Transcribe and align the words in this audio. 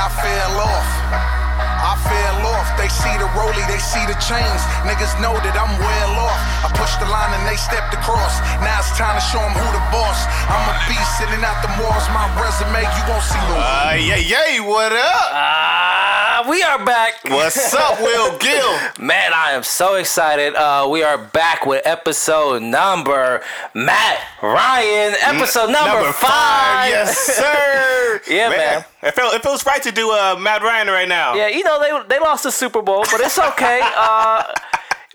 Niggas 0.00 0.16
I 0.16 0.24
fell 0.24 0.56
off. 0.64 0.88
I 1.80 1.92
fell 2.08 2.40
off. 2.56 2.68
They 2.80 2.88
see 2.88 3.12
the 3.20 3.28
rollie, 3.36 3.66
they 3.68 3.76
see 3.76 4.00
the 4.08 4.16
chains. 4.16 4.62
Niggas 4.88 5.20
know 5.20 5.36
that 5.36 5.52
I'm 5.52 5.76
well 5.76 6.24
off. 6.24 6.40
I 6.64 6.72
pushed 6.72 7.00
the 7.00 7.08
line 7.08 7.36
and 7.36 7.44
they 7.44 7.60
stepped 7.60 7.92
across. 7.92 8.40
Now 8.64 8.80
it's 8.80 8.96
time 8.96 9.12
to 9.12 9.24
show 9.28 9.40
them 9.44 9.52
who 9.52 9.66
the 9.76 9.84
boss. 9.92 10.24
I'm 10.48 10.64
a 10.72 10.76
beast 10.88 11.20
sitting 11.20 11.44
out 11.44 11.60
the 11.60 11.68
malls. 11.76 12.08
My 12.16 12.32
resume, 12.40 12.80
you 12.80 13.02
won't 13.12 13.24
see 13.28 13.40
no. 13.44 13.60
Uh, 13.60 13.92
yeah, 14.00 14.16
yeah, 14.16 14.64
what 14.64 14.92
up? 14.92 15.28
Ah, 15.36 15.79
we 16.48 16.62
are 16.62 16.82
back. 16.84 17.14
What's 17.24 17.74
up, 17.74 18.00
Will 18.00 18.38
Gill? 18.38 18.78
Man, 18.98 19.32
I 19.34 19.52
am 19.52 19.62
so 19.62 19.94
excited. 19.96 20.54
Uh, 20.54 20.88
we 20.90 21.02
are 21.02 21.18
back 21.18 21.66
with 21.66 21.82
episode 21.86 22.62
number 22.62 23.42
Matt 23.74 24.18
Ryan, 24.42 25.14
episode 25.22 25.70
number, 25.70 26.12
five. 26.12 26.88
Yes, 26.88 27.18
sir. 27.18 28.20
Yeah, 28.30 28.48
man. 28.50 28.84
It 29.02 29.14
feels 29.14 29.34
it 29.34 29.42
feels 29.42 29.64
right 29.66 29.82
to 29.82 29.90
do 29.90 30.10
uh, 30.10 30.36
Matt 30.38 30.62
Ryan 30.62 30.88
right 30.88 31.08
now. 31.08 31.34
Yeah, 31.34 31.48
you 31.48 31.64
know 31.64 31.80
they 31.80 32.14
they 32.14 32.20
lost 32.20 32.44
the 32.44 32.52
Super 32.52 32.82
Bowl, 32.82 33.04
but 33.10 33.20
it's 33.20 33.38
okay. 33.38 33.80
uh, 33.96 34.44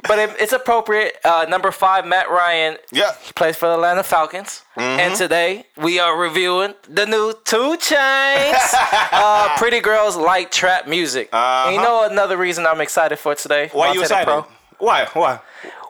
but 0.07 0.19
it, 0.19 0.29
it's 0.39 0.53
appropriate. 0.53 1.17
Uh, 1.23 1.45
number 1.49 1.71
five, 1.71 2.05
Matt 2.05 2.29
Ryan. 2.29 2.77
Yeah. 2.91 3.13
He 3.23 3.33
plays 3.33 3.55
for 3.55 3.67
the 3.67 3.73
Atlanta 3.75 4.03
Falcons. 4.03 4.63
And 4.77 5.15
today 5.15 5.65
we 5.77 5.99
are 5.99 6.17
reviewing 6.19 6.73
the 6.89 7.05
new 7.05 7.33
2 7.45 7.77
Chainz. 7.77 8.73
uh, 9.11 9.55
Pretty 9.57 9.79
Girls 9.79 10.15
Like 10.17 10.51
Trap 10.51 10.87
Music. 10.87 11.29
And 11.33 11.75
you 11.75 11.81
know 11.81 12.03
another 12.09 12.37
reason 12.37 12.65
I'm 12.67 12.81
excited 12.81 13.17
for 13.17 13.35
today? 13.35 13.69
Why 13.71 13.89
are 13.89 13.95
you 13.95 14.01
excited? 14.01 14.25
Pro? 14.25 14.45
Why? 14.79 15.05
Why? 15.13 15.39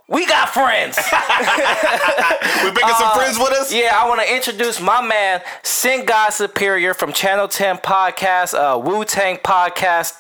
We 0.08 0.28
got 0.28 0.50
friends. 0.50 0.98
We 2.64 2.72
bringing 2.72 2.96
some 2.96 3.14
friends 3.16 3.38
with 3.38 3.52
us? 3.52 3.72
Uh, 3.72 3.76
Yeah, 3.78 3.92
I 4.00 4.08
want 4.08 4.22
to 4.22 4.34
introduce 4.36 4.80
my 4.80 5.02
man, 5.02 5.42
Sing 5.64 6.06
God 6.06 6.30
Superior 6.30 6.94
from 6.94 7.12
Channel 7.14 7.48
10 7.48 7.78
Podcast, 7.78 8.54
uh, 8.54 8.78
Wu 8.80 9.04
Tang 9.06 9.38
Podcast. 9.38 10.14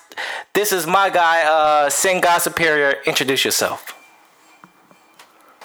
This 0.53 0.71
is 0.71 0.85
my 0.87 1.09
guy, 1.09 1.43
uh, 1.43 1.89
Sing 1.89 2.21
God 2.21 2.39
Superior. 2.39 2.95
Introduce 3.05 3.45
yourself. 3.45 3.94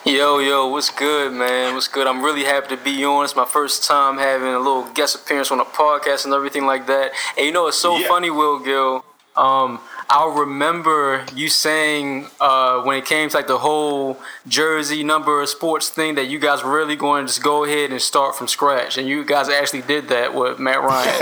Yo, 0.03 0.39
yo, 0.39 0.67
what's 0.67 0.89
good, 0.89 1.31
man? 1.31 1.75
What's 1.75 1.87
good? 1.87 2.07
I'm 2.07 2.23
really 2.23 2.43
happy 2.43 2.75
to 2.75 2.81
be 2.83 3.05
on. 3.05 3.23
It's 3.23 3.35
my 3.35 3.45
first 3.45 3.83
time 3.87 4.17
having 4.17 4.47
a 4.47 4.57
little 4.57 4.85
guest 4.93 5.15
appearance 5.15 5.51
on 5.51 5.59
a 5.59 5.65
podcast 5.65 6.25
and 6.25 6.33
everything 6.33 6.65
like 6.65 6.87
that. 6.87 7.11
And 7.37 7.45
you 7.45 7.51
know, 7.51 7.67
it's 7.67 7.77
so 7.77 7.97
Yeah. 7.97 8.07
funny, 8.07 8.31
Will 8.31 8.57
Gil. 8.59 9.05
Um, 9.37 9.79
I 10.09 10.25
remember 10.35 11.23
you 11.35 11.49
saying 11.49 12.27
uh, 12.41 12.81
when 12.81 12.97
it 12.97 13.05
came 13.05 13.29
to 13.29 13.37
like 13.37 13.45
the 13.47 13.59
whole 13.59 14.17
jersey 14.47 15.03
number 15.03 15.39
of 15.41 15.47
sports 15.49 15.87
thing 15.89 16.15
that 16.15 16.25
you 16.25 16.39
guys 16.39 16.63
were 16.63 16.71
really 16.75 16.95
going 16.95 17.25
to 17.25 17.27
just 17.27 17.43
go 17.43 17.63
ahead 17.63 17.91
and 17.91 18.01
start 18.01 18.35
from 18.35 18.47
scratch, 18.47 18.97
and 18.97 19.07
you 19.07 19.23
guys 19.23 19.49
actually 19.49 19.83
did 19.83 20.07
that 20.09 20.33
with 20.33 20.57
Matt 20.59 20.81
Ryan. 20.81 21.13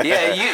Yeah, 0.04 0.32
you. 0.32 0.50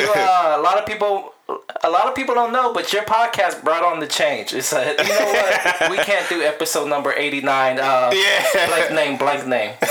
you 0.00 0.12
uh, 0.14 0.56
a 0.58 0.60
lot 0.62 0.76
of 0.78 0.84
people. 0.86 1.32
A 1.48 1.88
lot 1.90 2.06
of 2.08 2.14
people 2.16 2.34
don't 2.34 2.52
know, 2.52 2.72
but 2.74 2.92
your 2.92 3.04
podcast 3.04 3.62
brought 3.62 3.84
on 3.84 4.00
the 4.00 4.06
change. 4.08 4.52
It's 4.52 4.72
a, 4.72 4.96
you 4.98 5.08
know 5.08 5.26
what? 5.26 5.90
We 5.92 5.96
can't 5.98 6.28
do 6.28 6.42
episode 6.42 6.88
number 6.88 7.12
eighty 7.12 7.40
nine. 7.40 7.78
Uh, 7.78 8.10
Yeah. 8.12 8.66
Blank 8.66 8.92
name, 8.92 9.16
blank 9.16 9.46
name. 9.46 9.74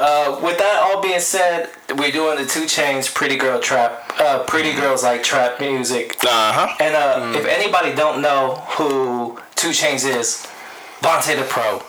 uh, 0.00 0.40
with 0.42 0.58
that 0.58 0.80
all 0.82 1.00
being 1.00 1.20
said, 1.20 1.70
we're 1.96 2.10
doing 2.10 2.36
the 2.38 2.46
2 2.46 2.62
Chainz, 2.62 3.12
pretty 3.12 3.36
girl 3.36 3.60
trap, 3.60 4.12
uh, 4.18 4.42
pretty 4.44 4.72
girls 4.74 5.02
like 5.02 5.22
trap 5.22 5.60
music. 5.60 6.16
Uh 6.24 6.52
huh. 6.52 6.74
And 6.80 6.94
uh, 6.94 7.38
if 7.38 7.46
anybody 7.46 7.94
don't 7.94 8.20
know 8.20 8.56
who 8.76 9.38
2 9.56 9.68
Chainz 9.70 10.04
is, 10.04 10.46
Vonte 11.00 11.36
the 11.36 11.44
Pro. 11.44 11.82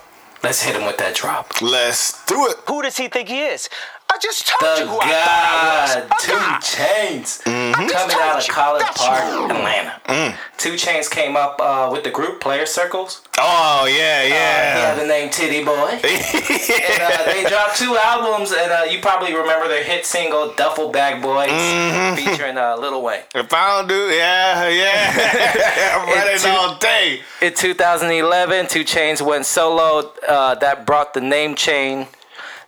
Let's 0.43 0.63
hit 0.63 0.75
him 0.75 0.85
with 0.87 0.97
that 0.97 1.13
drop. 1.15 1.61
Let's 1.61 2.23
do 2.25 2.47
it. 2.47 2.57
Who 2.67 2.81
does 2.81 2.97
he 2.97 3.07
think 3.07 3.29
he 3.29 3.41
is? 3.41 3.69
I 4.13 4.17
just 4.21 4.45
told 4.47 4.77
The 4.77 4.81
you 4.83 4.87
who 4.89 4.97
I 4.99 5.07
thought 5.07 5.93
I 5.95 6.01
God, 6.03 6.09
was. 6.11 6.23
Two 6.25 6.31
god. 6.33 6.59
Chains, 6.61 7.41
Mm-hmm. 7.45 7.87
coming 7.87 8.15
out 8.19 8.39
of. 8.43 8.47
College 8.47 8.81
That's 8.83 8.97
Park, 8.97 9.23
you. 9.23 9.45
Atlanta. 9.45 10.01
Mm. 10.07 10.35
2 10.57 10.73
Chainz 10.73 11.09
came 11.09 11.35
up 11.37 11.59
uh, 11.61 11.89
with 11.91 12.03
the 12.03 12.11
group 12.11 12.41
Playaz 12.43 12.67
Circle. 12.67 13.09
Oh 13.37 13.85
yeah, 13.87 14.19
Uh, 14.19 14.23
he 14.23 14.29
yeah. 14.29 14.85
had 14.93 14.99
the 14.99 15.07
name 15.07 15.29
Tity 15.29 15.63
Boi. 15.65 15.73
and 16.03 17.01
uh, 17.01 17.25
they 17.31 17.47
dropped 17.49 17.77
two 17.77 17.95
albums, 17.97 18.51
and 18.51 18.71
uh, 18.71 18.83
you 18.89 18.99
probably 18.99 19.33
remember 19.33 19.67
their 19.69 19.83
hit 19.83 20.05
single 20.05 20.53
"Duffel 20.55 20.89
Bag 20.91 21.21
Boys," 21.21 21.49
Mm-hmm. 21.49 22.15
featuring 22.17 22.57
uh, 22.57 22.75
Lil 22.77 23.01
Wayne. 23.01 23.21
if 23.33 23.53
I 23.53 23.77
don't 23.77 23.87
do, 23.87 24.09
yeah, 24.09 24.67
yeah. 24.67 25.95
I'm 26.01 26.09
running 26.09 26.37
too- 26.39 26.49
all 26.49 26.75
day. 26.77 27.21
In 27.41 27.53
2011, 27.53 28.67
2 28.67 28.83
Chainz 28.83 29.21
went 29.21 29.45
solo. 29.45 30.11
Uh, 30.27 30.55
that 30.55 30.85
brought 30.85 31.13
the 31.13 31.21
name 31.21 31.55
chain. 31.55 32.07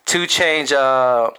2 0.05 0.23
Chainz. 0.23 0.71
Uh, 0.71 1.31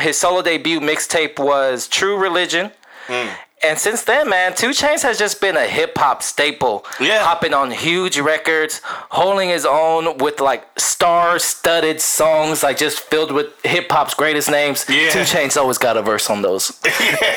his 0.00 0.18
solo 0.18 0.42
debut 0.42 0.80
mixtape 0.80 1.38
was 1.38 1.88
True 1.88 2.18
Religion. 2.18 2.70
Hmm. 3.06 3.28
And 3.64 3.78
since 3.78 4.04
then, 4.04 4.28
man, 4.28 4.54
2 4.54 4.70
Chainz 4.70 5.02
has 5.02 5.18
just 5.18 5.40
been 5.40 5.56
a 5.56 5.66
hip 5.66 5.96
hop 5.96 6.22
staple. 6.22 6.84
Yeah. 7.00 7.24
Hopping 7.24 7.54
on 7.54 7.70
huge 7.70 8.18
records, 8.18 8.82
holding 8.84 9.48
his 9.48 9.64
own 9.64 10.18
with 10.18 10.40
like 10.40 10.78
star 10.78 11.38
studded 11.38 12.00
songs, 12.00 12.62
like 12.62 12.76
just 12.76 13.00
filled 13.00 13.32
with 13.32 13.46
hip 13.64 13.90
hop's 13.90 14.14
greatest 14.14 14.50
names. 14.50 14.84
Yeah. 14.88 15.10
2 15.10 15.20
Chainz 15.20 15.56
always 15.56 15.78
got 15.78 15.96
a 15.96 16.02
verse 16.02 16.28
on 16.28 16.42
those. 16.42 16.70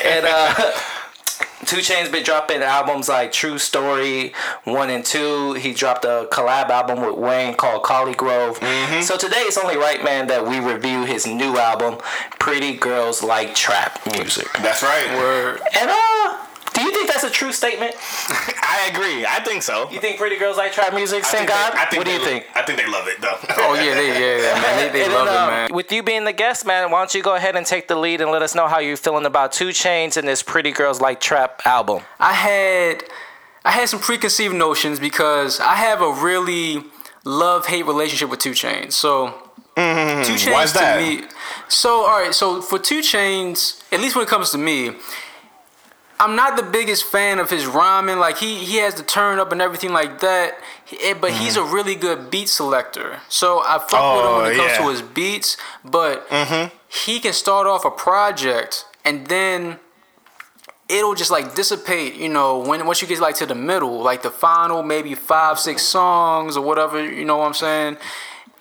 and 0.04 0.26
uh, 0.26 0.72
2 1.66 1.76
Chainz 1.76 2.10
been 2.10 2.24
dropping 2.24 2.62
albums 2.62 3.08
like 3.08 3.32
True 3.32 3.58
Story 3.58 4.32
one 4.64 4.90
and 4.90 5.04
two. 5.04 5.52
He 5.54 5.72
dropped 5.72 6.04
a 6.04 6.26
collab 6.30 6.68
album 6.68 7.04
with 7.04 7.16
Wayne 7.16 7.54
called 7.54 7.82
ColleGrove. 7.82 8.56
Mm-hmm. 8.56 9.02
So 9.02 9.16
today 9.16 9.40
it's 9.40 9.58
only 9.58 9.76
right, 9.76 10.02
man, 10.02 10.26
that 10.28 10.46
we 10.46 10.58
review 10.58 11.04
his 11.04 11.26
new 11.26 11.58
album, 11.58 11.98
Pretty 12.38 12.76
Girls 12.76 13.22
Like 13.22 13.54
Trap 13.54 14.00
Music. 14.12 14.48
That's 14.54 14.82
right. 14.82 15.16
Word. 15.16 15.60
And 15.78 15.90
uh, 15.90 16.46
do 16.72 16.82
you 16.82 16.92
think 16.92 17.08
that's 17.08 17.24
a 17.24 17.30
true 17.30 17.52
statement? 17.52 17.94
I 17.98 18.90
agree. 18.92 19.26
I 19.26 19.40
think 19.44 19.62
so. 19.62 19.90
You 19.90 20.00
think 20.00 20.18
Pretty 20.18 20.36
Girls 20.38 20.56
Like 20.56 20.72
Trap 20.72 20.94
Music? 20.94 21.24
I 21.24 21.26
Sing 21.26 21.40
they- 21.42 21.46
God. 21.46 21.74
I 21.74 21.86
think 21.86 21.98
what 22.00 22.06
do 22.06 22.12
you 22.12 22.18
lo- 22.18 22.24
think? 22.24 22.46
I 22.54 22.62
think 22.62 22.78
they 22.78 22.86
love 22.86 23.08
it 23.08 23.20
though. 23.20 23.36
Oh 23.58 23.74
yeah, 23.74 23.94
they 23.94 24.08
yeah, 24.08 24.42
yeah 24.54 24.60
man. 24.62 24.92
They, 24.92 25.00
they 25.00 25.08
love 25.14 25.26
then, 25.26 25.34
it, 25.34 25.38
uh, 25.38 25.46
man. 25.48 25.68
With 25.74 25.90
you 25.92 26.02
being 26.02 26.24
the 26.24 26.32
guest, 26.32 26.64
man, 26.66 26.90
why 26.90 27.00
don't 27.00 27.14
you 27.14 27.22
go 27.22 27.34
ahead 27.34 27.56
and 27.56 27.66
take 27.66 27.88
the 27.88 27.96
lead 27.96 28.20
and 28.20 28.30
let 28.30 28.42
us 28.42 28.54
know 28.54 28.68
how 28.68 28.78
you're 28.78 28.96
feeling 28.96 29.26
about 29.26 29.52
2 29.52 29.68
Chainz 29.68 30.16
and 30.16 30.26
this 30.28 30.42
Pretty 30.42 30.70
Girls 30.70 31.00
Like 31.00 31.20
Trap 31.20 31.62
album? 31.64 32.02
I 32.18 32.32
had 32.32 33.04
I 33.64 33.72
had 33.72 33.88
some 33.88 34.00
preconceived 34.00 34.54
notions 34.54 34.98
because 35.00 35.60
I 35.60 35.74
have 35.74 36.00
a 36.00 36.12
really 36.12 36.82
love 37.24 37.66
hate 37.66 37.84
relationship 37.86 38.30
with 38.30 38.38
2 38.40 38.52
Chainz. 38.52 38.92
So 38.92 39.28
2 39.28 39.82
Chainz 39.82 40.24
Mm-hmm. 40.24 40.52
Why's 40.52 40.72
to 40.72 40.78
that? 40.78 40.98
me. 41.00 41.24
So 41.68 42.02
all 42.06 42.20
right, 42.20 42.34
so 42.34 42.62
for 42.62 42.78
2 42.78 43.00
Chainz, 43.00 43.82
at 43.92 44.00
least 44.00 44.14
when 44.16 44.24
it 44.24 44.28
comes 44.28 44.50
to 44.50 44.58
me, 44.58 44.92
I'm 46.20 46.36
not 46.36 46.56
the 46.56 46.62
biggest 46.62 47.04
fan 47.04 47.38
of 47.38 47.48
his 47.50 47.66
rhyming. 47.66 48.18
Like 48.18 48.36
he 48.38 48.56
he 48.56 48.76
has 48.78 48.94
the 48.94 49.02
turn 49.02 49.38
up 49.38 49.50
and 49.52 49.60
everything 49.62 49.92
like 49.92 50.20
that. 50.20 50.58
He- 50.84 50.98
eh, 51.00 51.14
But 51.14 51.32
he's 51.32 51.56
a 51.56 51.62
really 51.64 51.94
good 51.94 52.30
beat 52.30 52.48
selector. 52.48 53.20
So 53.28 53.60
I 53.60 53.78
fuck 53.78 53.90
with 53.90 54.24
him 54.24 54.30
Oh, 54.30 54.42
when 54.42 54.52
it 54.52 54.56
comes 54.56 54.72
yeah. 54.72 54.78
to 54.84 54.88
his 54.90 55.02
beats. 55.02 55.56
But 55.84 56.26
he 56.88 57.20
can 57.20 57.32
start 57.32 57.66
off 57.66 57.84
a 57.84 57.90
project 57.90 58.84
and 59.04 59.26
then 59.28 59.78
it'll 60.88 61.14
just 61.14 61.30
like 61.30 61.54
dissipate, 61.54 62.14
you 62.14 62.28
know, 62.28 62.58
when 62.58 62.84
once 62.86 63.00
you 63.00 63.08
get 63.08 63.20
like 63.20 63.36
to 63.36 63.46
the 63.46 63.54
middle, 63.54 64.02
like 64.02 64.22
the 64.22 64.30
final 64.30 64.82
maybe 64.82 65.14
five, 65.14 65.58
six 65.58 65.82
songs 65.82 66.56
or 66.56 66.62
whatever, 66.64 67.02
you 67.02 67.24
know 67.24 67.36
what 67.38 67.46
I'm 67.46 67.54
saying? 67.54 67.96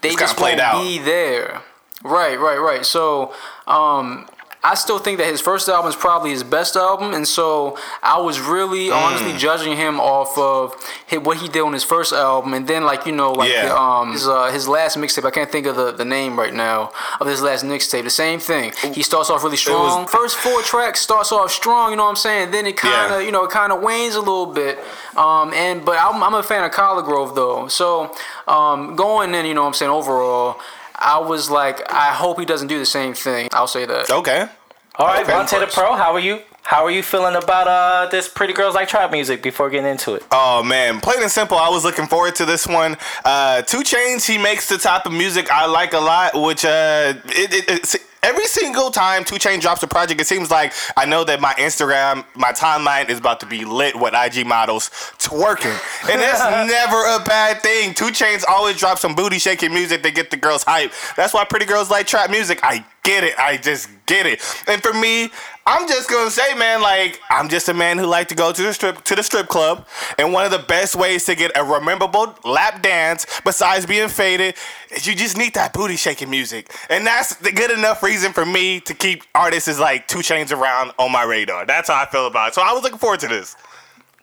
They 0.01 0.09
It's 0.09 0.19
just 0.19 0.39
won't 0.39 0.59
out. 0.59 0.81
be 0.81 0.97
there. 0.99 1.61
Right, 2.03 2.39
right, 2.39 2.57
right. 2.57 2.85
So, 2.85 3.33
um, 3.67 4.27
I 4.61 4.75
still 4.75 4.99
think 4.99 5.19
that 5.19 5.27
his 5.27 5.39
first 5.39 5.69
album 5.69 5.87
is 5.89 5.95
probably 5.95 6.31
his 6.31 6.43
best 6.43 6.75
album, 6.75 7.13
and 7.13 7.25
so 7.25 7.77
I 8.03 8.19
was 8.19 8.41
really 8.41 8.87
Mm. 8.89 8.95
honestly 9.01 9.31
judging 9.37 9.77
him 9.77 10.01
off 10.01 10.37
of 10.37 10.75
hi- 11.09 11.15
what 11.17 11.37
he 11.37 11.47
did 11.47 11.61
on 11.61 11.71
his 11.71 11.85
first 11.85 12.11
album, 12.11 12.53
and 12.53 12.67
then 12.67 12.83
like 12.83 13.05
you 13.05 13.13
know 13.13 13.31
like 13.31 13.51
Yeah. 13.53 13.73
um 13.73 14.11
his, 14.11 14.27
uh, 14.27 14.47
his 14.51 14.67
last 14.67 14.97
mixtape. 14.97 15.23
I 15.25 15.31
can't 15.31 15.49
think 15.49 15.65
of 15.65 15.77
the, 15.77 15.93
the 15.93 16.03
name 16.03 16.37
right 16.37 16.53
now 16.53 16.91
of 17.21 17.27
his 17.27 17.41
last 17.41 17.63
mixtape. 17.63 18.03
The 18.03 18.09
same 18.09 18.39
thing. 18.41 18.73
He 18.93 19.01
starts 19.01 19.29
off 19.29 19.43
really 19.45 19.55
strong. 19.55 20.07
first 20.07 20.35
four 20.35 20.61
tracks 20.61 20.99
starts 20.99 21.31
off 21.31 21.51
strong. 21.53 21.91
You 21.91 21.95
know 21.95 22.03
what 22.03 22.09
I'm 22.09 22.15
saying? 22.17 22.51
Then 22.51 22.65
it 22.67 22.75
kind 22.75 23.13
of 23.13 23.21
Yeah. 23.21 23.25
you 23.27 23.31
know 23.31 23.45
it 23.45 23.51
kind 23.51 23.71
of 23.71 23.79
wanes 23.81 24.15
a 24.15 24.19
little 24.19 24.45
bit. 24.47 24.83
Um 25.15 25.53
and 25.53 25.85
but 25.85 25.97
I'm, 25.97 26.21
I'm 26.21 26.33
a 26.33 26.43
fan 26.43 26.65
of 26.65 26.71
ColleGrove 26.71 27.33
though. 27.33 27.67
So 27.69 28.11
um 28.45 28.97
going 28.97 29.33
in, 29.35 29.45
you 29.45 29.53
know 29.53 29.61
what 29.61 29.67
I'm 29.67 29.73
saying 29.73 29.91
overall. 29.91 30.59
I 30.99 31.19
was 31.19 31.49
like, 31.49 31.91
I 31.91 32.13
hope 32.13 32.39
he 32.39 32.45
doesn't 32.45 32.67
do 32.67 32.77
the 32.77 32.85
same 32.85 33.13
thing. 33.13 33.49
I'll 33.53 33.67
say 33.67 33.85
that. 33.85 34.09
Okay. 34.11 34.47
All 34.95 35.07
right, 35.07 35.23
Okay, 35.23 35.31
Vonte 35.31 35.59
the. 35.59 35.67
Pro, 35.67 35.95
how 35.95 36.13
are 36.13 36.19
you? 36.19 36.41
How 36.61 36.83
are 36.85 36.91
you 36.91 37.01
feeling 37.01 37.35
about 37.35 37.67
uh 37.67 38.09
this 38.11 38.27
Pretty 38.27 38.53
Girls 38.53 38.75
Like 38.75 38.87
Trap 38.89 39.11
music 39.11 39.41
before 39.41 39.69
getting 39.69 39.89
into 39.89 40.13
it? 40.13 40.23
Oh 40.31 40.61
man, 40.61 40.99
plain 40.99 41.21
and 41.21 41.31
simple. 41.31 41.57
I 41.57 41.69
was 41.69 41.83
looking 41.83 42.05
forward 42.05 42.35
to 42.35 42.45
this 42.45 42.67
one. 42.67 42.97
Uh, 43.25 43.61
2 43.63 43.77
Chainz, 43.79 44.27
he 44.27 44.37
makes 44.37 44.67
the 44.69 44.77
type 44.77 45.05
of 45.05 45.13
music 45.13 45.49
I 45.49 45.65
like 45.65 45.93
a 45.93 45.99
lot, 45.99 46.35
which 46.35 46.65
uh, 46.65 47.13
it, 47.25 47.53
it, 47.53 47.69
it's, 47.69 47.95
every 48.23 48.45
single 48.45 48.91
time 48.91 49.23
Two 49.23 49.37
Chain 49.37 49.59
drops 49.59 49.83
a 49.83 49.87
project, 49.87 50.19
it 50.21 50.27
seems 50.27 50.51
like 50.51 50.73
I 50.97 51.05
know 51.05 51.23
that 51.23 51.41
my 51.41 51.53
Instagram, 51.53 52.25
my 52.35 52.51
timeline 52.51 53.09
is 53.09 53.19
about 53.19 53.39
to 53.41 53.45
be 53.45 53.65
lit 53.65 53.95
with 53.95 54.13
IG 54.13 54.45
models 54.45 54.89
twerking, 55.17 55.77
and 56.09 56.21
that's 56.21 56.39
never 56.71 56.97
a 57.15 57.23
bad 57.25 57.61
thing. 57.61 57.93
2 57.93 58.05
Chainz 58.05 58.43
always 58.47 58.77
drop 58.77 58.99
some 58.99 59.15
booty 59.15 59.39
shaking 59.39 59.73
music 59.73 60.03
to 60.03 60.11
get 60.11 60.31
the 60.31 60.37
girls 60.37 60.63
hype. 60.63 60.91
That's 61.15 61.33
why 61.33 61.45
Pretty 61.45 61.65
Girls 61.65 61.89
like 61.89 62.07
trap 62.07 62.29
music. 62.29 62.59
I 62.63 62.85
get 63.03 63.23
it. 63.23 63.37
I 63.37 63.57
just 63.57 63.89
get 64.05 64.25
it. 64.25 64.41
And 64.67 64.81
for 64.81 64.93
me, 64.93 65.29
I'm 65.69 65.87
just 65.87 66.09
gonna 66.09 66.31
say, 66.31 66.55
man, 66.55 66.81
like 66.81 67.21
I'm 67.29 67.47
just 67.47 67.69
a 67.69 67.75
man 67.75 67.99
who 67.99 68.05
like 68.07 68.27
to 68.29 68.35
go 68.35 68.51
to 68.51 68.61
the 68.63 68.73
strip 68.73 69.03
to 69.03 69.15
the 69.15 69.21
strip 69.21 69.47
club, 69.47 69.85
and 70.17 70.33
one 70.33 70.43
of 70.43 70.51
the 70.51 70.57
best 70.57 70.95
ways 70.95 71.25
to 71.25 71.35
get 71.35 71.51
a 71.55 71.63
rememberable 71.63 72.35
lap 72.43 72.81
dance, 72.81 73.27
besides 73.45 73.85
being 73.85 74.09
faded, 74.09 74.55
is 74.89 75.05
you 75.05 75.13
just 75.13 75.37
need 75.37 75.53
that 75.53 75.71
booty 75.71 75.95
shaking 75.95 76.29
music, 76.31 76.73
and 76.89 77.05
that's 77.05 77.35
the 77.35 77.51
good 77.51 77.69
enough 77.69 78.01
reason 78.01 78.33
for 78.33 78.45
me 78.47 78.79
to 78.79 78.95
keep 78.95 79.21
artists 79.35 79.67
is 79.67 79.79
like 79.79 80.07
2 80.07 80.19
Chainz 80.19 80.51
around 80.51 80.91
on 80.97 81.11
my 81.11 81.23
radar. 81.23 81.67
That's 81.67 81.87
how 81.89 82.01
I 82.01 82.07
feel 82.07 82.25
about 82.25 82.47
it. 82.49 82.53
So 82.55 82.63
I 82.63 82.73
was 82.73 82.81
looking 82.81 82.97
forward 82.97 83.19
to 83.19 83.27
this. 83.27 83.55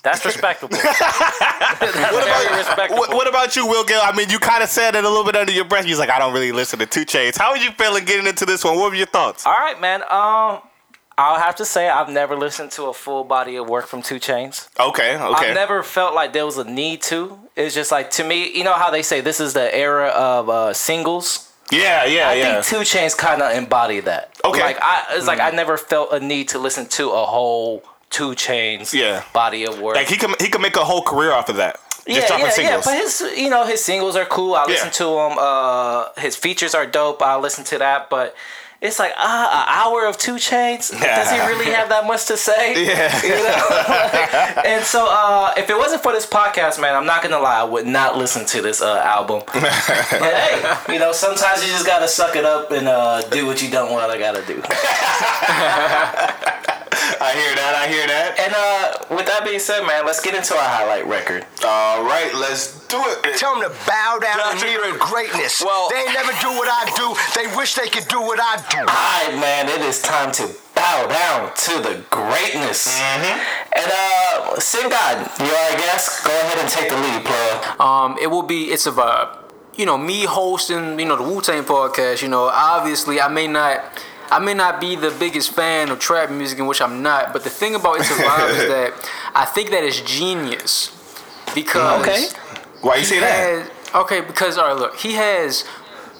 That's 0.02 0.24
respectable. 0.24 0.76
That's 0.82 1.80
What 1.80 2.24
about, 2.24 2.56
respectable. 2.56 2.98
what, 2.98 3.14
what 3.14 3.28
about 3.28 3.54
you, 3.56 3.66
Will 3.66 3.84
Gil? 3.84 4.00
I 4.02 4.12
mean, 4.16 4.30
you 4.30 4.38
kind 4.38 4.62
of 4.62 4.68
said 4.68 4.94
it 4.94 5.04
a 5.04 5.08
little 5.08 5.24
bit 5.24 5.36
under 5.36 5.52
your 5.52 5.64
breath. 5.64 5.84
Was 5.86 5.98
like, 5.98 6.10
I 6.10 6.18
don't 6.18 6.32
really 6.32 6.52
listen 6.52 6.78
to 6.80 6.86
2 6.86 7.04
Chainz. 7.04 7.36
How 7.36 7.50
are 7.50 7.56
you 7.56 7.70
feeling 7.72 8.04
getting 8.04 8.26
into 8.26 8.46
this 8.46 8.64
one? 8.64 8.76
What 8.78 8.90
were 8.90 8.96
your 8.96 9.06
thoughts? 9.06 9.44
All 9.46 9.52
right, 9.52 9.80
man. 9.80 10.02
Um, 10.08 10.60
I'll 11.18 11.40
have 11.40 11.56
to 11.56 11.64
say 11.64 11.88
I've 11.88 12.10
never 12.10 12.36
listened 12.36 12.72
to 12.72 12.84
a 12.84 12.92
full 12.92 13.24
body 13.24 13.56
of 13.56 13.68
work 13.68 13.86
from 13.86 14.02
2 14.02 14.16
Chainz. 14.16 14.68
Okay, 14.78 15.16
okay. 15.16 15.48
I've 15.48 15.54
never 15.54 15.82
felt 15.82 16.14
like 16.14 16.32
there 16.34 16.44
was 16.44 16.58
a 16.58 16.64
need 16.64 17.00
to. 17.02 17.38
It's 17.56 17.74
just 17.74 17.90
like 17.90 18.10
to 18.12 18.24
me, 18.24 18.50
you 18.54 18.64
know 18.64 18.74
how 18.74 18.90
they 18.90 19.02
say 19.02 19.22
this 19.22 19.40
is 19.40 19.54
the 19.54 19.74
era 19.74 20.08
of 20.08 20.50
uh, 20.50 20.72
singles. 20.74 21.50
yeah, 21.72 22.04
yeah, 22.04 22.28
I 22.28 22.34
yeah. 22.34 22.60
think 22.60 22.84
2 22.84 22.98
Chainz 22.98 23.16
kind 23.16 23.40
of 23.40 23.56
embody 23.56 24.00
that. 24.00 24.36
Okay. 24.44 24.60
Like 24.60 24.78
I, 24.82 25.06
it's 25.12 25.26
like 25.26 25.40
I 25.40 25.50
never 25.50 25.78
felt 25.78 26.12
a 26.12 26.20
need 26.20 26.48
to 26.48 26.58
listen 26.58 26.84
to 26.98 27.08
a 27.10 27.24
whole 27.24 27.82
2 28.10 28.32
Chainz 28.32 28.92
Yeah. 28.92 29.24
body 29.32 29.64
of 29.66 29.80
work. 29.80 29.96
Like 29.96 30.08
he 30.08 30.16
can 30.18 30.34
he 30.38 30.48
can 30.48 30.60
make 30.60 30.76
a 30.76 30.84
whole 30.84 31.02
career 31.02 31.32
off 31.32 31.48
of 31.48 31.56
that. 31.56 31.80
Just 32.06 32.28
dropping 32.28 32.46
yeah, 32.46 32.52
singles. 32.52 32.86
yeah. 32.86 32.92
But 32.92 33.02
his, 33.02 33.20
you 33.36 33.50
know, 33.50 33.64
his 33.66 33.82
singles 33.84 34.14
are 34.14 34.26
cool. 34.26 34.54
I 34.54 34.64
listen 34.66 34.86
Yeah. 34.88 34.92
to 34.92 35.04
them. 35.04 35.38
Uh, 35.40 36.08
his 36.18 36.36
features 36.36 36.72
are 36.72 36.86
dope. 36.86 37.20
I 37.20 37.36
listen 37.36 37.64
to 37.64 37.78
that. 37.78 38.08
But 38.10 38.36
it's 38.80 38.98
like 38.98 39.12
ah, 39.16 39.62
an 39.62 39.92
hour 39.92 40.06
of 40.06 40.18
2 40.18 40.34
Chainz. 40.34 40.90
Does 40.90 41.30
he 41.30 41.38
really 41.46 41.72
have 41.72 41.88
that 41.88 42.06
much 42.06 42.26
to 42.26 42.36
say? 42.36 42.74
Yeah. 42.86 43.12
You 43.26 43.30
know? 43.30 44.62
and 44.64 44.84
so, 44.84 45.06
uh, 45.08 45.52
if 45.56 45.70
it 45.70 45.76
wasn't 45.76 46.02
for 46.02 46.12
this 46.12 46.26
podcast, 46.26 46.80
man, 46.80 46.94
I'm 46.94 47.06
not 47.06 47.22
gonna 47.22 47.38
lie, 47.38 47.60
I 47.60 47.64
would 47.64 47.86
not 47.86 48.16
listen 48.16 48.46
to 48.46 48.62
this 48.62 48.80
uh, 48.80 48.98
album. 48.98 49.42
but 49.46 49.62
hey, 49.62 50.92
you 50.92 50.98
know, 50.98 51.12
sometimes 51.12 51.62
you 51.64 51.70
just 51.70 51.86
gotta 51.86 52.06
suck 52.06 52.36
it 52.36 52.44
up 52.44 52.70
and 52.70 52.86
uh, 52.86 53.22
do 53.30 53.46
what 53.46 53.62
you 53.62 53.70
don't 53.70 53.90
want 53.90 54.10
I 54.10 54.18
gotta 54.18 54.44
do. 54.46 54.62
I 57.20 57.32
hear 57.36 57.52
that. 57.56 57.72
I 57.76 57.84
hear 57.88 58.06
that. 58.06 58.28
And 58.40 58.52
uh, 58.54 59.16
with 59.16 59.26
that 59.26 59.44
being 59.44 59.58
said, 59.60 59.82
man, 59.86 60.06
let's 60.06 60.20
get 60.20 60.34
into 60.34 60.54
our 60.54 60.68
highlight 60.68 61.06
record. 61.06 61.46
All 61.64 62.04
right, 62.04 62.32
let's 62.34 62.86
do 62.88 62.98
it. 63.00 63.36
Tell 63.38 63.58
them 63.58 63.68
to 63.70 63.74
bow 63.86 64.18
down 64.20 64.38
to 64.38 64.60
Dr. 64.60 64.66
kneel 64.66 64.96
greatness. 64.98 65.62
Well- 65.64 65.88
they 65.90 66.00
ain't 66.02 66.14
never 66.14 66.32
do 66.40 66.50
what 66.56 66.68
I 66.68 66.88
do. 66.96 67.14
They 67.34 67.46
wish 67.56 67.74
they 67.74 67.88
could 67.88 68.08
do 68.08 68.20
what 68.20 68.38
I 68.40 68.56
do. 68.70 68.80
All 68.80 68.86
right, 68.88 69.34
man, 69.40 69.68
it 69.68 69.80
is 69.84 70.02
time 70.02 70.32
to 70.32 70.48
bow 70.74 71.06
down 71.08 71.52
to 71.54 71.72
the 71.80 72.04
greatness. 72.10 72.86
And 73.00 73.90
uh, 73.92 74.58
Sin 74.60 74.88
God, 74.90 75.30
you 75.40 75.46
are 75.46 75.68
a 75.74 75.76
guest. 75.76 76.24
Go 76.24 76.30
ahead 76.30 76.58
and 76.58 76.68
take 76.68 76.88
the 76.88 76.96
lead, 76.96 77.24
player. 77.24 77.80
Um, 77.80 78.16
it 78.20 78.28
will 78.28 78.42
be 78.42 78.64
it's 78.70 78.86
a 78.86 78.92
vibe. 78.92 79.38
You 79.76 79.84
know, 79.84 79.98
me 79.98 80.24
hosting, 80.24 80.98
you 80.98 81.04
know, 81.04 81.16
the 81.16 81.22
Wu 81.22 81.42
Tang 81.42 81.62
podcast. 81.64 82.22
You 82.22 82.28
know, 82.28 82.44
obviously, 82.44 83.20
I 83.20 83.28
may 83.28 83.46
not, 83.46 83.84
I 84.30 84.38
may 84.38 84.54
not 84.54 84.80
be 84.80 84.96
the 84.96 85.10
biggest 85.10 85.50
fan 85.52 85.90
of 85.90 85.98
trap 85.98 86.30
music, 86.30 86.58
in 86.58 86.66
which 86.66 86.80
I'm 86.80 87.02
not. 87.02 87.32
But 87.32 87.44
the 87.44 87.50
thing 87.50 87.74
about 87.74 88.00
it's 88.00 88.10
a 88.10 88.14
vibe 88.14 88.50
is 88.50 88.68
that 88.74 89.10
I 89.34 89.44
think 89.44 89.70
that 89.70 89.84
it's 89.84 90.00
genius 90.00 90.90
because 91.54 92.00
Okay. 92.02 92.26
Why 92.82 92.96
you 92.96 93.04
say 93.04 93.20
that? 93.20 93.26
has- 93.32 93.94
okay, 93.94 94.20
because 94.20 94.58
all 94.58 94.68
right, 94.68 94.76
look, 94.78 94.96
he 94.96 95.12
has 95.14 95.64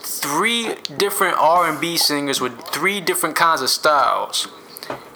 three 0.00 0.74
different 0.96 1.36
R 1.38 1.68
and 1.68 1.80
B 1.80 1.96
singers 1.96 2.40
with 2.40 2.58
three 2.68 3.00
different 3.00 3.36
kinds 3.36 3.62
of 3.62 3.68
styles. 3.70 4.48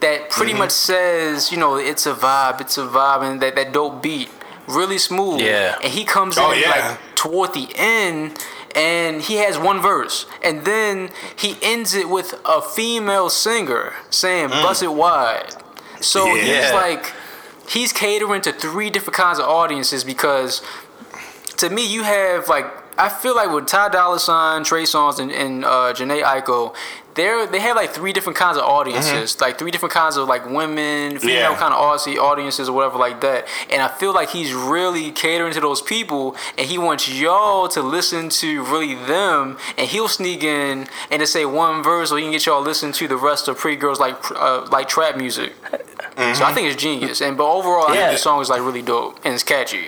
That 0.00 0.30
pretty 0.30 0.52
Mm-hmm. 0.52 0.58
much 0.58 0.70
says, 0.72 1.52
you 1.52 1.58
know, 1.58 1.76
it's 1.76 2.06
a 2.06 2.14
vibe, 2.14 2.60
it's 2.60 2.76
a 2.78 2.86
vibe, 2.86 3.22
and 3.22 3.40
that 3.40 3.54
that 3.54 3.72
dope 3.72 4.02
beat, 4.02 4.28
really 4.66 4.98
smooth. 4.98 5.40
Yeah. 5.40 5.76
And 5.82 5.92
he 5.92 6.04
comes 6.04 6.36
Oh, 6.38 6.50
in 6.52 6.60
yeah. 6.60 6.70
like 6.70 6.98
toward 7.14 7.54
the 7.54 7.68
end, 7.76 8.38
and 8.74 9.22
he 9.22 9.36
has 9.36 9.58
one 9.58 9.80
verse, 9.80 10.26
and 10.42 10.64
then 10.64 11.10
he 11.36 11.56
ends 11.62 11.94
it 11.94 12.08
with 12.08 12.34
a 12.44 12.62
female 12.62 13.28
singer 13.28 13.94
saying 14.10 14.48
"Bust 14.48 14.82
it 14.82 14.94
wide." 14.94 15.54
So 16.00 16.26
he's 16.34 16.70
Mm. 16.70 16.74
Like, 16.74 17.12
he's 17.68 17.92
catering 17.92 18.40
to 18.42 18.52
three 18.52 18.90
different 18.90 19.16
kinds 19.16 19.38
of 19.38 19.46
audiences 19.46 20.02
because 20.04 20.62
to 21.58 21.68
me, 21.68 21.86
you 21.86 22.02
have 22.04 22.48
like 22.48 22.66
I 22.98 23.08
feel 23.08 23.34
like 23.34 23.50
with 23.50 23.66
Ty 23.66 23.90
Dolla 23.90 24.18
Sign, 24.18 24.62
Trey 24.62 24.82
Songz, 24.82 25.18
and, 25.18 25.32
and 25.32 25.64
uh, 25.64 25.92
Jhené 25.94 26.22
Aiko, 26.22 26.74
they're 27.14 27.46
they 27.46 27.60
have 27.60 27.76
like 27.76 27.90
three 27.90 28.12
different 28.12 28.36
kinds 28.38 28.56
of 28.56 28.64
audiences, 28.64 29.40
like 29.40 29.58
three 29.58 29.70
different 29.70 29.92
kinds 29.92 30.16
of 30.16 30.28
like 30.28 30.44
women, 30.48 31.18
female 31.18 31.20
Mm-hmm. 31.20 31.28
Yeah. 31.52 31.56
kind 31.58 31.74
of 31.74 31.80
Aussie 31.80 32.16
audiences 32.16 32.68
or 32.68 32.72
whatever 32.72 32.98
like 32.98 33.20
that. 33.22 33.46
And 33.70 33.82
I 33.82 33.88
feel 33.88 34.12
like 34.12 34.30
he's 34.30 34.52
really 34.52 35.10
catering 35.10 35.52
to 35.54 35.60
those 35.60 35.82
people, 35.82 36.36
and 36.58 36.66
he 36.66 36.78
wants 36.78 37.08
y'all 37.08 37.68
to 37.68 37.82
listen 37.82 38.28
to 38.30 38.64
really 38.64 38.94
them, 38.94 39.58
and 39.78 39.88
he'll 39.88 40.08
sneak 40.08 40.42
in 40.44 40.86
and 41.10 41.20
just 41.20 41.32
say 41.32 41.44
one 41.44 41.82
verse, 41.82 42.10
so 42.10 42.16
he 42.16 42.22
can 42.22 42.32
get 42.32 42.46
y'all 42.46 42.62
listen 42.62 42.92
to 42.92 43.08
the 43.08 43.16
rest 43.16 43.48
of 43.48 43.58
Pretty 43.58 43.76
Girls 43.76 43.98
like 44.00 44.16
uh, 44.32 44.66
like 44.70 44.88
trap 44.88 45.16
music. 45.16 45.52
Mm-hmm. 45.62 46.34
So 46.34 46.44
I 46.44 46.52
think 46.52 46.68
it's 46.68 46.80
genius, 46.80 47.20
and 47.20 47.36
but 47.36 47.50
overall, 47.50 47.88
I 47.88 47.96
think 47.96 48.12
the 48.12 48.18
song 48.18 48.40
is 48.42 48.48
like 48.48 48.60
really 48.60 48.82
dope 48.82 49.18
and 49.24 49.34
it's 49.34 49.42
catchy. 49.42 49.86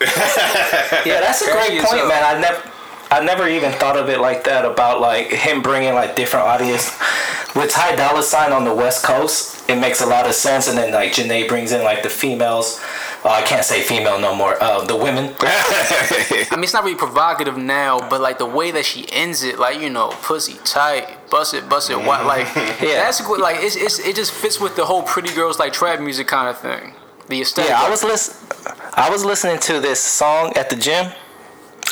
Yeah, 0.00 1.20
that's 1.20 1.42
a 1.42 1.50
great 1.50 1.80
point, 1.82 2.06
man. 2.08 2.22
I 2.24 2.40
never, 2.40 2.62
I 3.10 3.24
never 3.24 3.48
even 3.48 3.72
thought 3.72 3.96
of 3.96 4.08
it 4.08 4.20
like 4.20 4.44
that 4.44 4.64
about 4.64 5.00
like 5.00 5.28
him 5.28 5.62
bringing 5.62 5.94
like 5.94 6.14
different 6.16 6.46
audience. 6.46 6.90
With 7.56 7.70
Ty 7.70 7.96
Dolla 7.96 8.22
Sign 8.22 8.52
on 8.52 8.64
the 8.64 8.74
West 8.74 9.02
Coast, 9.04 9.68
it 9.68 9.76
makes 9.76 10.00
a 10.02 10.06
lot 10.06 10.26
of 10.26 10.34
sense, 10.34 10.68
and 10.68 10.76
then 10.76 10.92
like 10.92 11.12
Jhené 11.12 11.48
brings 11.48 11.72
in 11.72 11.82
like 11.82 12.02
the 12.02 12.10
females. 12.10 12.78
Oh, 13.24 13.30
I 13.30 13.42
can't 13.42 13.64
say 13.64 13.80
female 13.82 14.20
no 14.20 14.34
more. 14.34 14.62
Uh, 14.62 14.84
the 14.84 14.94
women. 14.94 15.34
I 15.40 16.46
mean, 16.52 16.62
it's 16.64 16.72
not 16.74 16.84
really 16.84 16.96
provocative 16.96 17.56
now, 17.56 17.98
but 18.08 18.20
like 18.20 18.38
the 18.38 18.46
way 18.46 18.70
that 18.70 18.84
she 18.84 19.10
ends 19.10 19.42
it, 19.42 19.58
like 19.58 19.80
you 19.80 19.90
know, 19.90 20.10
pussy 20.22 20.56
tight, 20.64 21.30
bust 21.30 21.54
it, 21.54 21.68
bust 21.68 21.90
it, 21.90 21.96
what, 21.96 22.26
like 22.26 22.46
Yeah. 22.56 23.02
that's 23.02 23.20
good. 23.26 23.40
Like 23.40 23.56
it's, 23.60 23.74
it's 23.74 23.98
it 23.98 24.14
just 24.14 24.32
fits 24.32 24.60
with 24.60 24.76
the 24.76 24.84
whole 24.84 25.02
pretty 25.02 25.34
girls 25.34 25.58
like 25.58 25.72
trap 25.72 25.98
music 26.00 26.28
kind 26.28 26.48
of 26.48 26.58
thing. 26.58 26.92
The 27.28 27.40
aesthetic. 27.40 27.70
Yeah, 27.70 27.82
I 27.82 27.90
was 27.90 28.04
listen. 28.04 28.36
I 28.94 29.10
was 29.10 29.24
listening 29.24 29.58
to 29.60 29.80
this 29.80 29.98
song 30.00 30.52
at 30.56 30.70
the 30.70 30.76
gym. 30.76 31.10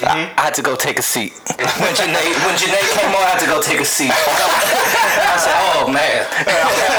I, 0.03 0.33
I 0.37 0.43
had 0.43 0.55
to 0.55 0.63
go 0.63 0.77
take 0.77 0.99
a 0.99 1.03
seat. 1.03 1.33
When 1.57 1.93
Jhené, 1.97 2.25
when 2.45 2.55
Jhené 2.57 2.81
came 2.93 3.11
on, 3.15 3.23
I 3.23 3.31
had 3.37 3.41
to 3.41 3.47
go 3.47 3.63
take 3.63 3.81
a 3.81 3.85
seat. 3.85 4.11
I 4.13 5.37
said, 5.41 5.57
"Oh 5.77 5.89
man, 5.89 6.27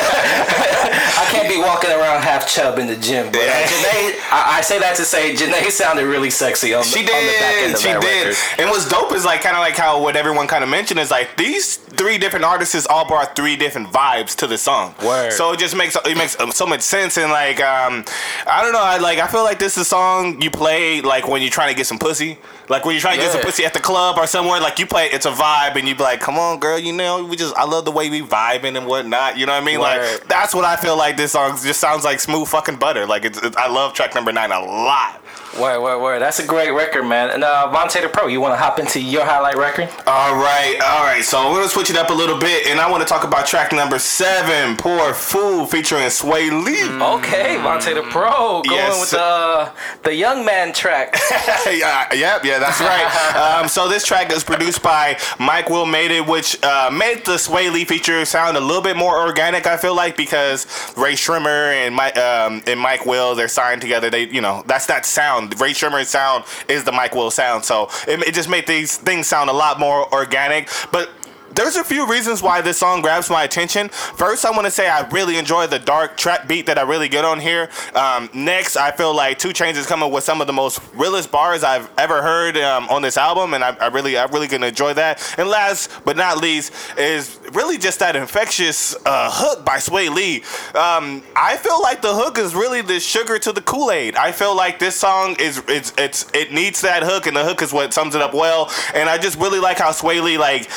I 0.02 1.28
can't 1.32 1.50
be 1.50 1.60
walking 1.60 1.92
around 1.92 2.24
half 2.24 2.48
chub 2.48 2.80
in 2.80 2.88
the 2.88 2.96
gym." 2.96 3.32
But 3.32 3.42
uh, 3.42 3.68
Jhené, 3.68 4.16
I, 4.32 4.58
I 4.58 4.62
say 4.62 4.80
that 4.80 4.96
to 4.98 5.04
say 5.06 5.34
Jhené 5.36 5.70
sounded 5.72 6.06
really 6.06 6.30
sexy 6.30 6.74
on 6.74 6.82
the, 6.82 6.88
She 6.88 7.00
on 7.00 7.06
the 7.06 7.12
back 7.40 7.56
end 7.64 7.74
of 7.76 7.80
She 7.80 7.88
that 7.88 8.02
did. 8.02 8.28
record. 8.28 8.62
And 8.62 8.70
what's 8.70 8.88
dope 8.88 9.14
is 9.14 9.26
like 9.26 9.42
kind 9.42 9.56
of 9.56 9.62
like 9.62 9.76
how 9.76 10.02
what 10.02 10.16
everyone 10.16 10.48
kind 10.48 10.64
of 10.64 10.70
mentioned 10.70 11.00
is 11.00 11.12
like 11.12 11.36
these 11.38 11.78
three 11.78 12.18
different 12.18 12.46
artists 12.46 12.88
all 12.90 13.08
brought 13.08 13.36
three 13.36 13.56
different 13.56 13.90
vibes 13.90 14.36
to 14.38 14.48
the 14.48 14.58
song. 14.58 14.94
Word. 15.06 15.32
So 15.34 15.52
it 15.54 15.60
just 15.60 15.76
makes 15.76 15.96
it 15.96 16.18
makes 16.18 16.40
um, 16.40 16.52
so 16.52 16.66
much 16.66 16.82
sense. 16.82 17.18
And 17.18 17.32
like 17.32 17.60
um, 17.62 18.04
I 18.48 18.62
don't 18.64 18.74
know. 18.74 18.82
I 18.84 18.98
like 18.98 19.20
I 19.20 19.28
feel 19.28 19.44
like 19.44 19.60
this 19.60 19.78
is 19.78 19.82
a 19.84 19.86
song 19.86 20.42
you 20.42 20.50
play 20.52 21.02
like 21.02 21.28
when 21.28 21.42
you're 21.42 21.52
trying 21.52 21.70
to 21.70 21.76
get 21.76 21.86
some 21.88 22.00
pussy. 22.00 22.38
Like 22.70 22.86
when 22.88 22.96
you're 22.96 23.02
trying 23.02 23.18
to 23.18 23.24
get 23.24 23.32
some 23.34 23.42
pussy 23.42 23.66
at 23.66 23.74
the 23.74 23.80
club 23.80 24.18
or 24.18 24.26
somewhere. 24.26 24.60
Like 24.60 24.80
you 24.80 24.88
play, 24.88 25.08
it's 25.08 25.26
a 25.26 25.32
vibe, 25.32 25.76
and 25.76 25.88
you 25.88 25.94
be 25.94 26.04
like, 26.04 26.22
"Come 26.22 26.40
on, 26.40 26.60
girl, 26.60 26.80
you 26.80 26.94
know 26.94 27.24
we 27.24 27.36
just 27.36 27.56
I 27.56 27.66
love 27.66 27.86
the 27.86 27.92
way 27.92 28.10
we 28.10 28.22
vibing 28.22 28.78
and 28.78 28.88
whatnot." 28.88 29.38
You 29.38 29.46
know 29.46 29.54
what 29.54 29.62
I 29.62 29.66
mean? 29.66 29.80
Word. 29.80 30.00
Like 30.00 30.28
that's 30.28 30.56
what 30.56 30.66
I 30.66 30.78
feel 30.78 30.98
like 30.98 31.18
this 31.18 31.34
song 31.34 31.58
just 31.62 31.80
sounds 31.80 32.04
like 32.04 32.20
smooth 32.20 32.48
fucking 32.48 32.78
butter. 32.78 33.06
Like 33.06 33.26
it's, 33.26 33.38
it's 33.44 33.56
I 33.58 33.68
love 33.68 33.94
track 33.94 34.16
number 34.16 34.32
nine 34.32 34.52
a 34.52 34.60
lot. 34.60 35.22
Word, 35.60 35.82
word, 35.82 36.00
word. 36.02 36.22
That's 36.22 36.40
a 36.40 36.46
great 36.46 36.70
record, 36.70 37.04
man. 37.04 37.32
And 37.32 37.44
uh, 37.44 37.72
Vonte 37.74 38.00
the 38.02 38.08
Pro, 38.10 38.28
you 38.28 38.40
want 38.40 38.54
to 38.54 38.58
hop 38.58 38.80
into 38.80 39.00
your 39.02 39.26
highlight 39.26 39.58
record? 39.58 39.90
All 40.06 40.36
right, 40.36 40.78
all 40.84 41.04
right. 41.04 41.24
So 41.24 41.40
I'm 41.40 41.54
gonna 41.54 41.68
switch 41.68 41.90
it 41.90 41.96
up 41.98 42.10
a 42.10 42.14
little 42.14 42.38
bit, 42.38 42.68
and 42.68 42.80
I 42.80 42.90
want 42.92 43.02
to 43.02 43.10
talk 43.10 43.24
about 43.24 43.48
track 43.48 43.72
number 43.72 43.98
seven, 43.98 44.78
"Poor 44.78 45.14
Fool," 45.16 45.66
featuring 45.66 46.04
Swae 46.08 46.52
Lee. 46.64 46.84
Okay, 47.18 47.56
Vonte 47.58 47.94
the 47.96 48.04
Pro, 48.04 48.62
going 48.62 48.66
Yes. 48.78 49.00
with 49.00 49.10
the 49.12 49.72
the 50.04 50.14
young 50.14 50.46
man 50.46 50.74
track. 50.74 51.18
yeah, 51.66 52.14
yep, 52.14 52.46
yeah, 52.46 52.60
that's 52.60 52.80
right. 52.80 53.36
um, 53.62 53.68
so 53.68 53.88
this 53.88 54.06
track 54.06 54.32
is 54.32 54.44
produced 54.44 54.84
by 54.84 55.18
Mike 55.40 55.70
Will 55.70 55.86
Made 55.88 56.12
It, 56.12 56.26
which 56.28 56.62
uh, 56.64 56.92
made 56.94 57.26
the 57.26 57.34
Swae 57.38 57.72
Lee 57.74 57.86
feature 57.86 58.24
sound 58.26 58.58
a 58.58 58.62
little 58.62 58.84
bit 58.84 58.96
more 58.96 59.20
organic. 59.20 59.66
I 59.66 59.78
feel 59.78 59.96
like 59.96 60.16
because 60.18 60.66
Rae 60.96 61.14
Sremmurd 61.14 61.74
and 61.88 61.96
Mike 61.96 62.16
um, 62.18 62.62
and 62.68 62.80
Mike 62.80 63.06
Will 63.08 63.34
they're 63.34 63.48
signed 63.48 63.82
together. 63.82 64.10
They, 64.12 64.28
you 64.28 64.42
know, 64.42 64.64
that's 64.68 64.86
that 64.88 65.06
sound. 65.06 65.47
Rae 65.60 65.74
Sremmurd's 65.74 66.10
sound 66.10 66.46
is 66.68 66.84
the 66.84 66.92
Mike 66.92 67.16
Will 67.16 67.32
sound. 67.32 67.66
So 67.66 67.90
it, 68.08 68.28
it 68.28 68.34
just 68.34 68.50
made 68.50 68.68
these 68.68 68.98
things 68.98 69.28
sound 69.28 69.50
a 69.50 69.54
lot 69.54 69.80
more 69.80 70.12
organic, 70.14 70.70
but. 70.92 71.10
There's 71.58 71.76
a 71.76 71.84
few 71.84 72.06
reasons 72.06 72.44
why 72.44 72.62
this 72.62 72.78
song 72.78 73.02
grabs 73.02 73.32
my 73.32 73.42
attention. 73.42 73.90
First, 73.90 74.46
I 74.46 74.52
want 74.52 74.66
to 74.66 74.72
say 74.72 74.88
I 74.88 75.10
really 75.10 75.38
enjoy 75.38 75.66
the 75.66 75.80
dark 75.80 76.16
trap 76.16 76.48
beat 76.48 76.68
that 76.68 76.78
I 76.78 76.84
really 76.84 77.10
get 77.10 77.26
on 77.26 77.40
here. 77.40 77.72
Um, 77.96 78.30
next, 78.32 78.76
I 78.76 78.92
feel 78.92 79.16
like 79.16 79.40
2 79.40 79.48
Chainz 79.50 79.76
is 79.76 79.88
coming 79.88 80.12
with 80.12 80.24
some 80.24 80.40
of 80.40 80.46
the 80.46 80.54
most 80.54 80.80
realest 80.94 81.32
bars 81.32 81.64
I've 81.64 81.90
ever 81.98 82.22
heard 82.22 82.58
um, 82.58 82.88
on 82.90 83.02
this 83.02 83.18
album, 83.18 83.56
and 83.56 83.64
I, 83.64 83.70
I 83.78 83.88
really, 83.88 84.20
I 84.20 84.26
really 84.26 84.48
gonna 84.48 84.68
enjoy 84.68 84.94
that. 84.94 85.34
And 85.40 85.50
last 85.50 85.90
but 86.06 86.16
not 86.16 86.38
least 86.38 86.74
is 86.96 87.40
really 87.54 87.80
just 87.80 87.98
that 88.02 88.16
infectious 88.16 88.96
uh, 89.08 89.32
hook 89.34 89.66
by 89.66 89.78
Swae 89.78 90.14
Lee. 90.14 90.44
Um, 90.80 91.24
I 91.36 91.58
feel 91.58 91.82
like 91.82 92.04
the 92.04 92.14
hook 92.14 92.38
is 92.38 92.54
really 92.54 92.84
the 92.84 93.00
sugar 93.00 93.40
to 93.40 93.52
the 93.52 93.62
Kool 93.62 93.90
Aid. 93.90 94.16
I 94.16 94.32
feel 94.32 94.56
like 94.56 94.78
this 94.78 94.96
song 94.96 95.36
is 95.40 95.64
it's 95.68 95.92
it's 95.98 96.30
it 96.36 96.54
needs 96.54 96.82
that 96.82 97.02
hook, 97.02 97.26
and 97.26 97.36
the 97.36 97.44
hook 97.44 97.64
is 97.64 97.74
what 97.74 97.96
sums 97.96 98.14
it 98.14 98.22
up 98.22 98.36
well. 98.36 98.72
And 98.94 99.10
I 99.10 99.18
just 99.18 99.40
really 99.40 99.60
like 99.60 99.80
how 99.80 99.90
Swae 99.90 100.22
Lee 100.22 100.38
like 100.38 100.70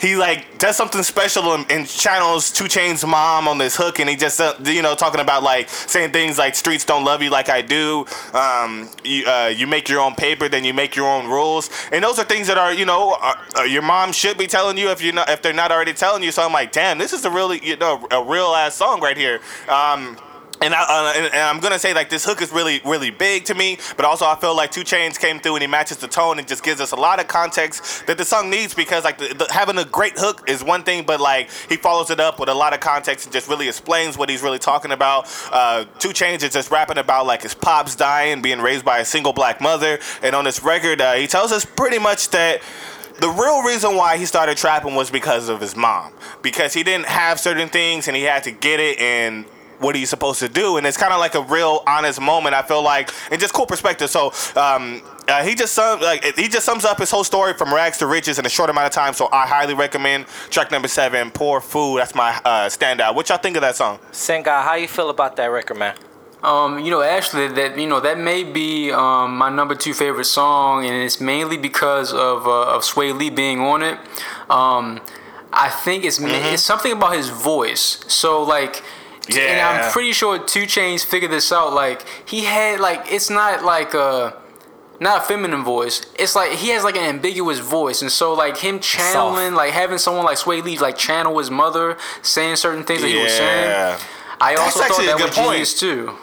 he 0.00 0.16
like 0.16 0.58
does 0.58 0.76
something 0.76 1.02
special 1.02 1.54
and, 1.54 1.70
and 1.70 1.86
channels 1.86 2.50
Two 2.50 2.68
Chain's 2.68 3.04
mom 3.04 3.48
on 3.48 3.58
this 3.58 3.76
hook, 3.76 3.98
and 3.98 4.08
he 4.08 4.16
just 4.16 4.40
uh, 4.40 4.54
you 4.64 4.82
know 4.82 4.94
talking 4.94 5.20
about 5.20 5.42
like 5.42 5.68
saying 5.68 6.12
things 6.12 6.38
like 6.38 6.54
streets 6.54 6.84
don't 6.84 7.04
love 7.04 7.22
you 7.22 7.30
like 7.30 7.48
I 7.48 7.62
do. 7.62 8.06
Um, 8.32 8.88
you 9.04 9.26
uh, 9.26 9.52
you 9.54 9.66
make 9.66 9.88
your 9.88 10.00
own 10.00 10.14
paper, 10.14 10.48
then 10.48 10.64
you 10.64 10.74
make 10.74 10.96
your 10.96 11.08
own 11.08 11.28
rules, 11.28 11.70
and 11.92 12.02
those 12.04 12.18
are 12.18 12.24
things 12.24 12.46
that 12.46 12.58
are 12.58 12.72
you 12.72 12.84
know 12.84 13.16
uh, 13.20 13.34
uh, 13.58 13.62
your 13.62 13.82
mom 13.82 14.12
should 14.12 14.38
be 14.38 14.46
telling 14.46 14.76
you 14.76 14.90
if 14.90 15.02
you're 15.02 15.14
not 15.14 15.28
if 15.30 15.42
they're 15.42 15.52
not 15.52 15.72
already 15.72 15.92
telling 15.92 16.22
you. 16.22 16.32
So 16.32 16.42
I'm 16.42 16.52
like, 16.52 16.72
damn, 16.72 16.98
this 16.98 17.12
is 17.12 17.24
a 17.24 17.30
really 17.30 17.64
you 17.64 17.76
know 17.76 18.06
a 18.10 18.22
real 18.22 18.54
ass 18.54 18.74
song 18.74 19.00
right 19.00 19.16
here. 19.16 19.40
Um, 19.68 20.16
and, 20.62 20.74
I, 20.74 20.82
uh, 20.82 21.50
I'm 21.50 21.60
gonna 21.60 21.78
say 21.78 21.94
like 21.94 22.08
this 22.08 22.24
hook 22.24 22.40
is 22.42 22.52
really 22.52 22.80
really 22.84 23.10
big 23.10 23.44
to 23.46 23.54
me, 23.54 23.78
but 23.96 24.04
also 24.04 24.24
I 24.26 24.36
feel 24.36 24.56
like 24.56 24.70
2 24.70 24.82
Chainz 24.82 25.18
came 25.18 25.40
through 25.40 25.56
and 25.56 25.62
he 25.62 25.66
matches 25.66 25.98
the 25.98 26.08
tone 26.08 26.38
and 26.38 26.46
just 26.46 26.62
gives 26.62 26.80
us 26.80 26.92
a 26.92 26.96
lot 26.96 27.20
of 27.20 27.28
context 27.28 28.06
that 28.06 28.18
the 28.18 28.24
song 28.24 28.50
needs 28.50 28.74
because 28.74 29.04
like 29.04 29.18
the, 29.18 29.34
the, 29.34 29.46
having 29.52 29.78
a 29.78 29.84
great 29.84 30.18
hook 30.18 30.48
is 30.48 30.64
one 30.64 30.82
thing, 30.82 31.04
but 31.04 31.20
like 31.20 31.50
he 31.68 31.76
follows 31.76 32.10
it 32.10 32.20
up 32.20 32.38
with 32.40 32.48
a 32.48 32.54
lot 32.54 32.72
of 32.72 32.80
context 32.80 33.26
and 33.26 33.32
just 33.32 33.48
really 33.48 33.68
explains 33.68 34.16
what 34.16 34.28
he's 34.28 34.42
really 34.42 34.58
talking 34.58 34.92
about. 34.92 35.26
Uh, 35.52 35.84
2 35.98 36.08
Chainz 36.08 36.42
is 36.42 36.52
just 36.52 36.70
rapping 36.70 36.98
about 36.98 37.26
like 37.26 37.42
his 37.42 37.54
pops 37.54 37.94
dying, 37.94 38.42
being 38.42 38.60
raised 38.60 38.84
by 38.84 38.98
a 38.98 39.04
single 39.04 39.32
black 39.32 39.60
mother, 39.60 39.98
and 40.22 40.34
on 40.34 40.44
this 40.44 40.62
record 40.62 41.00
uh, 41.00 41.14
he 41.14 41.26
tells 41.26 41.52
us 41.52 41.64
pretty 41.64 41.98
much 41.98 42.30
that 42.30 42.62
the 43.20 43.28
real 43.28 43.62
reason 43.62 43.96
why 43.96 44.18
he 44.18 44.26
started 44.26 44.56
trapping 44.58 44.94
was 44.94 45.10
because 45.10 45.48
of 45.48 45.60
his 45.60 45.74
mom. 45.74 46.12
Because 46.42 46.74
he 46.74 46.82
didn't 46.82 47.06
have 47.06 47.40
certain 47.40 47.68
things 47.68 48.08
and 48.08 48.16
he 48.16 48.24
had 48.24 48.42
to 48.44 48.50
get 48.50 48.78
it 48.78 48.98
and 48.98 49.46
what 49.78 49.94
are 49.94 49.98
you 49.98 50.06
supposed 50.06 50.40
to 50.40 50.48
do? 50.48 50.76
And 50.76 50.86
it's 50.86 50.96
kind 50.96 51.12
of 51.12 51.18
like 51.18 51.34
a 51.34 51.42
real 51.42 51.82
honest 51.86 52.20
moment. 52.20 52.54
I 52.54 52.62
feel 52.62 52.82
like, 52.82 53.10
and 53.30 53.40
just 53.40 53.54
cool 53.54 53.66
perspective. 53.66 54.10
So 54.10 54.32
um, 54.56 55.02
uh, 55.28 55.42
he 55.42 55.54
just 55.54 55.72
sum, 55.74 56.00
like 56.00 56.24
he 56.36 56.48
just 56.48 56.64
sums 56.64 56.84
up 56.84 56.98
his 56.98 57.10
whole 57.10 57.24
story 57.24 57.54
from 57.54 57.72
rags 57.74 57.98
to 57.98 58.06
riches 58.06 58.38
in 58.38 58.46
a 58.46 58.48
short 58.48 58.70
amount 58.70 58.86
of 58.86 58.92
time. 58.92 59.12
So 59.12 59.28
I 59.32 59.46
highly 59.46 59.74
recommend 59.74 60.26
track 60.50 60.70
number 60.70 60.88
seven, 60.88 61.30
"Poor 61.30 61.60
Fool." 61.60 61.96
That's 61.96 62.14
my 62.14 62.40
uh, 62.44 62.66
standout. 62.68 63.14
What 63.14 63.28
y'all 63.28 63.38
think 63.38 63.56
of 63.56 63.62
that 63.62 63.76
song? 63.76 63.98
Sengai, 64.12 64.62
how 64.62 64.74
you 64.74 64.88
feel 64.88 65.10
about 65.10 65.36
that 65.36 65.46
record, 65.46 65.76
man? 65.78 65.94
Um, 66.42 66.78
you 66.84 66.90
know, 66.90 67.02
actually, 67.02 67.48
that 67.48 67.78
you 67.78 67.86
know 67.86 67.98
that 68.00 68.18
may 68.18 68.44
be 68.44 68.92
um, 68.92 69.36
my 69.36 69.50
number 69.50 69.74
two 69.74 69.94
favorite 69.94 70.26
song, 70.26 70.84
and 70.84 70.94
it's 71.02 71.20
mainly 71.20 71.56
because 71.56 72.12
of 72.12 72.46
uh, 72.46 72.74
of 72.74 72.82
Swae 72.82 73.16
Lee 73.18 73.30
being 73.30 73.60
on 73.60 73.82
it. 73.82 73.98
Um, 74.48 75.00
I 75.52 75.70
think 75.70 76.04
it's 76.04 76.20
it's 76.20 76.62
something 76.62 76.92
about 76.92 77.16
his 77.16 77.28
voice. 77.30 78.04
So 78.08 78.42
like. 78.42 78.82
And 79.28 79.60
I'm 79.60 79.92
pretty 79.92 80.12
sure 80.12 80.38
2 80.38 80.62
Chainz 80.62 81.04
figured 81.04 81.30
this 81.30 81.50
out. 81.50 81.72
Like 81.72 82.04
he 82.28 82.44
had 82.44 82.80
like 82.80 83.06
it's 83.10 83.30
not 83.30 83.64
like 83.64 83.94
a 83.94 84.36
not 85.00 85.22
a 85.22 85.24
feminine 85.24 85.64
voice. 85.64 86.06
It's 86.18 86.34
like 86.34 86.52
he 86.52 86.68
has 86.70 86.84
like 86.84 86.96
an 86.96 87.04
ambiguous 87.04 87.58
voice, 87.58 88.02
and 88.02 88.10
so 88.10 88.32
like 88.34 88.56
him 88.58 88.80
channeling, 88.80 89.54
like 89.54 89.72
having 89.72 89.98
someone 89.98 90.24
like 90.24 90.38
Swae 90.38 90.62
Lee 90.62 90.78
like 90.78 90.96
channel 90.96 91.38
his 91.38 91.50
mother, 91.50 91.96
saying 92.22 92.56
certain 92.56 92.84
things 92.84 93.02
that 93.02 93.08
he 93.08 93.22
was 93.22 93.32
saying. 93.32 93.70
Yeah. 93.70 93.98
I 94.40 94.54
also 94.54 94.80
thought 94.80 94.98
that 94.98 95.16
good 95.18 95.28
was 95.28 95.36
point. 95.36 95.50
genius 95.50 95.78
too. 95.80 96.14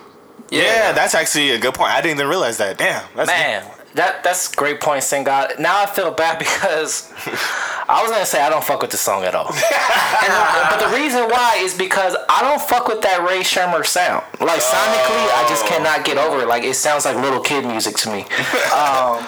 Yeah, 0.50 0.92
that's 0.92 1.16
actually 1.16 1.52
a 1.52 1.60
good 1.60 1.74
point. 1.74 1.92
I 1.92 2.02
didn't 2.02 2.18
even 2.18 2.30
realize 2.30 2.58
that. 2.58 2.78
Damn, 2.78 3.04
that's 3.16 3.28
Man, 3.28 3.66
that 3.96 4.24
that's 4.24 4.52
a 4.52 4.56
great 4.56 4.82
point, 4.82 5.04
Sengai. 5.04 5.60
Now 5.60 5.82
I 5.82 5.86
feel 5.86 6.12
bad 6.12 6.40
because 6.46 7.12
I 7.88 8.02
was 8.02 8.12
gonna 8.12 8.26
say 8.26 8.42
I 8.42 8.50
don't 8.50 8.64
fuck 8.64 8.82
with 8.82 8.92
the 8.92 8.98
song 8.98 9.24
at 9.24 9.36
all. 9.36 9.48
and 9.54 10.34
but 10.70 10.80
the 10.80 10.96
reason 10.96 11.24
why 11.30 11.58
is 11.60 11.78
because 11.78 12.16
I 12.30 12.42
don't 12.42 12.62
fuck 12.62 12.88
with 12.88 13.02
that 13.02 13.26
Rae 13.28 13.42
Sremmurd 13.42 13.86
sound. 13.86 14.24
Like 14.40 14.62
sonically, 14.62 15.26
I 15.34 15.46
just 15.48 15.66
cannot 15.66 16.06
get 16.06 16.18
over 16.18 16.42
it. 16.42 16.48
Like 16.48 16.64
it 16.64 16.76
sounds 16.76 17.06
like 17.06 17.16
little 17.18 17.42
kid 17.42 17.66
music 17.66 17.96
to 17.98 18.12
me. 18.12 18.26
Um, 18.74 19.26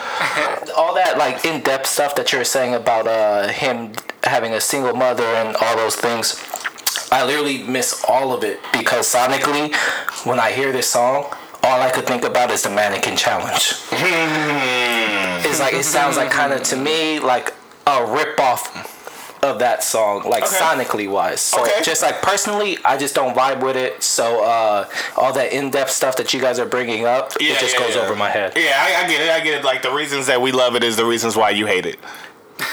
all 0.75 0.95
that 0.95 1.17
like 1.17 1.45
in 1.45 1.61
depth 1.61 1.85
stuff 1.85 2.15
that 2.15 2.33
you're 2.33 2.43
saying 2.43 2.73
about 2.73 3.07
uh, 3.07 3.47
him 3.47 3.93
having 4.23 4.53
a 4.53 4.61
single 4.61 4.93
mother 4.93 5.23
and 5.23 5.55
all 5.57 5.75
those 5.75 5.95
things. 5.95 6.43
I 7.11 7.23
literally 7.23 7.63
miss 7.63 8.03
all 8.07 8.33
of 8.33 8.43
it 8.43 8.59
because 8.73 9.13
sonically, 9.13 9.73
when 10.25 10.39
I 10.39 10.51
hear 10.51 10.71
this 10.71 10.87
song, 10.87 11.31
all 11.65 11.81
I 11.81 11.89
could 11.91 12.05
think 12.05 12.23
about 12.23 12.51
is 12.51 12.61
the 12.63 12.69
mannequin 12.69 13.15
challenge. 13.17 13.73
it's 15.45 15.59
like 15.59 15.73
it 15.73 15.83
sounds 15.83 16.17
like 16.17 16.29
kind 16.31 16.53
of 16.53 16.63
to 16.63 16.75
me 16.77 17.19
like 17.19 17.53
a 17.87 18.05
rip 18.05 18.39
off 18.39 18.93
of 19.43 19.59
that 19.59 19.83
song, 19.83 20.23
like 20.27 20.43
Okay. 20.43 20.55
sonically 20.55 21.09
wise. 21.09 21.39
So 21.41 21.61
Okay. 21.61 21.83
just 21.83 22.01
like 22.01 22.21
personally, 22.21 22.77
I 22.83 22.97
just 22.97 23.13
don't 23.13 23.35
vibe 23.35 23.61
with 23.63 23.75
it. 23.77 24.01
So 24.01 24.43
uh, 24.43 24.87
all 25.17 25.33
that 25.33 25.53
in 25.53 25.69
depth 25.69 25.91
stuff 25.91 26.15
that 26.17 26.33
you 26.33 26.41
guys 26.41 26.57
are 26.57 26.65
bringing 26.65 27.05
up, 27.05 27.33
it 27.39 27.59
just 27.59 27.73
yeah, 27.75 27.79
goes 27.79 27.95
yeah. 27.95 28.01
over 28.01 28.15
my 28.15 28.29
head. 28.29 28.53
Yeah, 28.55 28.73
I, 28.75 29.03
I 29.03 29.07
get 29.07 29.21
it. 29.21 29.29
I 29.29 29.39
get 29.41 29.59
it. 29.59 29.63
Like 29.63 29.83
the 29.83 29.91
reasons 29.91 30.25
that 30.27 30.41
we 30.41 30.51
love 30.51 30.75
it 30.75 30.83
is 30.83 30.95
the 30.97 31.05
reasons 31.05 31.35
why 31.37 31.51
you 31.51 31.67
hate 31.67 31.85
it. 31.85 31.99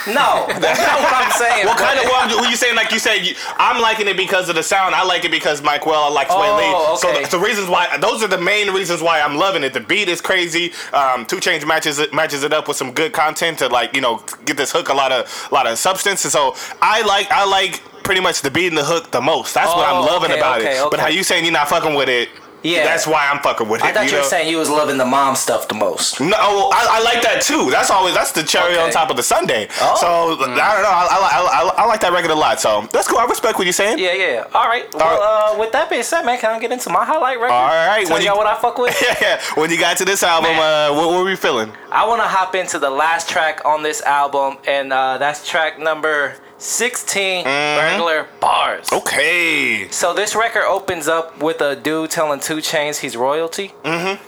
No, 0.06 0.46
that's 0.60 0.80
not 0.80 1.00
what 1.00 1.12
I'm 1.14 1.30
saying. 1.32 1.66
What 1.66 1.78
kind 1.78 1.98
of 1.98 2.04
what 2.06 2.26
well, 2.28 2.40
were 2.40 2.48
you 2.48 2.56
saying? 2.56 2.74
Like 2.76 2.90
you 2.92 2.98
said, 2.98 3.18
you, 3.18 3.34
I'm 3.56 3.80
liking 3.80 4.08
it 4.08 4.16
because 4.16 4.48
of 4.48 4.54
the 4.56 4.62
sound. 4.62 4.94
I 4.94 5.04
like 5.04 5.24
it 5.24 5.30
because 5.30 5.62
Mike 5.62 5.86
Will, 5.86 5.94
I 5.94 6.08
like 6.08 6.28
Sway 6.28 6.48
Oh, 6.48 6.92
Lee. 6.92 6.98
So 6.98 7.10
okay. 7.10 7.24
the, 7.24 7.36
the 7.38 7.42
reasons 7.44 7.68
why, 7.68 7.96
those 7.98 8.22
are 8.22 8.28
the 8.28 8.38
main 8.40 8.72
reasons 8.72 9.02
why 9.02 9.20
I'm 9.20 9.36
loving 9.36 9.62
it. 9.64 9.72
The 9.72 9.80
beat 9.80 10.08
is 10.08 10.20
crazy. 10.20 10.72
Um, 10.92 11.24
Two 11.26 11.40
Change 11.40 11.64
matches 11.66 11.98
it 11.98 12.12
matches 12.12 12.42
it 12.42 12.52
up 12.52 12.68
with 12.68 12.76
some 12.76 12.92
good 12.92 13.12
content 13.12 13.58
to 13.60 13.68
like 13.68 13.94
you 13.94 14.00
know 14.00 14.22
get 14.44 14.56
this 14.56 14.72
hook 14.72 14.88
a 14.88 14.94
lot 14.94 15.12
of 15.12 15.48
a 15.50 15.54
lot 15.54 15.66
of 15.66 15.78
substance. 15.78 16.24
And 16.24 16.32
so 16.32 16.54
I 16.80 17.02
like 17.02 17.30
I 17.30 17.44
like 17.44 17.80
pretty 18.02 18.20
much 18.20 18.42
the 18.42 18.50
beat 18.50 18.68
and 18.68 18.76
the 18.76 18.84
hook 18.84 19.10
the 19.12 19.20
most. 19.20 19.54
That's 19.54 19.72
what 19.74 19.86
I'm 19.88 20.02
Oh, 20.02 20.06
loving 20.06 20.30
okay, 20.32 20.40
about 20.40 20.60
okay, 20.60 20.78
it. 20.78 20.90
But 20.90 20.98
how 21.00 21.06
you 21.08 21.22
saying 21.22 21.44
you're 21.44 21.52
not 21.52 21.68
fucking 21.68 21.94
with 21.94 22.08
it? 22.08 22.28
Yeah. 22.62 22.84
that's 22.84 23.06
why 23.06 23.28
I'm 23.30 23.40
fucking 23.42 23.68
with 23.68 23.80
it. 23.80 23.86
I 23.86 23.92
thought 23.92 24.06
you, 24.06 24.12
know? 24.12 24.18
were 24.18 24.24
saying 24.24 24.48
you 24.48 24.58
was 24.58 24.70
loving 24.70 24.98
the 24.98 25.04
mom 25.04 25.34
stuff 25.34 25.68
the 25.68 25.74
most. 25.74 26.20
No, 26.20 26.36
I, 26.36 26.98
I 26.98 27.02
like 27.02 27.22
that 27.22 27.42
too. 27.42 27.70
That's 27.70 27.90
always 27.90 28.14
that's 28.14 28.32
the 28.32 28.42
cherry 28.42 28.76
on 28.78 28.90
top 28.90 29.10
of 29.10 29.16
the 29.16 29.22
sundae. 29.22 29.68
Oh. 29.80 29.96
So 29.96 30.06
I 30.42 30.46
don't 30.46 30.56
know. 30.56 30.60
I, 30.60 31.06
I, 31.10 31.72
I, 31.78 31.82
I 31.82 31.86
like 31.86 32.00
that 32.00 32.12
record 32.12 32.30
a 32.30 32.34
lot. 32.34 32.60
So 32.60 32.86
that's 32.92 33.08
cool. 33.08 33.18
I 33.18 33.24
respect 33.26 33.58
what 33.58 33.64
you're 33.64 33.72
saying. 33.72 33.98
Yeah, 33.98 34.14
yeah. 34.14 34.44
All 34.54 34.66
right. 34.68 34.92
Well, 34.94 35.54
uh, 35.54 35.58
with 35.58 35.72
that 35.72 35.90
being 35.90 36.02
said, 36.02 36.22
man, 36.22 36.38
can 36.38 36.50
I 36.50 36.58
get 36.58 36.72
into 36.72 36.90
my 36.90 37.04
highlight 37.04 37.38
record? 37.38 37.52
All 37.52 37.68
right, 37.68 38.06
Tell 38.06 38.14
when 38.16 38.22
you- 38.22 38.28
y'all 38.28 38.38
what 38.38 38.46
I 38.46 38.56
fuck 38.60 38.78
with. 38.78 38.92
Yeah. 39.02 39.16
yeah. 39.20 39.40
when 39.54 39.70
you 39.70 39.78
got 39.78 39.96
to 39.96 40.04
this 40.04 40.22
album, 40.22 40.52
uh, 40.52 40.94
what, 40.94 41.10
what 41.10 41.24
were 41.24 41.30
you 41.30 41.36
feeling? 41.36 41.72
I 41.90 42.06
want 42.06 42.22
to 42.22 42.28
hop 42.28 42.54
into 42.54 42.78
the 42.78 42.90
last 42.90 43.28
track 43.28 43.64
on 43.64 43.82
this 43.82 44.00
album, 44.02 44.58
and 44.66 44.92
uh, 44.92 45.18
that's 45.18 45.48
track 45.48 45.78
number 45.78 46.36
16, 46.62 47.42
Burglar 47.44 48.28
Bars. 48.38 48.92
Okay. 48.92 49.88
So 49.90 50.14
this 50.14 50.36
record 50.36 50.62
opens 50.62 51.08
up 51.08 51.42
with 51.42 51.60
a 51.60 51.74
dude 51.74 52.10
telling 52.10 52.38
2 52.38 52.58
Chainz 52.58 53.00
he's 53.00 53.16
royalty. 53.16 53.72
Mm-hmm. 53.82 54.22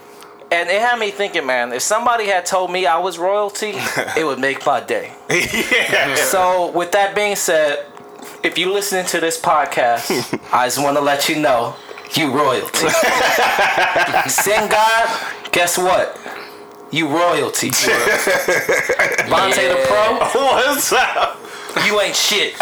And 0.51 0.69
it 0.69 0.81
had 0.81 0.99
me 0.99 1.11
thinking, 1.11 1.45
man, 1.45 1.71
if 1.71 1.81
somebody 1.81 2.25
had 2.25 2.45
told 2.45 2.71
me 2.71 2.85
I 2.85 2.99
was 2.99 3.17
royalty, 3.17 3.71
it 4.17 4.25
would 4.25 4.39
make 4.39 4.65
my 4.65 4.81
day. 4.81 5.13
yeah. 5.29 6.15
So 6.15 6.71
with 6.71 6.91
that 6.91 7.15
being 7.15 7.37
said, 7.37 7.85
if 8.43 8.57
you 8.57 8.71
listening 8.73 9.05
to 9.07 9.21
this 9.21 9.39
podcast, 9.39 10.37
I 10.53 10.67
just 10.67 10.83
want 10.83 10.97
to 10.97 11.01
let 11.01 11.29
you 11.29 11.39
know 11.39 11.73
you 12.17 12.31
royalty. 12.33 12.89
Send 14.27 14.71
God, 14.71 15.33
guess 15.53 15.77
what? 15.77 16.19
You 16.91 17.07
royalty. 17.07 17.69
Vonte 17.69 19.55
the 19.55 19.85
Pro, 19.87 20.17
What's 20.19 20.91
up? 20.91 21.44
You 21.85 21.99
ain't 22.01 22.15
shit. 22.15 22.53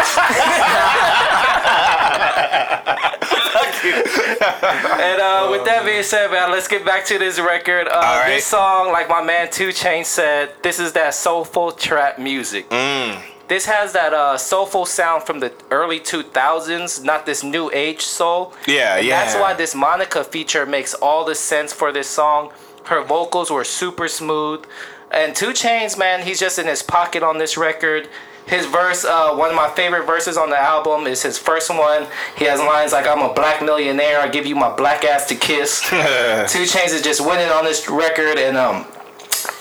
and 3.84 5.20
uh, 5.20 5.48
with 5.50 5.64
that 5.64 5.82
being 5.84 6.02
said, 6.02 6.30
man, 6.30 6.50
let's 6.50 6.68
get 6.68 6.84
back 6.84 7.04
to 7.06 7.18
this 7.18 7.38
record. 7.38 7.86
Uh, 7.88 7.92
All 7.92 8.18
right. 8.20 8.34
This 8.34 8.46
song, 8.46 8.92
like 8.92 9.08
my 9.08 9.22
man 9.22 9.50
Two 9.50 9.72
Chain 9.72 10.04
said, 10.04 10.52
this 10.62 10.80
is 10.80 10.92
that 10.92 11.14
soulful 11.14 11.72
trap 11.72 12.18
music. 12.18 12.68
Mm. 12.70 13.20
This 13.46 13.66
has 13.66 13.92
that 13.92 14.14
uh, 14.14 14.38
soulful 14.38 14.86
sound 14.86 15.24
from 15.24 15.40
the 15.40 15.52
early 15.70 16.00
2000s, 16.00 17.04
not 17.04 17.26
this 17.26 17.44
new 17.44 17.70
age 17.72 18.00
soul. 18.00 18.54
Yeah, 18.66 18.96
And 18.96 19.06
yeah. 19.06 19.22
That's 19.22 19.36
why 19.36 19.52
this 19.52 19.74
Monica 19.74 20.24
feature 20.24 20.64
makes 20.64 20.94
all 20.94 21.24
the 21.24 21.34
sense 21.34 21.72
for 21.72 21.92
this 21.92 22.08
song. 22.08 22.52
Her 22.86 23.04
vocals 23.04 23.50
were 23.50 23.64
super 23.64 24.08
smooth. 24.08 24.64
And 25.10 25.36
2 25.36 25.48
Chainz, 25.50 25.98
man, 25.98 26.22
he's 26.22 26.40
just 26.40 26.58
in 26.58 26.66
his 26.66 26.82
pocket 26.82 27.22
on 27.22 27.38
this 27.38 27.56
record. 27.56 28.08
His 28.46 28.66
verse, 28.66 29.04
uh, 29.04 29.34
one 29.34 29.48
of 29.48 29.56
my 29.56 29.70
favorite 29.70 30.06
verses 30.06 30.36
on 30.36 30.50
the 30.50 30.58
album, 30.58 31.06
is 31.06 31.22
his 31.22 31.38
first 31.38 31.70
one. 31.70 32.06
He 32.36 32.44
has 32.44 32.60
lines 32.60 32.92
like, 32.92 33.06
I'm 33.06 33.22
a 33.22 33.32
black 33.32 33.62
millionaire, 33.62 34.20
I 34.20 34.28
give 34.28 34.44
you 34.44 34.54
my 34.54 34.74
black 34.74 35.04
ass 35.04 35.26
to 35.28 35.34
kiss. 35.34 35.80
2 35.88 35.96
Chainz 35.96 36.92
is 36.92 37.02
just 37.02 37.24
winning 37.24 37.48
on 37.48 37.64
this 37.64 37.88
record, 37.88 38.38
and 38.38 38.56
um, 38.56 38.84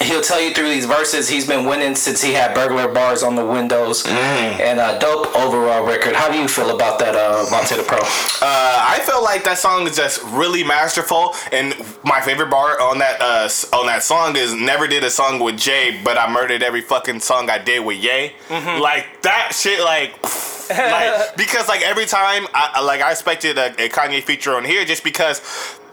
he'll 0.04 0.22
tell 0.22 0.42
you 0.42 0.54
through 0.54 0.70
these 0.70 0.86
verses 0.86 1.28
he's 1.30 1.48
been 1.48 1.66
winning 1.66 1.96
since 1.96 2.22
he 2.22 2.34
had 2.34 2.54
burglar 2.54 2.88
bars 2.94 3.24
on 3.24 3.36
the 3.36 3.46
windows 3.46 4.06
and 4.08 4.80
a 4.80 5.00
dope 5.00 5.36
overall 5.36 5.86
record. 5.86 6.16
How 6.16 6.32
do 6.32 6.38
you 6.38 6.48
feel 6.48 6.76
about 6.76 7.00
that, 7.00 7.16
uh, 7.16 7.46
Vonte 7.50 7.76
the 7.78 7.84
Pro? 7.84 7.98
Uh, 7.98 8.04
I 8.42 9.00
feel 9.06 9.24
like 9.24 9.44
that 9.46 9.58
song 9.58 9.88
is 9.88 9.96
just 9.96 10.22
really 10.26 10.64
masterful, 10.64 11.36
and 11.52 11.74
my 12.04 12.22
favorite 12.22 12.50
bar 12.50 12.80
on 12.82 13.00
that 13.00 13.22
uh, 13.22 13.50
on 13.76 13.86
that 13.88 14.04
song 14.04 14.36
is 14.36 14.54
"Never 14.54 14.88
did 14.88 15.04
a 15.04 15.10
song 15.10 15.40
with 15.40 15.58
Jay, 15.58 16.00
but 16.04 16.18
I 16.18 16.32
murdered 16.32 16.62
every 16.64 16.82
fucking 16.82 17.20
song 17.22 17.50
I 17.50 17.58
did 17.58 17.86
with 17.86 17.98
Ye." 17.98 18.34
Like 18.50 19.22
that 19.24 19.52
shit, 19.54 19.80
like, 19.82 20.12
like 20.70 21.36
because 21.38 21.68
like 21.68 21.82
every 21.82 22.06
time, 22.06 22.48
I 22.54 22.72
I- 22.76 22.82
like 22.82 23.02
I 23.02 23.12
expected 23.12 23.58
a, 23.58 23.68
a 23.84 23.90
Kanye 23.90 24.22
feature 24.24 24.54
on 24.56 24.66
here 24.66 24.86
just 24.86 25.04
because. 25.04 25.40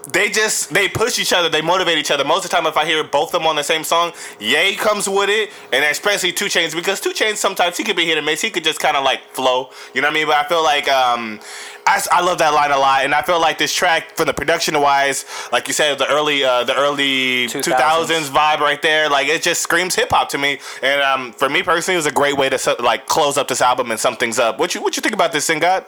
They 0.08 0.30
just 0.30 0.72
they 0.72 0.88
push 0.88 1.18
each 1.18 1.32
other, 1.32 1.48
they 1.48 1.60
motivate 1.60 1.98
each 1.98 2.10
other. 2.10 2.24
Most 2.24 2.44
of 2.44 2.50
the 2.50 2.56
time, 2.56 2.66
if 2.66 2.76
I 2.76 2.86
hear 2.86 3.04
both 3.04 3.34
of 3.34 3.40
them 3.40 3.46
on 3.46 3.56
the 3.56 3.62
same 3.62 3.84
song, 3.84 4.12
Ye 4.38 4.74
comes 4.76 5.08
with 5.08 5.28
it, 5.28 5.50
and 5.72 5.84
especially 5.84 6.32
2 6.32 6.46
Chainz 6.46 6.74
because 6.74 7.00
2 7.00 7.10
Chainz 7.10 7.36
sometimes 7.36 7.76
he 7.76 7.84
could 7.84 7.96
be 7.96 8.06
hit 8.06 8.16
and 8.16 8.24
miss. 8.24 8.40
He 8.40 8.50
could 8.50 8.64
just 8.64 8.80
kind 8.80 8.96
of 8.96 9.04
like 9.04 9.22
flow, 9.32 9.70
you 9.94 10.00
know 10.00 10.08
what 10.08 10.12
I 10.12 10.14
mean? 10.14 10.26
But 10.26 10.36
I 10.36 10.48
feel 10.48 10.62
like 10.62 10.88
um, 10.88 11.38
I, 11.86 12.02
I 12.10 12.22
love 12.22 12.38
that 12.38 12.54
line 12.54 12.70
a 12.70 12.78
lot, 12.78 13.04
and 13.04 13.14
I 13.14 13.22
feel 13.22 13.40
like 13.40 13.58
this 13.58 13.74
track, 13.74 14.16
from 14.16 14.26
the 14.26 14.34
production 14.34 14.80
wise, 14.80 15.26
like 15.52 15.68
you 15.68 15.74
said, 15.74 15.98
the 15.98 16.08
early 16.08 16.44
uh, 16.44 16.64
the 16.64 16.74
early 16.74 17.46
2000s. 17.48 17.62
2000s 17.62 18.28
vibe 18.30 18.60
right 18.60 18.80
there, 18.80 19.10
like 19.10 19.28
it 19.28 19.42
just 19.42 19.60
screams 19.60 19.94
hip 19.94 20.10
hop 20.10 20.28
to 20.30 20.38
me. 20.38 20.60
And 20.82 21.02
um, 21.02 21.32
for 21.32 21.48
me 21.48 21.62
personally, 21.62 21.96
it 21.96 21.98
was 21.98 22.06
a 22.06 22.12
great 22.12 22.36
way 22.36 22.48
to 22.48 22.76
like 22.80 23.06
close 23.06 23.36
up 23.36 23.48
this 23.48 23.60
album 23.60 23.90
and 23.90 24.00
sum 24.00 24.16
things 24.16 24.38
up. 24.38 24.58
What 24.58 24.74
you 24.74 24.82
what 24.82 24.96
you 24.96 25.02
think 25.02 25.14
about 25.14 25.32
this, 25.32 25.48
Singad? 25.48 25.84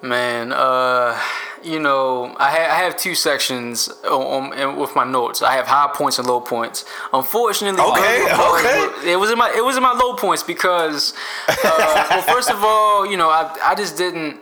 Man, 0.00 0.52
uh, 0.52 1.20
you 1.62 1.80
know, 1.80 2.32
I, 2.38 2.50
ha- 2.50 2.72
I 2.72 2.84
have 2.84 2.96
two 2.96 3.16
sections 3.16 3.88
on, 4.04 4.52
on, 4.56 4.76
with 4.78 4.94
my 4.94 5.02
notes. 5.04 5.42
I 5.42 5.54
have 5.54 5.66
high 5.66 5.90
points 5.92 6.18
and 6.20 6.28
low 6.28 6.40
points. 6.40 6.84
Unfortunately, 7.12 7.80
Okay, 7.80 7.90
one 7.90 8.30
of 8.30 8.30
the 8.30 8.36
bars 8.36 8.64
okay. 8.98 9.12
it 9.12 9.16
was 9.16 9.30
in 9.32 9.38
my 9.38 9.52
it 9.56 9.64
was 9.64 9.76
in 9.76 9.82
my 9.82 9.92
low 9.92 10.14
points 10.14 10.44
because, 10.44 11.14
uh, 11.48 12.06
well, 12.10 12.22
first 12.22 12.48
of 12.48 12.62
all, 12.62 13.04
you 13.10 13.16
know, 13.16 13.28
I 13.28 13.52
I 13.62 13.74
just 13.74 13.96
didn't. 13.96 14.40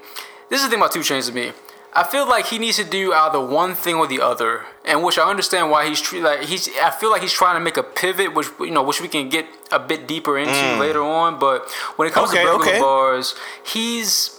This 0.51 0.61
is 0.61 0.67
the 0.67 0.71
thing 0.71 0.79
about 0.79 0.93
2 0.93 1.01
Chainz 1.01 1.27
to 1.29 1.33
me. 1.33 1.53
I 1.95 2.05
feel 2.05 2.29
like 2.29 2.45
he 2.47 2.59
needs 2.59 2.77
to 2.77 2.85
do 2.85 3.15
either 3.15 3.41
one 3.41 3.75
thing 3.75 3.95
or 3.95 4.07
the 4.07 4.21
other, 4.21 4.67
and 4.85 5.03
which 5.03 5.19
I 5.19 5.23
understand 5.31 5.71
why 5.71 5.89
he's 5.89 5.99
tre- 6.03 6.21
like 6.21 6.43
he's. 6.43 6.69
I 6.83 6.91
feel 6.91 7.11
like 7.11 7.23
he's 7.23 7.33
trying 7.33 7.57
to 7.57 7.61
make 7.65 7.79
a 7.79 7.83
pivot, 7.83 8.35
which 8.35 8.49
you 8.61 8.71
know, 8.73 8.83
which 8.83 9.01
we 9.01 9.09
can 9.09 9.31
get 9.31 9.47
a 9.73 9.79
bit 9.79 10.07
deeper 10.07 10.37
into 10.37 10.77
later 10.79 11.03
on. 11.03 11.39
But 11.39 11.71
when 11.97 12.07
it 12.07 12.13
comes 12.13 12.29
Okay, 12.31 12.43
to 12.45 12.51
burglar 12.53 12.69
okay. 12.69 12.81
bars, 12.81 13.35
he's 13.65 14.36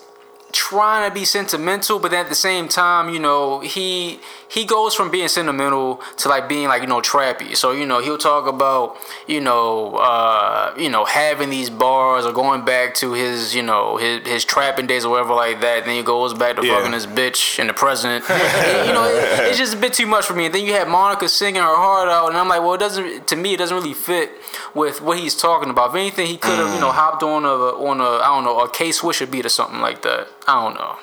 trying 0.57 1.07
to 1.07 1.13
be 1.13 1.23
sentimental, 1.23 1.99
but 1.99 2.11
at 2.13 2.29
the 2.29 2.35
same 2.35 2.67
time, 2.67 3.13
you 3.13 3.19
know, 3.19 3.59
he 3.59 4.19
he 4.49 4.65
goes 4.65 4.93
from 4.95 5.11
being 5.11 5.27
sentimental 5.27 6.01
to 6.17 6.29
like 6.29 6.47
being 6.47 6.67
like 6.67 6.81
you 6.81 6.87
know 6.87 7.01
trappy. 7.01 7.55
So 7.55 7.71
you 7.71 7.85
know 7.85 7.99
he'll 8.01 8.17
talk 8.17 8.47
about 8.47 8.97
you 9.27 9.41
know 9.41 9.95
uh, 9.95 10.73
you 10.77 10.89
know 10.89 11.05
having 11.05 11.49
these 11.49 11.69
bars 11.69 12.25
or 12.25 12.31
going 12.33 12.63
back 12.65 12.93
to 12.95 13.13
his 13.13 13.53
you 13.55 13.61
know 13.63 13.97
his 13.97 14.25
his 14.27 14.45
trapping 14.45 14.87
days 14.87 15.05
or 15.05 15.09
whatever 15.11 15.33
like 15.33 15.61
that. 15.61 15.85
then 15.85 15.95
he 15.95 16.03
goes 16.03 16.33
back 16.33 16.55
to 16.57 16.65
Yeah. 16.65 16.77
fucking 16.77 16.93
his 16.93 17.07
bitch 17.07 17.59
in 17.59 17.67
the 17.67 17.73
present. 17.73 18.23
And, 18.29 18.87
you 18.87 18.93
know, 18.93 19.03
it- 19.05 19.47
it's 19.49 19.57
just 19.57 19.73
a 19.73 19.77
bit 19.77 19.93
too 19.93 20.05
much 20.07 20.25
for 20.25 20.33
me. 20.33 20.45
And 20.45 20.55
then 20.55 20.65
you 20.65 20.73
have 20.73 20.87
Monica 20.87 21.27
singing 21.29 21.61
her 21.61 21.75
heart 21.75 22.09
out, 22.09 22.29
and 22.29 22.37
I'm 22.37 22.47
like, 22.47 22.61
well, 22.61 22.73
it 22.73 22.79
doesn't. 22.79 23.27
To 23.27 23.35
me, 23.35 23.53
it 23.53 23.57
doesn't 23.57 23.75
really 23.75 23.93
fit 23.93 24.31
with 24.73 25.01
what 25.01 25.17
he's 25.19 25.35
talking 25.35 25.69
about. 25.69 25.89
If 25.89 25.95
anything, 25.95 26.27
he 26.27 26.37
could 26.37 26.57
have 26.59 26.73
you 26.73 26.79
know 26.79 26.91
hopped 26.91 27.23
on 27.23 27.43
a 27.45 27.49
on 27.49 27.99
a 28.01 28.23
I 28.23 28.27
don't 28.27 28.43
know 28.45 28.59
a 28.61 28.69
K 28.69 28.89
Swisher 28.89 29.29
beat 29.29 29.45
or 29.45 29.49
something 29.49 29.79
like 29.81 30.01
that. 30.03 30.27
I 30.47 30.63
don't 30.63 30.75
know. 30.75 30.95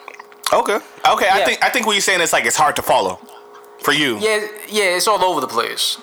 Okay, 0.53 0.79
okay. 1.09 1.29
I 1.31 1.45
think 1.45 1.63
I 1.65 1.69
think 1.71 1.87
what 1.87 1.93
you're 1.93 2.01
saying 2.03 2.21
is 2.21 2.33
like 2.33 2.45
it's 2.45 2.57
hard 2.57 2.77
to 2.77 2.83
follow 2.83 3.19
for 3.85 3.93
you. 3.93 4.19
Yeah, 4.19 4.47
yeah, 4.69 4.97
it's 4.97 5.07
all 5.07 5.23
over 5.23 5.41
the 5.41 5.49
place. 5.49 5.99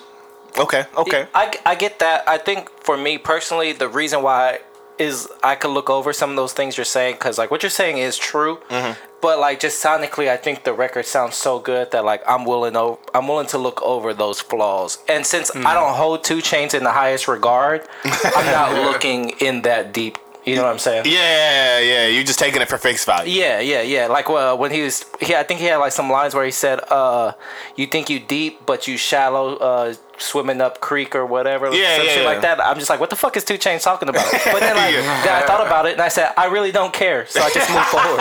Okay, 0.58 0.84
okay. 0.96 1.26
I, 1.34 1.52
I 1.64 1.74
get 1.74 1.98
that. 1.98 2.28
I 2.28 2.38
think 2.38 2.70
for 2.84 2.96
me 2.96 3.18
personally, 3.18 3.72
the 3.72 3.88
reason 3.88 4.22
why 4.22 4.60
is 4.98 5.28
I 5.42 5.54
could 5.54 5.70
look 5.70 5.90
over 5.90 6.12
some 6.12 6.30
of 6.30 6.36
those 6.36 6.52
things 6.52 6.76
you're 6.76 6.84
saying 6.84 7.14
because 7.14 7.38
like 7.38 7.50
what 7.50 7.62
you're 7.62 7.70
saying 7.70 7.98
is 7.98 8.16
true, 8.18 8.60
mm-hmm. 8.68 9.00
but 9.20 9.38
like 9.38 9.60
just 9.60 9.82
sonically, 9.82 10.28
I 10.28 10.36
think 10.36 10.64
the 10.64 10.72
record 10.72 11.06
sounds 11.06 11.36
so 11.36 11.58
good 11.58 11.90
that 11.92 12.04
like 12.04 12.22
I'm 12.28 12.44
willing 12.44 12.76
o- 12.76 13.00
I'm 13.14 13.28
willing 13.28 13.46
to 13.48 13.58
look 13.58 13.80
over 13.82 14.14
those 14.14 14.40
flaws. 14.40 14.98
And 15.08 15.24
since 15.26 15.50
I 15.50 15.54
mm-hmm. 15.54 15.74
don't 15.74 15.94
hold 15.94 16.24
2 16.24 16.38
Chainz 16.38 16.74
in 16.74 16.84
the 16.84 16.92
highest 16.92 17.28
regard, 17.28 17.86
I'm 18.04 18.46
not 18.46 18.72
looking 18.90 19.30
in 19.40 19.62
that 19.62 19.92
deep. 19.92 20.18
You 20.44 20.56
know 20.56 20.64
what 20.64 20.72
I'm 20.72 20.78
saying? 20.78 21.04
Yeah, 21.06 21.12
yeah. 21.12 21.78
Yeah. 21.78 22.06
You're 22.08 22.24
just 22.24 22.38
taking 22.38 22.60
it 22.60 22.68
for 22.68 22.78
face 22.78 23.04
value. 23.04 23.32
Yeah, 23.32 23.60
yeah, 23.60 23.82
yeah. 23.82 24.06
Like 24.08 24.28
well, 24.28 24.58
when 24.58 24.70
he 24.72 24.82
was, 24.82 25.04
he, 25.20 25.34
I 25.34 25.44
think 25.44 25.60
he 25.60 25.66
had 25.66 25.76
like 25.76 25.92
some 25.92 26.10
lines 26.10 26.34
where 26.34 26.44
he 26.44 26.50
said, 26.50 26.80
"Uh, 26.90 27.32
you 27.76 27.86
think 27.86 28.10
you 28.10 28.18
deep, 28.18 28.66
but 28.66 28.88
you 28.88 28.96
shallow, 28.96 29.56
uh, 29.56 29.94
swimming 30.22 30.60
up 30.60 30.80
creek 30.80 31.14
or 31.14 31.26
whatever." 31.26 31.66
Yeah, 31.72 31.96
some 31.96 32.06
yeah, 32.06 32.12
shit 32.12 32.22
yeah. 32.22 32.28
like 32.28 32.40
that. 32.42 32.60
I'm 32.64 32.78
just 32.78 32.90
like, 32.90 33.00
what 33.00 33.10
the 33.10 33.16
fuck 33.16 33.36
is 33.36 33.44
2 33.44 33.54
Chainz 33.54 33.82
talking 33.82 34.08
about? 34.08 34.24
But 34.52 34.60
then 34.60 34.76
like, 34.76 34.94
Yeah. 34.94 35.22
then 35.24 35.34
I 35.42 35.46
thought 35.46 35.64
about 35.66 35.86
it 35.86 35.92
and 35.92 36.00
I 36.02 36.08
said, 36.08 36.32
I 36.36 36.46
really 36.46 36.72
don't 36.72 36.92
care, 36.92 37.26
so 37.26 37.40
I 37.40 37.50
just 37.50 37.68
moved 37.70 37.86
forward. 37.86 38.20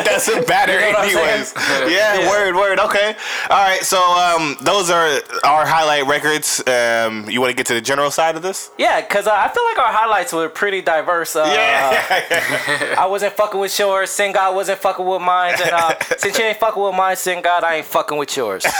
it 0.00 0.04
doesn't 0.04 0.48
matter 0.48 0.74
You 0.74 0.92
know 0.92 0.98
anyways. 1.00 1.54
Yeah, 1.90 2.20
Yeah. 2.20 2.28
word, 2.30 2.54
word. 2.56 2.78
Okay. 2.80 3.14
All 3.48 3.58
right. 3.64 3.82
So 3.82 3.98
um, 4.00 4.56
those 4.60 4.90
are 4.90 5.20
our 5.44 5.64
highlight 5.66 6.06
records. 6.06 6.62
Um, 6.66 7.28
you 7.30 7.40
want 7.40 7.50
to 7.50 7.56
get 7.56 7.66
to 7.66 7.74
the 7.74 7.80
general 7.80 8.10
side 8.10 8.36
of 8.36 8.42
this? 8.42 8.70
Yeah, 8.78 9.00
cause 9.02 9.26
uh, 9.26 9.32
I 9.32 9.48
feel 9.48 9.64
like 9.64 9.78
our 9.78 9.92
highlights 9.92 10.32
were 10.32 10.48
pretty 10.48 10.82
diverse. 10.82 11.36
Uh, 11.36 11.44
yeah. 11.54 12.94
I 12.98 13.06
wasn't 13.06 13.34
fucking 13.34 13.60
with 13.60 13.78
yours. 13.78 14.10
Sin 14.10 14.32
God 14.32 14.54
wasn't 14.54 14.78
fucking 14.80 15.04
with 15.06 15.22
mine. 15.22 15.54
And 15.62 15.70
uh, 15.72 15.94
since 16.18 16.36
you 16.38 16.44
ain't 16.44 16.58
fucking 16.58 16.82
with 16.82 16.94
mine, 16.94 17.16
Sin 17.16 17.40
God, 17.42 17.64
I 17.64 17.76
ain't 17.76 17.86
fucking 17.86 18.16
with 18.18 18.36
yours. 18.36 18.64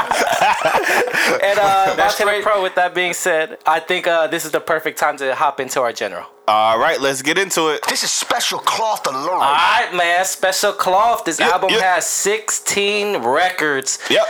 and 1.42 1.58
uh, 1.58 1.94
That's 1.96 2.18
Montana 2.18 2.30
great. 2.30 2.42
Pro. 2.42 2.62
With 2.62 2.74
that 2.76 2.94
being 2.94 3.12
said, 3.12 3.58
I 3.66 3.80
think 3.80 4.06
uh, 4.06 4.26
this 4.26 4.44
is 4.44 4.50
the 4.50 4.60
perfect 4.60 4.98
time 4.98 5.16
to 5.18 5.34
hop 5.34 5.60
into 5.60 5.80
our 5.80 5.92
general. 5.92 6.26
All 6.48 6.78
right. 6.78 7.00
Let's 7.00 7.22
get 7.22 7.38
into 7.38 7.68
it. 7.68 7.80
This 7.88 8.02
is 8.02 8.10
special 8.12 8.58
cloth 8.58 9.06
alert. 9.06 9.30
All 9.32 9.38
right, 9.40 9.90
man. 9.94 10.24
Special 10.24 10.72
cloth. 10.72 11.24
This 11.24 11.38
Yep, 11.40 11.52
album 11.52 11.70
yep. 11.70 11.82
has 11.82 12.06
16 12.06 13.18
records. 13.22 13.98
Yep. 14.10 14.26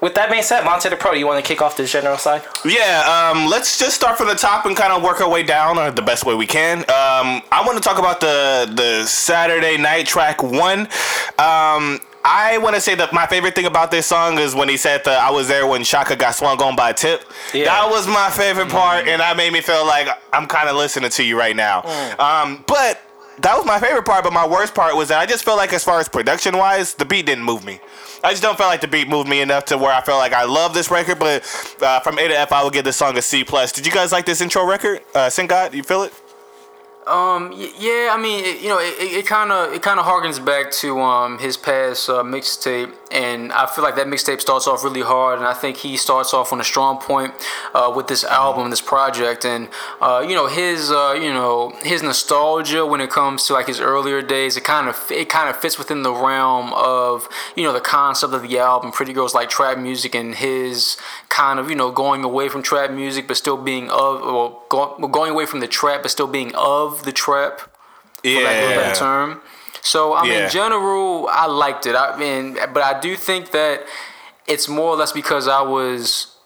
With 0.00 0.14
that 0.14 0.30
being 0.30 0.42
said, 0.42 0.64
Montana 0.64 0.96
Pro, 0.96 1.12
you 1.12 1.26
want 1.26 1.44
to 1.44 1.46
kick 1.46 1.60
off 1.60 1.76
the 1.76 1.84
general 1.84 2.16
side? 2.16 2.42
Yeah, 2.64 3.30
um, 3.34 3.46
let's 3.46 3.78
just 3.78 3.96
start 3.96 4.16
from 4.16 4.28
the 4.28 4.34
top 4.34 4.64
and 4.64 4.74
kind 4.74 4.94
of 4.94 5.02
work 5.02 5.20
our 5.20 5.28
way 5.28 5.42
down 5.42 5.76
uh, 5.76 5.90
the 5.90 6.00
best 6.00 6.24
way 6.24 6.34
we 6.34 6.46
can. 6.46 6.78
Um, 6.78 7.42
I 7.52 7.62
want 7.66 7.76
to 7.76 7.84
talk 7.86 7.98
about 7.98 8.18
the 8.20 8.72
the 8.74 9.04
Saturday 9.04 9.76
night 9.76 10.06
track 10.06 10.42
one. 10.42 10.88
Um, 11.38 12.00
I 12.24 12.58
want 12.58 12.74
to 12.74 12.80
say 12.80 12.94
that 12.96 13.12
my 13.12 13.26
favorite 13.26 13.54
thing 13.54 13.64
about 13.66 13.90
this 13.90 14.06
song 14.06 14.38
is 14.38 14.54
when 14.54 14.68
he 14.68 14.76
said 14.76 15.02
that 15.04 15.18
I 15.20 15.30
was 15.30 15.48
there 15.48 15.66
when 15.66 15.82
Shaka 15.84 16.16
got 16.16 16.34
swung 16.34 16.60
on 16.62 16.76
by 16.76 16.90
a 16.90 16.94
Tip. 16.94 17.24
Yeah. 17.54 17.64
That 17.64 17.88
was 17.90 18.06
my 18.06 18.28
favorite 18.30 18.68
part, 18.68 19.08
and 19.08 19.20
that 19.20 19.36
made 19.36 19.52
me 19.52 19.60
feel 19.60 19.86
like 19.86 20.08
I'm 20.32 20.46
kind 20.46 20.68
of 20.68 20.76
listening 20.76 21.10
to 21.10 21.22
you 21.24 21.38
right 21.38 21.56
now. 21.56 21.82
Um, 22.18 22.62
but 22.66 23.00
that 23.40 23.56
was 23.56 23.64
my 23.64 23.80
favorite 23.80 24.04
part, 24.04 24.22
but 24.22 24.34
my 24.34 24.46
worst 24.46 24.74
part 24.74 24.94
was 24.96 25.08
that 25.08 25.18
I 25.18 25.24
just 25.24 25.44
felt 25.44 25.56
like, 25.56 25.72
as 25.72 25.82
far 25.82 25.98
as 25.98 26.08
production 26.10 26.58
wise, 26.58 26.92
the 26.92 27.06
beat 27.06 27.24
didn't 27.24 27.44
move 27.44 27.64
me. 27.64 27.80
I 28.22 28.32
just 28.32 28.42
don't 28.42 28.58
feel 28.58 28.66
like 28.66 28.82
the 28.82 28.88
beat 28.88 29.08
moved 29.08 29.30
me 29.30 29.40
enough 29.40 29.64
to 29.66 29.78
where 29.78 29.92
I 29.92 30.02
feel 30.02 30.16
like 30.18 30.34
I 30.34 30.44
love 30.44 30.74
this 30.74 30.90
record. 30.90 31.18
But 31.18 31.42
uh, 31.80 32.00
from 32.00 32.18
A 32.18 32.28
to 32.28 32.38
F, 32.38 32.52
I 32.52 32.62
would 32.62 32.74
give 32.74 32.84
this 32.84 32.96
song 32.96 33.16
a 33.16 33.22
C 33.22 33.44
plus. 33.44 33.72
Did 33.72 33.86
you 33.86 33.92
guys 33.92 34.12
like 34.12 34.26
this 34.26 34.42
intro 34.42 34.66
record? 34.66 35.00
Uh, 35.14 35.30
Sing 35.30 35.46
God, 35.46 35.70
do 35.70 35.78
you 35.78 35.82
feel 35.82 36.02
it? 36.02 36.12
Um, 37.10 37.52
yeah, 37.52 38.10
I 38.12 38.18
mean, 38.22 38.62
you 38.62 38.68
know, 38.68 38.78
it 38.80 39.26
kind 39.26 39.50
of 39.50 39.72
it 39.72 39.82
kind 39.82 39.98
of 39.98 40.06
harkens 40.06 40.42
back 40.44 40.70
to 40.82 41.00
um 41.00 41.40
his 41.40 41.56
past 41.56 42.08
uh, 42.08 42.22
mixtape, 42.22 42.94
and 43.10 43.52
I 43.52 43.66
feel 43.66 43.82
like 43.82 43.96
that 43.96 44.06
mixtape 44.06 44.40
starts 44.40 44.68
off 44.68 44.84
really 44.84 45.02
hard, 45.02 45.40
and 45.40 45.48
I 45.48 45.52
think 45.54 45.78
he 45.78 45.96
starts 45.96 46.32
off 46.32 46.52
on 46.52 46.60
a 46.60 46.64
strong 46.64 46.98
point 46.98 47.34
uh, 47.74 47.92
with 47.94 48.06
this 48.06 48.22
album, 48.22 48.70
this 48.70 48.80
project, 48.80 49.44
and 49.44 49.68
uh, 50.00 50.24
you 50.26 50.36
know 50.36 50.46
his 50.46 50.92
uh, 50.92 51.18
you 51.20 51.32
know 51.32 51.72
his 51.82 52.00
nostalgia 52.00 52.86
when 52.86 53.00
it 53.00 53.10
comes 53.10 53.44
to 53.46 53.54
like 53.54 53.66
his 53.66 53.80
earlier 53.80 54.22
days, 54.22 54.56
it 54.56 54.62
kind 54.62 54.88
of 54.88 55.10
it 55.10 55.28
kind 55.28 55.50
of 55.50 55.56
fits 55.56 55.78
within 55.78 56.04
the 56.04 56.12
realm 56.12 56.72
of 56.74 57.28
you 57.56 57.64
know 57.64 57.72
the 57.72 57.80
concept 57.80 58.32
of 58.32 58.42
the 58.42 58.56
album, 58.56 58.92
Pretty 58.92 59.12
Girls 59.12 59.34
Like 59.34 59.48
Trap 59.50 59.78
Music, 59.78 60.14
and 60.14 60.36
his 60.36 60.96
kind 61.28 61.58
of 61.58 61.68
you 61.68 61.74
know 61.74 61.90
going 61.90 62.22
away 62.22 62.48
from 62.48 62.62
trap 62.62 62.92
music, 62.92 63.26
but 63.26 63.36
still 63.36 63.56
being 63.56 63.90
of 63.90 64.20
well, 64.20 64.62
go, 64.68 64.96
going 65.08 65.32
away 65.32 65.46
from 65.46 65.58
the 65.58 65.66
trap, 65.66 66.02
but 66.02 66.10
still 66.12 66.28
being 66.28 66.54
of 66.54 66.99
the 67.04 67.12
trap 67.12 67.60
for 68.22 68.28
lack 68.42 68.62
of 68.64 68.70
a 68.70 68.74
better 68.74 68.94
term. 68.94 69.40
So 69.82 70.14
I 70.14 70.22
mean, 70.22 70.32
Yeah. 70.32 70.44
in 70.44 70.50
general, 70.50 71.28
I 71.30 71.46
liked 71.46 71.86
it. 71.86 71.94
I 71.96 72.16
mean, 72.16 72.58
but 72.74 72.82
I 72.82 73.00
do 73.00 73.16
think 73.16 73.50
that 73.52 73.84
it's 74.46 74.68
more 74.68 74.90
or 74.90 74.96
less 74.96 75.12
because 75.12 75.48
I 75.48 75.62
was 75.62 76.36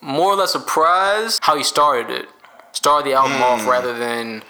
more 0.00 0.32
or 0.32 0.36
less 0.36 0.52
surprised 0.52 1.40
how 1.42 1.56
he 1.56 1.62
started 1.62 2.10
it. 2.10 2.28
Started 2.72 3.06
the 3.10 3.14
album 3.14 3.36
Hmm. 3.38 3.42
off 3.42 3.66
rather 3.66 3.96
than. 3.96 4.42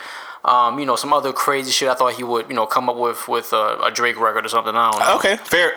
Um, 0.47 0.79
you 0.79 0.85
know, 0.85 0.95
some 0.95 1.15
other 1.15 1.33
crazy 1.33 1.71
shit. 1.71 1.89
I 1.89 1.95
thought 1.95 2.13
he 2.13 2.23
would, 2.23 2.51
you 2.51 2.55
know, 2.55 2.67
come 2.67 2.91
up 2.91 2.97
with 2.97 3.29
with 3.29 3.55
a, 3.55 3.79
a 3.85 3.91
Drake 3.91 4.21
record 4.21 4.45
or 4.45 4.49
something. 4.51 4.77
I 4.77 4.91
don't 4.91 5.01
know. 5.01 5.15
Okay, 5.17 5.37
fair. 5.39 5.77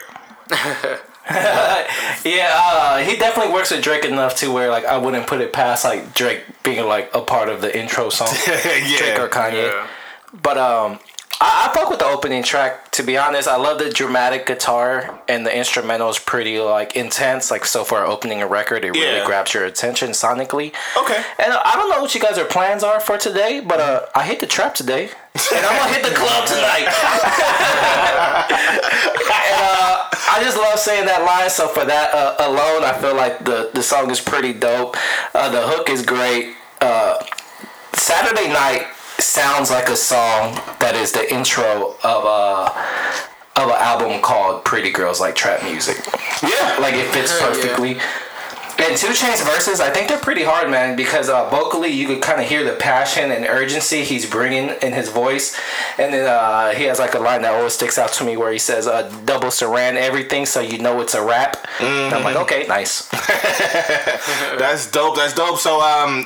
Yeah, 2.25 2.51
uh, 2.53 2.97
he 2.97 3.15
definitely 3.15 3.53
works 3.53 3.71
with 3.71 3.81
Drake 3.81 4.03
enough 4.03 4.35
to 4.37 4.51
where 4.51 4.69
like 4.69 4.85
I 4.85 4.97
wouldn't 4.97 5.27
put 5.27 5.39
it 5.39 5.53
past 5.53 5.85
like 5.85 6.13
Drake 6.13 6.43
being 6.63 6.85
like 6.85 7.09
a 7.13 7.21
part 7.21 7.47
of 7.49 7.61
the 7.61 7.77
intro 7.77 8.09
song. 8.09 8.29
Drake 8.45 9.19
or. 9.19 9.29
Kanye. 9.29 9.67
Yeah. 9.67 9.87
But 10.41 10.57
um, 10.57 10.99
I, 11.39 11.69
I 11.69 11.73
fuck 11.75 11.89
with 11.89 11.99
the 11.99 12.05
opening 12.05 12.41
track. 12.43 12.91
To 12.91 13.03
be 13.03 13.15
honest, 13.17 13.47
I 13.47 13.57
love 13.57 13.77
the 13.77 13.89
dramatic 13.91 14.47
guitar 14.47 15.19
and 15.27 15.45
the 15.45 15.55
instrumental 15.55 16.09
is 16.09 16.17
pretty 16.17 16.59
like 16.59 16.95
intense. 16.95 17.51
Like 17.51 17.65
so 17.65 17.83
for 17.83 18.03
opening 18.03 18.41
a 18.41 18.47
record, 18.47 18.83
it 18.83 18.91
really 18.91 19.17
Yeah. 19.17 19.25
grabs 19.25 19.53
your 19.53 19.65
attention 19.65 20.11
sonically. 20.11 20.73
Okay. 20.97 21.23
And 21.37 21.53
I 21.53 21.73
don't 21.75 21.89
know 21.91 22.01
what 22.01 22.15
you 22.15 22.21
guys' 22.21 22.39
plans 22.49 22.83
are 22.83 22.99
for 22.99 23.17
today, 23.19 23.59
but 23.59 23.79
uh, 23.79 24.05
I 24.15 24.23
hit 24.23 24.39
the 24.39 24.47
trap 24.47 24.73
today, 24.73 25.09
and 25.53 25.65
I'm 25.65 25.77
gonna 25.77 25.93
hit 25.93 26.03
the 26.03 26.15
club 26.15 26.47
tonight. 26.53 26.87
and 28.49 29.61
uh, 29.61 30.09
I 30.29 30.39
just 30.41 30.57
love 30.57 30.79
saying 30.79 31.05
that 31.05 31.23
line. 31.23 31.49
So 31.51 31.67
for 31.67 31.85
that 31.85 32.13
uh, 32.15 32.35
alone, 32.39 32.83
I 32.83 32.97
feel 32.99 33.15
like 33.15 33.45
the 33.45 33.69
the 33.73 33.83
song 33.83 34.09
is 34.09 34.19
pretty 34.19 34.53
dope. 34.53 34.97
Uh, 35.35 35.49
the 35.49 35.61
hook 35.67 35.89
is 35.89 36.01
great. 36.03 36.55
Uh, 36.81 37.23
Saturday 37.93 38.47
Night 38.51 38.87
sounds 39.19 39.69
like 39.71 39.89
a 39.89 39.95
song 39.95 40.55
that 40.79 40.95
is 40.95 41.11
the 41.11 41.31
intro 41.33 41.95
of 42.03 42.23
a 42.25 42.71
of 43.59 43.69
an 43.69 43.75
album 43.79 44.21
called 44.21 44.63
Pretty 44.63 44.91
Girls 44.91 45.19
Like 45.19 45.35
Trap 45.35 45.63
Music. 45.63 45.97
Yeah. 46.43 46.77
Like 46.79 46.93
it 46.93 47.11
fits 47.11 47.39
perfectly. 47.39 47.95
yeah. 47.95 48.03
And 48.79 48.95
Two 48.95 49.13
Chain's 49.13 49.41
verses, 49.41 49.79
I 49.79 49.89
think 49.89 50.07
they're 50.07 50.19
pretty 50.19 50.43
hard, 50.43 50.69
man, 50.69 50.95
because 50.95 51.29
uh, 51.29 51.49
vocally 51.49 51.89
you 51.89 52.05
could 52.07 52.21
kind 52.21 52.39
of 52.41 52.47
hear 52.47 52.63
the 52.63 52.73
passion 52.73 53.31
and 53.31 53.45
urgency 53.45 54.03
he's 54.03 54.29
bringing 54.29 54.69
in 54.81 54.93
his 54.93 55.09
voice. 55.09 55.59
And 55.97 56.13
then 56.13 56.27
uh, 56.27 56.71
he 56.73 56.83
has 56.85 56.99
like 56.99 57.13
a 57.15 57.19
line 57.19 57.41
that 57.41 57.53
always 57.53 57.73
sticks 57.73 57.97
out 57.97 58.13
to 58.13 58.23
me 58.23 58.37
where 58.37 58.51
he 58.51 58.59
says, 58.59 58.87
uh, 58.87 59.03
double 59.25 59.47
saran 59.49 59.95
everything 59.95 60.45
so 60.45 60.59
you 60.61 60.77
know 60.77 61.01
it's 61.01 61.15
a 61.15 61.23
rap. 61.23 61.57
And 61.79 62.13
I'm 62.13 62.23
like, 62.23 62.35
okay, 62.37 62.65
nice. 62.67 63.07
That's 64.57 64.89
dope. 64.91 65.15
That's 65.15 65.33
dope. 65.33 65.57
So, 65.59 65.81
um, 65.81 66.25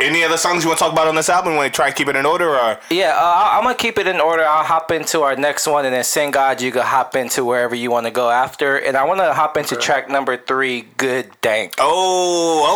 any 0.00 0.24
other 0.24 0.36
songs 0.36 0.62
you 0.64 0.68
want 0.68 0.78
to 0.78 0.84
talk 0.84 0.92
about 0.92 1.06
on 1.08 1.14
this 1.14 1.28
album? 1.28 1.54
Want 1.56 1.72
to 1.72 1.76
try 1.76 1.86
and 1.88 1.96
keep 1.96 2.08
it 2.08 2.16
in 2.16 2.26
order, 2.26 2.48
or 2.50 2.78
Yeah, 2.90 3.14
uh, 3.16 3.20
I- 3.22 3.56
I'm 3.58 3.64
gonna 3.64 3.74
keep 3.74 3.98
it 3.98 4.06
in 4.06 4.20
order. 4.20 4.44
I'll 4.44 4.64
hop 4.64 4.90
into 4.90 5.22
our 5.22 5.36
next 5.36 5.66
one, 5.66 5.84
and 5.84 5.94
then 5.94 6.04
sing 6.04 6.30
God, 6.30 6.60
you 6.60 6.72
can 6.72 6.82
hop 6.82 7.16
into 7.16 7.44
wherever 7.44 7.74
you 7.74 7.90
want 7.90 8.06
to 8.06 8.10
go 8.10 8.30
after. 8.30 8.76
And 8.76 8.96
I 8.96 9.04
want 9.04 9.20
to 9.20 9.32
hop 9.34 9.56
into 9.56 9.76
track 9.76 10.08
number 10.08 10.36
three, 10.36 10.82
Good 10.96 11.30
Drank. 11.42 11.74
oh, 11.78 11.89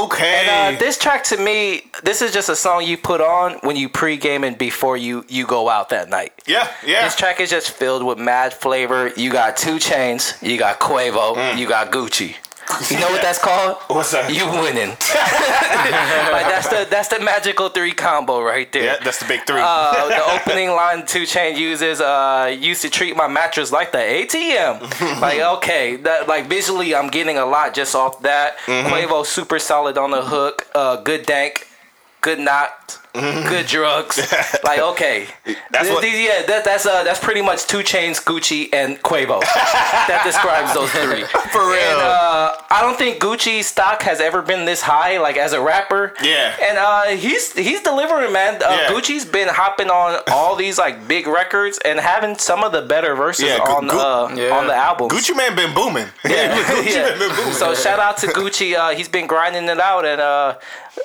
okay. 0.04 0.46
And 0.46 0.76
uh, 0.76 0.78
this 0.78 0.98
track 0.98 1.24
to 1.24 1.36
me, 1.36 1.90
this 2.02 2.22
is 2.22 2.32
just 2.32 2.48
a 2.48 2.56
song 2.56 2.84
you 2.84 2.96
put 2.96 3.20
on 3.20 3.54
when 3.62 3.76
you 3.76 3.88
pregame 3.88 4.46
and 4.46 4.56
before 4.58 4.96
you 4.96 5.24
you 5.28 5.46
go 5.46 5.68
out 5.68 5.88
that 5.90 6.08
night. 6.08 6.32
yeah, 6.46 6.70
yeah. 6.86 7.04
This 7.04 7.16
track 7.16 7.40
is 7.40 7.50
just 7.50 7.70
filled 7.70 8.04
with 8.04 8.18
mad 8.18 8.52
flavor. 8.52 9.12
You 9.16 9.30
got 9.30 9.56
2 9.56 9.76
Chainz, 9.76 10.40
you 10.42 10.58
got 10.58 10.80
Quavo, 10.80 11.56
you 11.56 11.68
got 11.68 11.90
Gucci. 11.92 12.34
You 12.90 12.98
know 12.98 13.10
what 13.10 13.22
that's 13.22 13.38
called? 13.38 13.76
What's 13.88 14.12
that? 14.12 14.32
You 14.32 14.46
winning. 14.46 14.88
like 16.32 16.46
that's 16.48 16.68
the 16.68 16.86
that's 16.90 17.08
the 17.08 17.20
magical 17.20 17.68
three 17.68 17.92
combo 17.92 18.40
right 18.42 18.70
there. 18.72 18.84
yeah, 18.84 18.96
that's 19.04 19.18
the 19.20 19.26
big 19.26 19.46
three. 19.46 19.60
Uh, 19.62 20.08
the 20.08 20.40
opening 20.40 20.70
line 20.70 21.06
Two 21.06 21.26
Chain 21.26 21.56
uses 21.56 22.00
uh 22.00 22.54
used 22.58 22.82
to 22.82 22.90
treat 22.90 23.16
my 23.16 23.28
mattress 23.28 23.70
like 23.70 23.92
the 23.92 23.98
ATM. 23.98 25.20
like 25.20 25.40
okay, 25.40 25.96
that 25.96 26.26
like 26.26 26.46
visually 26.46 26.94
I'm 26.94 27.08
getting 27.08 27.38
a 27.38 27.46
lot 27.46 27.74
just 27.74 27.94
off 27.94 28.22
that. 28.22 28.56
Quavo 28.66 29.24
super 29.24 29.58
solid 29.58 29.98
on 29.98 30.10
the 30.10 30.22
hook. 30.22 30.66
Uh, 30.74 30.96
good 30.96 31.26
dank, 31.26 31.68
good 32.22 32.38
knot, 32.40 32.98
good 33.14 33.66
drugs. 33.66 34.18
like 34.64 34.80
okay, 34.80 35.26
That's 35.70 35.84
Th- 35.84 35.94
what- 35.94 36.02
these- 36.02 36.20
yeah, 36.26 36.42
that, 36.46 36.64
that's 36.64 36.84
uh 36.86 37.04
that's 37.04 37.20
pretty 37.20 37.42
much 37.42 37.66
2 37.66 37.78
Chainz, 37.78 38.22
Gucci, 38.22 38.68
and 38.72 38.98
Quavo. 39.02 39.40
that 40.08 40.22
describes 40.24 40.74
those 40.74 40.90
three. 40.90 41.24
For 41.52 41.60
real. 41.66 41.78
And, 41.80 42.00
uh, 42.00 42.56
I 42.70 42.80
don't 42.82 42.98
think 42.98 43.20
Gucci's 43.22 43.66
stock 43.66 44.02
has 44.02 44.20
ever 44.20 44.42
been 44.42 44.64
this 44.64 44.82
high, 44.82 45.18
like 45.18 45.36
as 45.36 45.52
a 45.52 45.60
rapper. 45.60 46.14
Yeah. 46.22 46.56
And 46.60 46.78
uh, 46.78 47.02
he's 47.16 47.52
he's 47.52 47.80
delivering, 47.82 48.32
man. 48.32 48.56
Uh, 48.62 48.70
Yeah. 48.70 48.88
Gucci's 48.90 49.24
been 49.24 49.48
hopping 49.48 49.90
on 49.90 50.20
all 50.30 50.56
these 50.56 50.78
like 50.78 51.06
big 51.06 51.26
records 51.26 51.78
and 51.84 52.00
having 52.00 52.36
some 52.36 52.64
of 52.64 52.72
the 52.72 52.82
better 52.82 53.14
verses 53.14 53.46
Yeah, 53.46 53.58
on 53.58 53.86
Gu- 53.86 53.96
uh, 53.98 54.32
Yeah. 54.34 54.56
on 54.56 54.66
the 54.66 54.74
album. 54.74 55.08
Gucci 55.08 55.36
Mane 55.36 55.54
been 55.54 55.74
booming. 55.74 56.08
Yeah. 56.24 56.56
Gucci 56.64 56.90
Yeah. 56.94 57.02
Man 57.10 57.18
been 57.18 57.36
booming. 57.36 57.52
So 57.54 57.74
shout 57.74 58.00
out 58.00 58.16
to 58.18 58.26
Gucci. 58.28 58.74
Uh, 58.74 58.90
he's 58.90 59.08
been 59.08 59.26
grinding 59.28 59.64
it 59.68 59.78
out, 59.80 60.04
and 60.04 60.20
uh, 60.20 60.56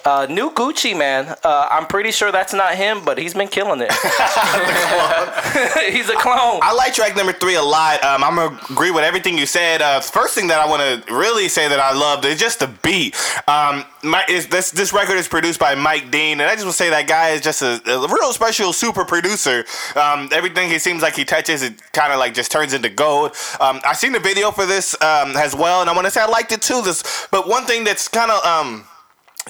uh, 0.06 0.26
new 0.30 0.50
Gucci 0.52 0.98
Mane. 0.98 1.34
Uh, 1.44 1.68
I'm 1.70 1.86
pretty 1.86 1.99
sure 2.12 2.32
that's 2.32 2.54
not 2.54 2.76
him, 2.76 3.04
but 3.04 3.18
he's 3.18 3.34
been 3.34 3.48
killing 3.48 3.82
it. 3.82 3.92
he's 5.92 6.10
a 6.10 6.16
clone. 6.16 6.60
I 6.62 6.74
like 6.74 6.94
track 6.94 7.16
number 7.16 7.34
three 7.34 7.56
a 7.56 7.62
lot. 7.62 8.04
Um, 8.04 8.24
I'm 8.24 8.36
gonna 8.36 8.60
agree 8.70 8.92
with 8.92 9.04
everything 9.04 9.38
you 9.38 9.46
said. 9.46 9.82
Uh, 9.82 10.00
first 10.00 10.36
thing 10.36 10.48
that 10.48 10.60
I 10.60 10.68
want 10.68 10.82
to 10.82 11.14
really 11.14 11.50
say 11.50 11.68
that 11.68 11.80
I 11.80 11.94
loved 11.94 12.26
is 12.26 12.40
just 12.40 12.60
the 12.60 12.68
beat. 12.68 13.16
Um, 13.48 13.86
my, 14.04 14.24
is 14.30 14.48
this 14.48 14.72
this 14.72 14.94
record 14.94 15.18
is 15.18 15.28
produced 15.28 15.60
by 15.60 15.76
Mike 15.76 16.12
Dean, 16.12 16.40
and 16.40 16.50
I 16.50 16.54
just 16.54 16.66
want 16.66 16.78
to 16.78 16.84
say 16.84 16.90
that 16.90 17.08
guy 17.08 17.30
is 17.30 17.42
just 17.42 17.62
a, 17.62 17.82
a 17.86 18.08
real 18.08 18.32
special 18.32 18.74
super 18.74 19.06
producer. 19.06 19.66
Um, 19.96 20.30
everything 20.32 20.70
he 20.70 20.80
seems 20.80 21.02
like 21.02 21.16
he 21.16 21.26
touches, 21.26 21.62
it 21.62 21.82
kind 21.92 22.14
of 22.14 22.20
like 22.20 22.34
just 22.34 22.52
turns 22.52 22.74
into 22.74 22.90
gold. 22.90 23.32
Um, 23.60 23.82
I 23.86 23.94
seen 23.94 24.14
the 24.14 24.20
video 24.20 24.52
for 24.52 24.66
this 24.66 24.94
um, 25.02 25.36
as 25.36 25.56
well, 25.56 25.82
and 25.82 25.90
I 25.90 25.94
want 25.94 26.06
to 26.06 26.12
say 26.12 26.22
I 26.22 26.28
liked 26.28 26.52
it 26.52 26.62
too. 26.62 26.82
This, 26.82 27.28
but 27.32 27.48
one 27.48 27.66
thing 27.66 27.84
that's 27.84 28.08
kind 28.08 28.32
of 28.32 28.44
um 28.46 28.86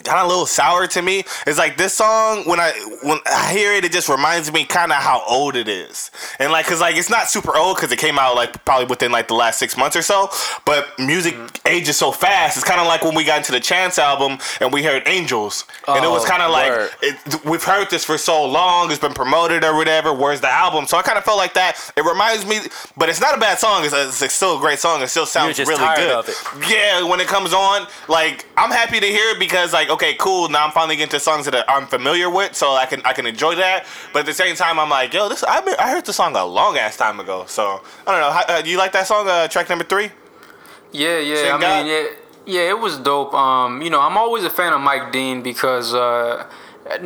kind 0.04 0.20
of 0.20 0.26
a 0.26 0.28
little 0.28 0.46
sour 0.46 0.88
to 0.88 1.02
me. 1.02 1.24
It's 1.48 1.58
like 1.58 1.78
this 1.78 1.94
song 1.94 2.44
when 2.46 2.60
I 2.60 2.72
when 3.04 3.20
I 3.26 3.52
hear 3.54 3.74
it 3.74 3.86
it 3.86 3.92
just 3.92 4.10
reminds 4.10 4.52
me 4.52 4.66
kind 4.66 4.92
of 4.92 4.98
how 5.00 5.24
old 5.28 5.56
it 5.56 5.68
is. 5.68 6.12
And 6.40 6.52
like 6.52 6.66
cuz 6.68 6.80
like 6.82 6.96
it's 6.96 7.10
not 7.10 7.30
super 7.30 7.56
old 7.58 7.78
cuz 7.78 7.92
it 7.92 7.98
came 8.00 8.18
out 8.20 8.36
like 8.36 8.64
probably 8.66 8.86
within 8.86 9.12
like 9.12 9.28
the 9.28 9.34
last 9.36 9.60
6 9.60 9.78
months 9.78 9.96
or 9.96 10.02
so 10.02 10.30
but 10.66 10.98
music 11.00 11.36
ages 11.66 11.98
so 11.98 12.12
fast. 12.12 12.58
It's 12.58 12.66
kind 12.66 12.80
of 12.82 12.88
like 12.88 13.04
when 13.04 13.16
we 13.16 13.24
got 13.24 13.38
into 13.38 13.52
the 13.52 13.60
Chance 13.60 13.98
album 14.00 14.38
and 14.60 14.72
we 14.74 14.84
heard 14.84 15.04
Angels. 15.08 15.66
And 15.88 16.04
it 16.06 16.10
was 16.10 16.24
Oh, 16.24 16.28
kind 16.28 16.42
of 16.44 16.52
like 16.52 16.92
it, 17.02 17.46
we've 17.46 17.64
heard 17.64 17.90
this 17.90 18.04
for 18.06 18.18
so 18.18 18.46
long 18.46 18.90
it's 18.92 19.00
been 19.00 19.14
promoted 19.14 19.64
or 19.64 19.76
whatever 19.76 20.14
where's 20.14 20.42
the 20.42 20.50
album? 20.52 20.86
So 20.88 20.98
I 20.98 21.02
kind 21.02 21.18
of 21.18 21.24
felt 21.24 21.38
like 21.38 21.54
that. 21.54 21.78
It 21.96 22.04
reminds 22.06 22.46
me 22.46 22.60
but 22.98 23.10
it's 23.10 23.20
not 23.22 23.34
a 23.36 23.38
bad 23.40 23.60
song 23.60 23.84
it's, 23.86 24.22
it's 24.22 24.34
still 24.34 24.58
a 24.58 24.60
great 24.60 24.80
song 24.80 25.02
it 25.02 25.08
still 25.10 25.26
sounds 25.26 25.58
really 25.68 25.76
good. 25.96 26.36
yeah, 26.68 27.04
when 27.04 27.20
it 27.20 27.28
comes 27.28 27.54
on, 27.54 27.88
like 28.08 28.46
I'm 28.58 28.72
happy 28.72 29.00
to 29.00 29.06
hear 29.08 29.30
it 29.32 29.40
because 29.40 29.74
like 29.74 29.89
okay, 29.90 30.14
cool. 30.16 30.50
Now 30.50 30.66
I'm 30.66 30.72
finally 30.72 30.96
getting 30.96 31.12
to 31.12 31.20
songs 31.20 31.46
that 31.46 31.66
I'm 31.70 31.88
familiar 31.88 32.30
with, 32.30 32.56
so 32.56 32.74
I 32.74 32.86
can 32.86 33.02
I 33.06 33.14
can 33.14 33.26
enjoy 33.26 33.56
that. 33.56 33.86
But 34.14 34.20
at 34.22 34.26
the 34.26 34.34
same 34.34 34.56
time, 34.56 34.80
I'm 34.80 34.90
like, 34.90 35.14
yo, 35.14 35.30
this 35.30 35.44
I 35.44 35.62
I 35.80 35.92
heard 35.92 36.06
the 36.06 36.14
song 36.14 36.36
a 36.36 36.46
long 36.46 36.78
ass 36.78 36.98
time 36.98 37.20
ago. 37.20 37.46
So 37.48 37.82
I 38.08 38.12
don't 38.12 38.22
know. 38.22 38.32
How, 38.32 38.44
uh, 38.48 38.62
do 38.62 38.70
you 38.70 38.78
like 38.78 38.92
that 38.94 39.08
song? 39.08 39.28
Uh, 39.28 39.48
track 39.48 39.70
number 39.70 39.86
three. 39.86 40.12
Yeah, 40.92 41.20
yeah. 41.20 41.36
Same 41.36 41.56
I 41.56 41.62
guy? 41.62 41.84
mean, 41.84 41.88
yeah, 41.92 42.06
yeah. 42.46 42.70
It 42.70 42.80
was 42.80 42.98
dope. 42.98 43.34
Um, 43.34 43.82
you 43.82 43.90
know, 43.90 44.02
I'm 44.02 44.18
always 44.18 44.44
a 44.44 44.50
fan 44.50 44.74
of 44.74 44.82
Mike 44.82 45.12
Dean 45.12 45.42
because, 45.44 45.94
uh, 45.94 46.48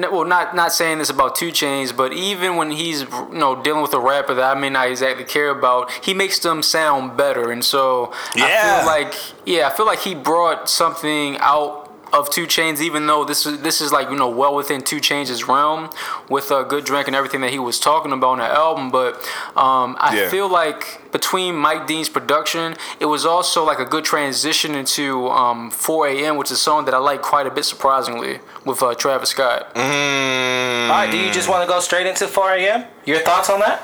well, 0.09 0.23
not 0.23 0.55
not 0.55 0.71
saying 0.71 0.99
this 0.99 1.09
about 1.09 1.35
2 1.35 1.49
Chainz, 1.51 1.93
but 1.95 2.13
even 2.13 2.55
when 2.55 2.71
he's 2.71 3.01
you 3.01 3.27
know 3.33 3.61
dealing 3.61 3.81
with 3.81 3.93
a 3.93 3.99
rapper 3.99 4.33
that 4.35 4.55
I 4.55 4.57
may 4.57 4.69
not 4.69 4.87
exactly 4.89 5.25
care 5.25 5.49
about, 5.49 5.91
he 6.05 6.13
makes 6.13 6.39
them 6.39 6.63
sound 6.63 7.17
better. 7.17 7.51
And 7.51 7.63
so 7.65 8.13
I 8.35 8.37
Yeah. 8.47 8.61
feel 8.79 8.85
like, 8.85 9.13
yeah, 9.45 9.67
I 9.67 9.75
feel 9.75 9.85
like 9.85 9.99
he 9.99 10.15
brought 10.15 10.69
something 10.69 11.37
out 11.39 11.82
of 12.13 12.29
2 12.29 12.45
Chainz, 12.45 12.79
even 12.79 13.07
though 13.07 13.25
this 13.25 13.45
is 13.45 13.59
this 13.61 13.81
is 13.81 13.91
like 13.91 14.09
you 14.09 14.15
know 14.15 14.29
well 14.29 14.53
within 14.55 14.81
2 14.81 14.97
Chainz' 14.97 15.47
realm 15.47 15.89
with 16.29 16.51
a 16.51 16.57
uh, 16.57 16.63
good 16.63 16.85
drink 16.85 17.07
and 17.07 17.15
everything 17.15 17.41
that 17.41 17.49
he 17.49 17.59
was 17.59 17.79
talking 17.79 18.11
about 18.11 18.29
on 18.33 18.37
the 18.39 18.45
album. 18.45 18.91
But 18.91 19.15
um, 19.57 19.97
I 19.99 20.15
Yeah. 20.15 20.29
feel 20.29 20.47
like 20.47 21.11
between 21.11 21.55
Mike 21.55 21.87
Dean's 21.87 22.09
production, 22.09 22.75
it 22.99 23.05
was 23.07 23.25
also 23.25 23.63
like 23.65 23.79
a 23.79 23.85
good 23.85 24.05
transition 24.05 24.75
into 24.75 25.27
um, 25.29 25.69
4 25.71 26.07
a.m., 26.07 26.37
which 26.37 26.51
is 26.51 26.57
a 26.57 26.61
song 26.61 26.85
that 26.85 26.93
I 26.93 26.97
like 26.97 27.21
quite 27.21 27.47
a 27.47 27.51
bit, 27.51 27.65
surprisingly, 27.65 28.39
with 28.65 28.81
uh, 28.83 28.93
Travis 28.95 29.29
Scott. 29.29 29.67
All 29.75 29.81
right, 29.81 31.09
do 31.11 31.17
you 31.17 31.31
just 31.31 31.49
want 31.49 31.61
to 31.63 31.67
go 31.67 31.79
straight 31.79 32.07
into 32.07 32.27
4 32.27 32.51
a.m.? 32.53 32.85
Your 33.05 33.19
thoughts 33.19 33.49
on 33.49 33.59
that? 33.59 33.83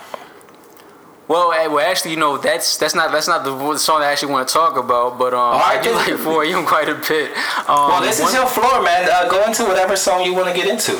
Well, 1.29 1.49
well, 1.49 1.79
actually, 1.79 2.11
you 2.11 2.17
know, 2.17 2.37
that's 2.37 2.75
that's 2.77 2.95
not 2.95 3.11
that's 3.11 3.27
not 3.27 3.43
the 3.45 3.77
song 3.77 4.01
I 4.01 4.11
actually 4.11 4.33
want 4.33 4.47
to 4.47 4.53
talk 4.53 4.75
about, 4.77 5.19
but 5.19 5.31
um, 5.33 5.53
right, 5.61 5.77
I 5.79 5.81
do 5.81 5.91
like 5.93 6.17
4 6.25 6.43
a.m. 6.45 6.65
quite 6.65 6.89
a 6.89 6.95
bit. 6.95 7.29
Um, 7.69 7.89
Well, 7.89 8.01
this 8.01 8.19
one- 8.19 8.29
is 8.29 8.33
your 8.35 8.47
floor, 8.47 8.81
man. 8.81 9.07
Uh, 9.09 9.29
go 9.29 9.45
into 9.45 9.63
whatever 9.63 9.95
song 9.95 10.23
you 10.25 10.33
want 10.33 10.47
to 10.47 10.55
get 10.55 10.67
into. 10.67 10.93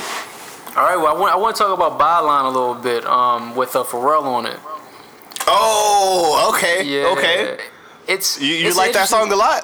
All 0.77 0.85
right, 0.85 0.95
well, 0.97 1.07
I 1.15 1.19
want 1.19 1.33
I 1.33 1.35
want 1.35 1.55
to 1.55 1.63
talk 1.63 1.73
about 1.75 1.97
Bailin 1.99 2.45
a 2.45 2.49
little 2.49 2.75
bit 2.75 3.03
um, 3.07 3.55
with 3.55 3.75
uh, 3.75 3.83
Pharrell 3.83 4.23
on 4.23 4.45
it. 4.45 4.59
Oh, 5.47 6.53
okay, 6.53 6.83
Yeah. 6.83 7.07
okay. 7.17 7.57
It's 8.07 8.39
You, 8.39 8.53
you 8.53 8.67
it's 8.67 8.77
like 8.77 8.93
that 8.93 9.07
song 9.09 9.31
a 9.31 9.35
lot? 9.35 9.63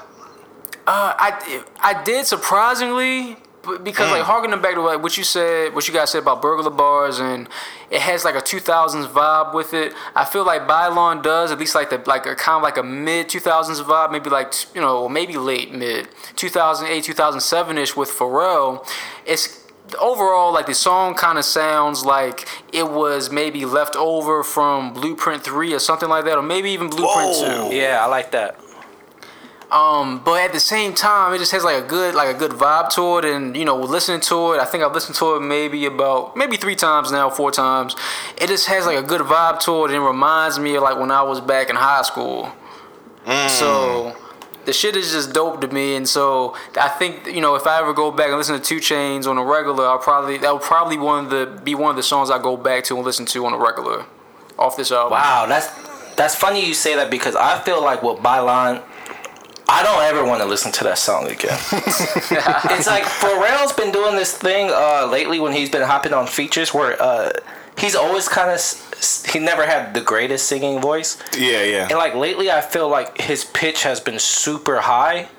Uh, 0.87 1.13
I 1.17 1.63
I 1.79 2.03
did 2.03 2.25
surprisingly, 2.25 3.37
b- 3.65 3.77
because 3.83 4.11
like 4.11 4.21
mm. 4.21 4.25
harkening 4.25 4.61
back 4.61 4.75
to 4.75 4.81
like 4.81 5.01
what 5.01 5.17
you 5.17 5.23
said, 5.23 5.73
what 5.73 5.87
you 5.87 5.93
guys 5.93 6.11
said 6.11 6.21
about 6.21 6.41
burglar 6.41 6.69
bars, 6.69 7.19
and 7.19 7.47
it 7.89 8.01
has 8.01 8.23
like 8.23 8.35
a 8.35 8.41
2000s 8.41 9.07
vibe 9.07 9.53
with 9.53 9.73
it. 9.73 9.93
I 10.15 10.25
feel 10.25 10.45
like 10.45 10.67
Bailin 10.67 11.21
does 11.21 11.51
at 11.51 11.59
least 11.59 11.75
like 11.75 11.89
the 11.89 12.01
like 12.05 12.25
a 12.25 12.35
kind 12.35 12.57
of 12.57 12.63
like 12.63 12.77
a 12.77 12.83
mid 12.83 13.27
2000s 13.27 13.83
vibe, 13.83 14.11
maybe 14.11 14.29
like 14.29 14.53
you 14.73 14.81
know, 14.81 15.09
maybe 15.09 15.37
late 15.37 15.73
mid 15.73 16.07
2008, 16.35 17.03
2007 17.03 17.77
ish 17.77 17.95
with 17.95 18.09
Pharrell. 18.09 18.87
It's 19.25 19.65
overall 19.99 20.53
like 20.53 20.65
the 20.65 20.73
song 20.73 21.13
kind 21.13 21.37
of 21.37 21.45
sounds 21.45 22.05
like 22.05 22.47
it 22.73 22.89
was 22.89 23.31
maybe 23.31 23.65
left 23.65 23.95
over 23.95 24.43
from 24.43 24.93
Blueprint 24.93 25.43
3 25.43 25.73
or 25.73 25.79
something 25.79 26.09
like 26.09 26.25
that, 26.25 26.37
or 26.37 26.41
maybe 26.41 26.71
even 26.71 26.89
Blueprint 26.89 27.35
Whoa. 27.37 27.69
2. 27.69 27.75
Yeah, 27.75 28.03
I 28.03 28.07
like 28.07 28.31
that. 28.31 28.59
Um, 29.71 30.21
but 30.23 30.41
at 30.41 30.53
the 30.53 30.59
same 30.59 30.93
time, 30.93 31.33
it 31.33 31.39
just 31.39 31.51
has 31.51 31.63
like 31.63 31.83
a 31.83 31.87
good 31.87 32.13
like 32.13 32.33
a 32.33 32.37
good 32.37 32.51
vibe 32.51 32.89
to 32.91 33.17
it, 33.17 33.25
and 33.25 33.57
you 33.57 33.65
know, 33.65 33.75
listening 33.77 34.21
to 34.21 34.53
it, 34.53 34.59
I 34.59 34.65
think 34.65 34.83
I've 34.83 34.93
listened 34.93 35.15
to 35.17 35.35
it 35.35 35.39
maybe 35.41 35.85
about 35.85 36.37
maybe 36.37 36.55
three 36.55 36.75
times 36.75 37.11
now, 37.11 37.29
four 37.29 37.51
times. 37.51 37.95
It 38.39 38.47
just 38.47 38.67
has 38.67 38.85
like 38.85 38.97
a 38.97 39.03
good 39.03 39.21
vibe 39.21 39.59
to 39.61 39.85
it, 39.85 39.91
and 39.91 39.95
it 39.95 40.05
reminds 40.05 40.59
me 40.59 40.75
of 40.75 40.83
like 40.83 40.99
when 40.99 41.11
I 41.11 41.23
was 41.23 41.41
back 41.41 41.69
in 41.69 41.75
high 41.75 42.03
school. 42.03 42.51
So 43.47 44.15
the 44.65 44.73
shit 44.73 44.95
is 44.95 45.11
just 45.11 45.33
dope 45.33 45.61
to 45.61 45.67
me, 45.67 45.95
and 45.95 46.07
so 46.07 46.55
I 46.79 46.89
think 46.89 47.25
you 47.25 47.41
know 47.41 47.55
if 47.55 47.65
I 47.65 47.79
ever 47.79 47.93
go 47.93 48.11
back 48.11 48.27
and 48.27 48.37
listen 48.37 48.59
to 48.59 48.63
2 48.63 48.77
Chainz 48.77 49.25
on 49.25 49.37
a 49.37 49.43
regular, 49.43 49.85
I'll 49.85 49.97
probably 49.97 50.37
that 50.37 50.51
will 50.51 50.59
probably 50.59 50.97
one 50.97 51.25
of 51.25 51.31
the 51.31 51.61
be 51.63 51.73
one 51.73 51.89
of 51.89 51.95
the 51.95 52.03
songs 52.03 52.29
I 52.29 52.41
go 52.41 52.55
back 52.55 52.83
to 52.85 52.95
and 52.95 53.05
listen 53.05 53.25
to 53.27 53.45
on 53.45 53.53
a 53.53 53.57
regular 53.57 54.05
off 54.59 54.77
this 54.77 54.91
album. 54.91 55.13
Wow, 55.13 55.45
that's 55.47 55.67
that's 56.15 56.35
funny 56.35 56.65
you 56.65 56.73
say 56.73 56.95
that 56.95 57.09
because 57.09 57.35
I 57.35 57.59
feel 57.59 57.83
like 57.83 58.03
with 58.03 58.17
Bailin, 58.17 58.83
I 59.67 59.83
don't 59.83 60.01
ever 60.03 60.23
want 60.23 60.41
to 60.41 60.47
listen 60.47 60.71
to 60.73 60.83
that 60.85 60.97
song 60.97 61.25
again. 61.25 61.57
it's 61.71 62.87
like 62.87 63.03
Pharrell's 63.03 63.73
been 63.73 63.91
doing 63.91 64.15
this 64.15 64.37
thing 64.37 64.69
uh, 64.71 65.07
lately 65.11 65.39
when 65.39 65.53
he's 65.53 65.69
been 65.69 65.81
hopping 65.81 66.13
on 66.13 66.27
features 66.27 66.73
where 66.73 67.01
uh, 67.01 67.31
he's 67.77 67.95
always 67.95 68.27
kind 68.27 68.51
of 68.51 68.61
he 69.31 69.39
never 69.39 69.65
had 69.65 69.93
the 69.93 70.01
greatest 70.01 70.47
singing 70.47 70.79
voice. 70.79 71.17
Yeah, 71.37 71.63
yeah. 71.63 71.87
And 71.89 71.97
like 71.97 72.15
lately, 72.15 72.51
I 72.51 72.61
feel 72.61 72.89
like 72.89 73.19
his 73.19 73.43
pitch 73.45 73.83
has 73.83 73.99
been 73.99 74.19
super 74.19 74.81
high, 74.81 75.29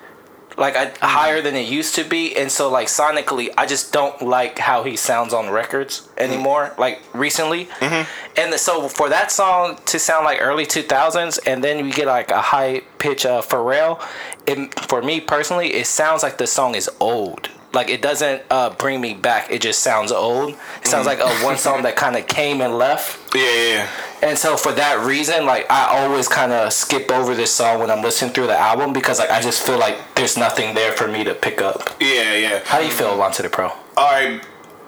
like 0.57 0.77
I, 0.77 0.87
mm. 0.87 0.97
higher 0.99 1.41
than 1.43 1.55
it 1.55 1.69
used 1.69 1.95
to 1.97 2.05
be. 2.05 2.37
And 2.37 2.51
so 2.51 2.71
like 2.71 2.89
sonically, 2.89 3.53
I 3.57 3.67
just 3.67 3.93
don't 3.93 4.21
like 4.23 4.59
how 4.59 4.83
he 4.83 4.97
sounds 4.97 5.33
on 5.33 5.51
records 5.51 6.09
mm. 6.17 6.19
anymore. 6.19 6.75
Like 6.79 7.03
recently, 7.13 7.67
mm-hmm. 7.67 8.41
and 8.41 8.55
so 8.55 8.89
for 8.89 9.09
that 9.09 9.31
song 9.31 9.79
to 9.87 9.99
sound 9.99 10.25
like 10.25 10.41
early 10.41 10.67
two 10.67 10.83
thousands, 10.83 11.39
and 11.39 11.63
then 11.63 11.85
you 11.85 11.93
get 11.93 12.07
like 12.07 12.31
a 12.31 12.41
high 12.41 12.81
pitch 12.99 13.27
of 13.27 13.49
Pharrell, 13.49 14.03
it, 14.47 14.79
for 14.89 15.03
me 15.03 15.21
personally, 15.21 15.75
it 15.75 15.87
sounds 15.87 16.23
like 16.23 16.39
the 16.39 16.47
song 16.47 16.75
is 16.75 16.91
old. 17.01 17.51
Like 17.73 17.91
it 17.91 18.01
doesn't 18.01 18.43
uh, 18.51 18.71
bring 18.71 19.01
me 19.01 19.13
back. 19.13 19.51
It 19.51 19.61
just 19.61 19.81
sounds 19.81 20.11
old. 20.11 20.55
It 20.81 20.87
sounds 20.89 21.07
mm. 21.07 21.19
like 21.19 21.21
a 21.21 21.29
one 21.45 21.59
song 21.59 21.83
that 21.83 21.97
kind 21.97 22.17
of 22.17 22.27
came 22.27 22.61
and 22.61 22.79
left. 22.79 23.23
Yeah, 23.37 23.43
yeah, 23.43 23.69
yeah. 23.75 23.89
And 24.23 24.39
so 24.39 24.57
for 24.57 24.73
that 24.73 25.05
reason, 25.05 25.45
like 25.47 25.71
I 25.71 25.99
always 25.99 26.29
kind 26.29 26.53
of 26.53 26.73
skip 26.73 27.11
over 27.11 27.35
this 27.35 27.53
song 27.53 27.81
when 27.81 27.91
I'm 27.91 28.03
listening 28.03 28.33
through 28.33 28.47
the 28.47 28.59
album 28.59 28.93
because 28.93 29.19
like 29.19 29.31
I 29.31 29.41
just 29.41 29.65
feel 29.65 29.79
like 29.79 29.97
there's 30.15 30.37
nothing 30.37 30.75
there 30.75 30.93
for 30.93 31.07
me 31.09 31.25
to 31.25 31.35
pick 31.35 31.61
up. 31.61 31.91
Yeah, 32.01 32.35
yeah. 32.35 32.61
How 32.65 32.79
do 32.79 32.87
you 32.87 32.93
feel 32.93 33.09
onto 33.09 33.43
the 33.43 33.51
pro? 33.51 33.69
All 33.97 34.13
right, 34.13 34.43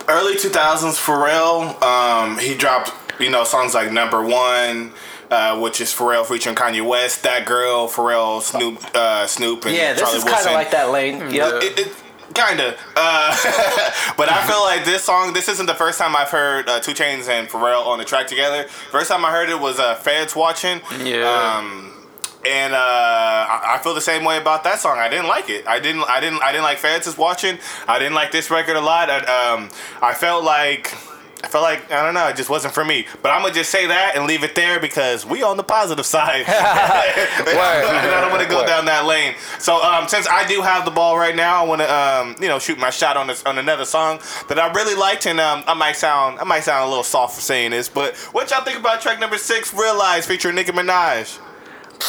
early 0.09 0.35
2000s 0.35 0.99
Pharrell. 0.99 1.81
Um, 1.83 2.39
he 2.39 2.55
dropped 2.55 2.93
you 3.21 3.31
know 3.31 3.45
songs 3.45 3.75
like 3.75 3.93
Number 3.93 4.23
One, 4.23 4.93
uh, 5.31 5.61
which 5.61 5.81
is 5.81 5.93
Pharrell 5.93 6.25
featuring 6.25 6.57
Kanye 6.57 6.87
West, 6.87 7.23
That 7.23 7.47
Girl, 7.47 7.89
Pharrell, 7.89 8.41
Snoop, 8.41 8.83
uh, 8.95 9.27
Snoop, 9.27 9.65
and 9.67 9.75
Yeah, 9.75 9.93
this 9.93 10.03
Charlie 10.03 10.19
is 10.19 10.25
kind 10.25 10.47
of 10.47 10.53
like 10.53 10.71
that 10.71 10.91
lane. 10.91 11.31
Yep. 11.31 11.63
It, 11.63 11.79
it, 11.79 11.95
kinda, 12.35 12.77
uh, 12.97 13.37
but 14.17 14.31
I 14.31 14.47
feel 14.47 14.61
like 14.61 14.85
this 14.85 15.03
song. 15.03 15.33
This 15.33 15.49
isn't 15.49 15.67
the 15.67 15.75
first 15.75 15.99
time 15.99 16.17
I've 16.17 16.31
heard 16.31 16.69
uh, 16.69 16.81
2 16.81 16.93
Chainz 16.93 17.29
and 17.29 17.49
Pharrell 17.49 17.87
on 17.87 17.99
the 17.99 18.05
track 18.05 18.27
together. 18.27 18.65
First 18.65 19.11
time 19.11 19.25
I 19.25 19.31
heard 19.31 19.49
it 19.49 19.59
was 19.59 19.79
uh, 19.79 19.95
Feds 19.97 20.37
watching. 20.37 20.81
Yeah. 21.03 21.59
Um, 21.59 21.93
and 22.47 22.73
uh, 22.73 22.79
I, 22.79 23.81
feel 23.83 23.95
the 23.95 24.01
same 24.01 24.25
way 24.25 24.39
about 24.39 24.63
that 24.65 24.79
song. 24.79 24.97
I 24.99 25.09
didn't 25.09 25.27
like 25.27 25.51
it. 25.51 25.67
I 25.67 25.81
didn't. 25.81 26.05
I 26.05 26.21
didn't. 26.21 26.43
I 26.43 26.53
didn't 26.53 26.65
like 26.65 26.79
Feds 26.79 27.07
is 27.07 27.19
watching. 27.19 27.59
I 27.87 27.99
didn't 27.99 28.15
like 28.15 28.31
this 28.31 28.51
record 28.51 28.77
a 28.77 28.81
lot. 28.81 29.11
I, 29.11 29.19
um, 29.53 29.69
I 30.01 30.15
felt 30.15 30.45
like. 30.45 30.95
I 31.43 31.47
felt 31.47 31.63
like 31.63 31.91
I 31.93 32.03
don't 32.03 32.15
know, 32.15 32.27
it 32.29 32.37
just 32.37 32.51
wasn't 32.51 32.75
for 32.75 32.85
me. 32.85 33.07
But 33.23 33.31
I'm 33.31 33.43
gonna 33.43 33.55
just 33.55 33.71
say 33.71 33.87
that 33.87 34.17
and 34.17 34.27
leave 34.27 34.43
it 34.43 34.55
there 34.55 34.81
because 34.81 35.25
we 35.25 35.43
on 35.43 35.57
the 35.57 35.63
positive 35.63 36.05
side. 36.05 36.45
I 36.49 38.21
don't 38.21 38.31
want 38.31 38.43
to 38.43 38.49
go 38.49 38.59
Word. 38.59 38.67
down 38.67 38.85
that 38.87 39.07
lane. 39.07 39.35
So 39.59 39.83
um, 39.83 40.09
since 40.09 40.27
I 40.27 40.47
do 40.49 40.63
have 40.63 40.85
the 40.85 40.91
ball 40.91 41.17
right 41.17 41.37
now, 41.37 41.63
I 41.63 41.67
want 41.67 41.81
to 41.81 41.93
um, 41.95 42.37
you 42.41 42.49
know 42.49 42.59
shoot 42.59 42.79
my 42.79 42.91
shot 42.91 43.17
on 43.17 43.29
this 43.29 43.45
on 43.45 43.59
another 43.59 43.85
song 43.85 44.19
that 44.49 44.59
I 44.59 44.73
really 44.73 44.95
liked, 44.95 45.27
and 45.27 45.39
um, 45.39 45.63
I 45.67 45.75
might 45.75 45.97
sound 45.97 46.41
I 46.41 46.45
might 46.45 46.65
sound 46.65 46.85
a 46.85 46.89
little 46.89 47.05
soft 47.05 47.37
for 47.37 47.41
saying 47.41 47.71
this, 47.71 47.89
but 47.89 48.17
what 48.33 48.51
y'all 48.51 48.65
think 48.65 48.79
about 48.79 49.01
track 49.01 49.21
number 49.21 49.39
six, 49.39 49.73
"Realize" 49.73 50.27
featuring 50.27 50.57
Nicki 50.57 50.73
Minaj? 50.73 51.39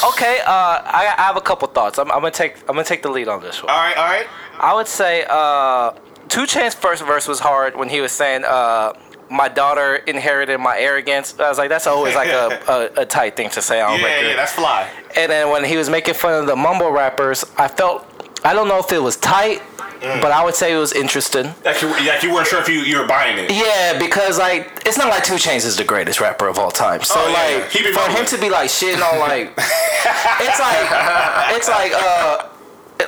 Okay, 0.07 0.39
uh, 0.41 0.51
I, 0.51 1.13
I 1.17 1.21
have 1.23 1.37
a 1.37 1.41
couple 1.41 1.67
thoughts. 1.67 1.97
I'm, 1.97 2.11
I'm 2.11 2.19
gonna 2.19 2.31
take 2.31 2.57
I'm 2.61 2.75
gonna 2.75 2.83
take 2.83 3.01
the 3.03 3.09
lead 3.09 3.27
on 3.27 3.41
this 3.41 3.61
one. 3.61 3.71
All 3.71 3.77
right, 3.77 3.97
all 3.97 4.05
right. 4.05 4.27
I 4.59 4.73
would 4.73 4.87
say 4.87 5.25
uh, 5.29 5.91
Two 6.29 6.45
Chain's 6.45 6.75
first 6.75 7.03
verse 7.03 7.27
was 7.27 7.39
hard 7.39 7.75
when 7.75 7.89
he 7.89 8.01
was 8.01 8.11
saying, 8.11 8.43
uh, 8.45 8.93
"My 9.29 9.47
daughter 9.47 9.95
inherited 9.95 10.57
my 10.59 10.77
arrogance." 10.79 11.35
I 11.39 11.49
was 11.49 11.57
like, 11.57 11.69
that's 11.69 11.87
always 11.87 12.15
like 12.15 12.29
a, 12.29 12.89
a, 12.97 13.01
a 13.01 13.05
tight 13.05 13.35
thing 13.35 13.49
to 13.51 13.61
say 13.61 13.81
on 13.81 13.99
Yeah, 13.99 14.05
record. 14.05 14.27
yeah, 14.27 14.35
that's 14.35 14.51
fly. 14.53 14.89
And 15.15 15.31
then 15.31 15.49
when 15.49 15.63
he 15.63 15.77
was 15.77 15.89
making 15.89 16.13
fun 16.15 16.33
of 16.41 16.47
the 16.47 16.55
mumble 16.55 16.91
rappers, 16.91 17.45
I 17.57 17.67
felt 17.67 18.05
I 18.43 18.53
don't 18.53 18.67
know 18.67 18.79
if 18.79 18.91
it 18.93 18.99
was 19.03 19.17
tight, 19.17 19.61
but 20.01 20.31
I 20.31 20.43
would 20.45 20.55
say 20.55 20.73
it 20.73 20.77
was 20.77 20.93
interesting. 20.93 21.53
Like 21.65 21.81
you, 21.81 21.89
like 21.89 22.23
you 22.23 22.33
weren't 22.33 22.47
sure 22.47 22.61
if 22.61 22.69
you, 22.69 22.79
you 22.81 22.97
were 22.99 23.07
buying 23.07 23.37
it. 23.37 23.51
Yeah, 23.51 23.99
because 23.99 24.39
like 24.39 24.81
it's 24.85 24.97
not 24.97 25.09
like 25.09 25.25
2 25.25 25.33
Chainz 25.33 25.65
is 25.65 25.75
the 25.75 25.83
greatest 25.83 26.21
rapper 26.21 26.47
of 26.47 26.57
all 26.57 26.71
time. 26.71 27.01
So 27.03 27.15
Oh, 27.17 27.27
yeah, 27.27 27.57
like 27.59 27.69
for 27.71 27.99
rolling. 27.99 28.15
him 28.15 28.25
to 28.27 28.37
be 28.39 28.49
like 28.49 28.69
shitting 28.69 29.01
on 29.01 29.19
like 29.19 29.47
it's 29.57 30.59
like 30.59 31.55
it's 31.57 31.67
like 31.67 31.91
uh 31.93 32.47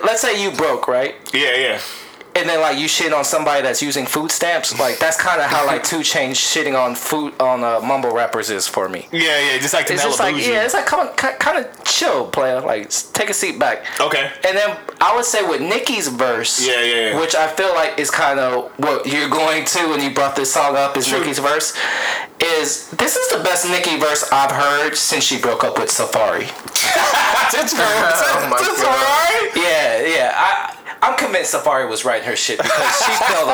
let's 0.03 0.19
say 0.21 0.41
you 0.43 0.51
broke, 0.51 0.88
right? 0.89 1.15
Yeah, 1.34 1.55
yeah. 1.55 1.79
And 2.34 2.48
then 2.48 2.62
like 2.62 2.78
you 2.80 2.88
shit 2.88 3.12
on 3.12 3.26
somebody 3.26 3.62
that's 3.62 3.82
using 3.82 4.06
food 4.06 4.32
stamps, 4.32 4.78
like 4.80 5.00
that's 5.00 5.17
kind 5.17 5.41
of 5.41 5.48
how 5.48 5.65
like 5.67 5.84
2 5.84 5.98
Chainz 5.98 6.36
shitting 6.36 6.80
on 6.82 6.96
food 6.96 7.34
on 7.41 7.62
uh, 7.63 7.82
mumble 7.82 8.13
rappers 8.13 8.50
is 8.50 8.67
for 8.67 8.88
me. 8.88 9.08
Yeah, 9.12 9.38
yeah, 9.52 9.58
just 9.60 9.74
like 9.74 9.88
the 9.88 9.94
It's 9.96 10.04
just 10.04 10.20
like 10.20 10.36
yeah, 10.38 10.63
it's 10.63 10.74
like 10.74 10.86
come 10.86 11.02
on, 11.02 11.13
kind 11.15 11.65
of 11.65 11.84
chill, 11.84 12.28
player. 12.28 12.62
Like 12.62 12.89
take 13.12 13.30
a 13.30 13.34
seat 13.34 13.60
back. 13.60 13.84
Okay. 14.00 14.32
And 14.48 14.58
then 14.58 14.78
I 15.02 15.13
would 15.15 15.26
say 15.26 15.46
with 15.48 15.60
Nicki's 15.62 16.08
verse, 16.08 16.65
Yeah, 16.65 16.82
yeah, 16.82 17.10
yeah. 17.12 17.20
which 17.20 17.36
I 17.36 17.48
feel 17.48 17.74
like 17.76 18.00
is 18.00 18.10
kind 18.10 18.39
of 18.39 18.72
what 18.80 19.06
you're 19.06 19.30
going 19.30 19.65
to 19.65 19.88
when 19.89 20.02
you 20.02 20.12
brought 20.13 20.36
this 20.38 20.54
song 20.54 20.78
up 20.78 20.96
is 20.96 21.08
True. 21.08 21.20
Nicki's 21.20 21.39
verse. 21.39 21.76
Is 22.41 22.89
this 22.91 23.15
is 23.17 23.38
the 23.38 23.44
best 23.44 23.67
Nicki 23.70 23.98
verse 24.00 24.28
I've 24.32 24.52
heard 24.52 24.96
since 24.96 25.24
she 25.24 25.39
broke 25.39 25.63
up 25.63 25.78
with 25.78 25.89
Safaree? 25.89 26.48
That's 27.52 27.74
Oh 27.76 28.48
my 28.50 28.58
that's 28.58 28.82
God. 28.82 29.52
Yeah, 29.56 30.02
yeah. 30.08 30.32
I 30.36 30.78
I'm 31.03 31.17
convinced 31.17 31.53
Safaree 31.53 31.89
was 31.89 32.05
writing 32.05 32.27
her 32.27 32.35
shit 32.35 32.57
because 32.59 32.97
she 33.03 33.11
fell 33.33 33.47
the 33.47 33.53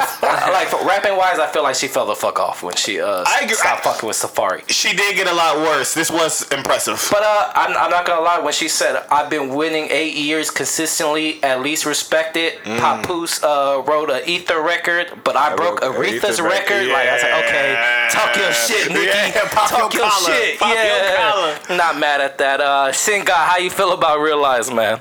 like 0.51 0.71
rapping 0.86 1.15
wise. 1.15 1.39
I 1.39 1.47
feel 1.47 1.63
like 1.63 1.75
she 1.75 1.88
fell 1.88 2.05
the 2.05 2.15
fuck 2.15 2.39
off 2.39 2.62
when 2.62 2.75
she 2.75 2.99
uh 2.99 3.23
I 3.25 3.47
stopped 3.47 3.86
I- 3.86 3.93
fucking 3.93 4.07
with 4.07 4.17
Safaree. 4.17 4.67
She 4.69 4.93
did 4.95 5.15
get 5.15 5.27
a 5.27 5.33
lot 5.33 5.57
worse. 5.57 5.93
This 5.93 6.12
was 6.12 6.49
impressive. 6.51 7.05
But 7.10 7.23
uh, 7.23 7.51
I'm, 7.55 7.77
I'm 7.77 7.89
not 7.89 8.05
gonna 8.05 8.21
lie. 8.21 8.39
When 8.39 8.51
she 8.53 8.67
said 8.67 9.01
I've 9.10 9.29
been 9.29 9.55
winning 9.55 9.88
eight 9.91 10.15
years 10.15 10.51
consistently, 10.51 11.41
at 11.43 11.62
least 11.62 11.86
respected. 11.86 12.53
Mm. 12.63 12.79
Papoose 12.79 13.41
uh, 13.43 13.81
wrote 13.88 14.10
a 14.10 14.29
Ether 14.29 14.62
record, 14.62 15.12
but 15.23 15.36
I, 15.38 15.55
broke 15.55 15.81
wrote 15.81 15.95
a 15.95 15.97
Aretha's 15.97 16.41
record. 16.41 16.88
record, 16.88 16.88
Like 16.89 17.07
I 17.07 17.17
said, 17.19 17.29
yeah. 17.29 18.07
okay, 18.10 18.17
talk 18.19 18.36
your 18.36 18.51
shit, 18.51 18.91
Nicki. 18.91 19.05
Yeah, 19.05 19.47
pop 19.51 19.69
talk 19.69 19.93
your 19.93 20.03
your, 20.03 20.12
collar, 20.12 20.33
shit. 20.36 20.60
pop 20.60 20.73
your 20.73 20.83
yeah, 20.83 21.77
not 21.77 21.97
mad 21.97 22.19
at 22.21 22.38
that. 22.39 22.60
Uh, 22.60 22.89
Singa, 22.91 23.29
how 23.31 23.57
you 23.57 23.69
feel 23.69 23.93
about 23.93 24.19
Realize, 24.19 24.69
man? 24.71 24.99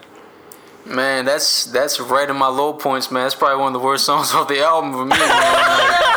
Man, 0.86 1.24
that's 1.24 1.64
that's 1.66 1.98
right 2.00 2.28
in 2.30 2.36
my 2.36 2.46
low 2.48 2.72
points, 2.72 3.10
man. 3.10 3.24
That's 3.24 3.34
probably 3.34 3.58
one 3.60 3.74
of 3.74 3.80
the 3.80 3.84
worst 3.84 4.04
songs 4.04 4.32
off 4.34 4.46
the 4.48 4.60
album 4.60 4.92
for 4.92 5.04
me, 5.04 5.10
man. 5.10 5.20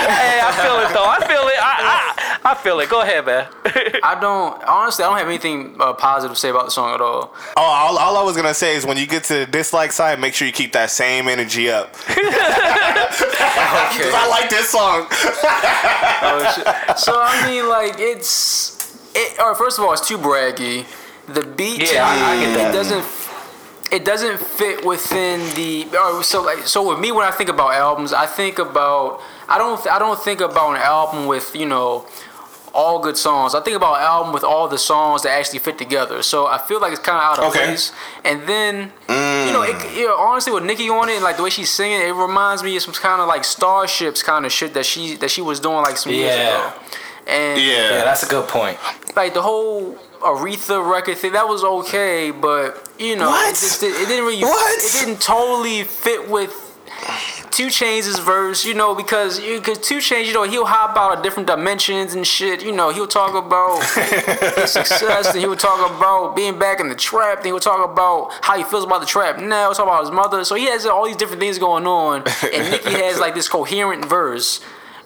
Hey, 0.00 0.40
I 0.42 0.50
feel 0.62 0.78
it 0.80 0.92
though. 0.94 1.04
I 1.04 1.18
feel 1.20 1.46
it. 1.46 1.54
I, 1.60 2.40
I, 2.42 2.50
I 2.52 2.54
feel 2.54 2.80
it. 2.80 2.88
Go 2.88 3.02
ahead, 3.02 3.26
man. 3.26 3.46
I 4.02 4.16
don't 4.20 4.60
honestly, 4.64 5.04
I 5.04 5.08
don't 5.08 5.18
have 5.18 5.28
anything 5.28 5.76
uh, 5.78 5.92
positive 5.92 6.34
to 6.34 6.40
say 6.40 6.48
about 6.48 6.64
the 6.64 6.70
song 6.70 6.94
at 6.94 7.00
all. 7.00 7.34
Oh, 7.56 7.62
all, 7.62 7.98
all 7.98 8.16
I 8.16 8.22
was 8.24 8.34
gonna 8.34 8.54
say 8.54 8.74
is 8.76 8.84
when 8.86 8.96
you 8.96 9.06
get 9.06 9.24
to 9.24 9.34
the 9.40 9.46
dislike 9.46 9.92
side, 9.92 10.18
make 10.18 10.34
sure 10.34 10.46
you 10.46 10.52
keep 10.52 10.72
that 10.72 10.90
same 10.90 11.28
energy 11.28 11.70
up. 11.70 11.92
Because 11.92 12.24
I 14.14 14.26
like 14.30 14.48
this 14.50 14.70
song. 14.70 15.06
Oh, 16.22 16.94
so 16.96 17.12
I 17.22 17.46
mean, 17.48 17.68
like 17.68 17.96
it's 17.98 18.96
it. 19.14 19.38
Or 19.38 19.54
first 19.54 19.78
of 19.78 19.84
all, 19.84 19.92
it's 19.92 20.06
too 20.08 20.18
braggy. 20.18 20.86
The 21.28 21.42
beat, 21.44 21.92
Yeah, 21.92 22.04
I- 22.08 22.32
I 22.32 22.40
get 22.40 22.54
that. 22.56 22.70
it 22.70 22.72
doesn't. 22.72 23.04
It 23.92 24.04
doesn't 24.04 24.38
fit 24.38 24.84
within 24.84 25.40
the. 25.54 25.86
Or 25.98 26.22
so 26.22 26.42
like 26.42 26.66
so 26.66 26.88
with 26.90 27.00
me 27.00 27.10
when 27.12 27.26
I 27.26 27.30
think 27.32 27.50
about 27.50 27.74
albums, 27.74 28.12
I 28.12 28.26
think 28.26 28.58
about 28.58 29.20
I 29.48 29.58
don't 29.58 29.84
I 29.88 29.98
don't 29.98 30.18
think 30.18 30.40
about 30.40 30.70
an 30.76 30.76
album 30.82 31.26
with 31.26 31.54
you 31.56 31.66
know 31.66 32.06
all 32.72 33.00
good 33.00 33.16
songs. 33.16 33.52
I 33.56 33.60
think 33.60 33.76
about 33.76 33.96
an 33.96 34.02
album 34.02 34.32
with 34.32 34.44
all 34.44 34.68
the 34.68 34.78
songs 34.78 35.22
that 35.24 35.30
actually 35.30 35.58
fit 35.58 35.76
together. 35.76 36.22
So 36.22 36.46
I 36.46 36.58
feel 36.58 36.80
like 36.80 36.92
it's 36.92 37.00
kind 37.02 37.18
of 37.18 37.24
out 37.24 37.38
of 37.40 37.44
Okay. 37.50 37.64
place. 37.66 37.90
And 38.24 38.46
then 38.46 38.92
you 39.08 39.52
know, 39.52 39.62
it, 39.62 39.74
mm. 39.74 39.96
you 39.96 40.06
know, 40.06 40.16
honestly, 40.16 40.52
with 40.52 40.62
Nicki 40.62 40.88
on 40.88 41.08
it, 41.08 41.14
and 41.14 41.24
like 41.24 41.36
the 41.36 41.42
way 41.42 41.50
she's 41.50 41.68
singing, 41.70 42.00
it 42.00 42.12
reminds 42.14 42.62
me 42.62 42.76
of 42.76 42.82
some 42.82 42.94
kind 42.94 43.20
of 43.20 43.26
like 43.26 43.42
Starships 43.42 44.22
kind 44.22 44.46
of 44.46 44.52
shit 44.52 44.72
that 44.74 44.86
she 44.86 45.16
that 45.16 45.30
she 45.32 45.42
was 45.42 45.58
doing 45.58 45.78
like 45.78 45.96
some 45.96 46.12
years 46.12 46.34
ago. 46.36 46.72
And 47.26 47.60
Yeah. 47.60 47.90
Yeah, 47.90 48.04
that's 48.04 48.22
a 48.22 48.28
good 48.28 48.46
point. 48.48 48.78
like 49.16 49.34
the 49.34 49.42
whole 49.42 49.98
Aretha 50.20 50.88
record 50.90 51.18
thing, 51.18 51.32
that 51.32 51.48
was 51.48 51.64
okay, 51.64 52.30
but 52.30 52.88
you 52.98 53.16
know, 53.16 53.28
What? 53.28 53.50
It, 53.50 53.60
just, 53.60 53.82
it 53.82 53.92
didn't 54.08 54.24
really, 54.24 54.42
What? 54.42 54.84
it 54.84 54.92
didn't 54.92 55.20
totally 55.20 55.84
fit 55.84 56.28
with 56.28 56.66
2 57.50 57.66
Chainz' 57.66 58.22
verse, 58.22 58.64
you 58.64 58.74
know, 58.74 58.94
because 58.94 59.40
because 59.40 59.78
2 59.78 59.98
Chainz, 59.98 60.26
you 60.26 60.32
know, 60.32 60.44
he'll 60.44 60.66
hop 60.66 60.96
out 60.96 61.16
of 61.16 61.22
different 61.22 61.46
dimensions 61.46 62.14
and 62.14 62.26
shit. 62.26 62.62
You 62.64 62.72
know, 62.72 62.90
he'll 62.90 63.06
talk 63.06 63.34
about 63.34 63.82
his 64.56 64.70
success, 64.72 65.32
and 65.32 65.40
he'll 65.40 65.56
talk 65.56 65.90
about 65.96 66.36
being 66.36 66.58
back 66.58 66.80
in 66.80 66.88
the 66.88 66.94
trap. 66.94 67.38
Then 67.42 67.52
he'll 67.52 67.60
talk 67.60 67.84
about 67.90 68.32
how 68.42 68.56
he 68.56 68.64
feels 68.64 68.84
about 68.84 69.00
the 69.00 69.06
trap 69.06 69.38
now. 69.38 69.66
He'll 69.68 69.74
talk 69.74 69.86
about 69.86 70.02
his 70.02 70.10
mother. 70.10 70.44
So 70.44 70.54
he 70.54 70.66
has 70.66 70.86
all 70.86 71.06
these 71.06 71.16
different 71.16 71.40
things 71.40 71.58
going 71.58 71.86
on, 71.86 72.24
and 72.52 72.70
Nicki 72.70 72.90
has 73.04 73.18
like 73.18 73.34
this 73.34 73.48
coherent 73.48 74.04
verse. 74.04 74.60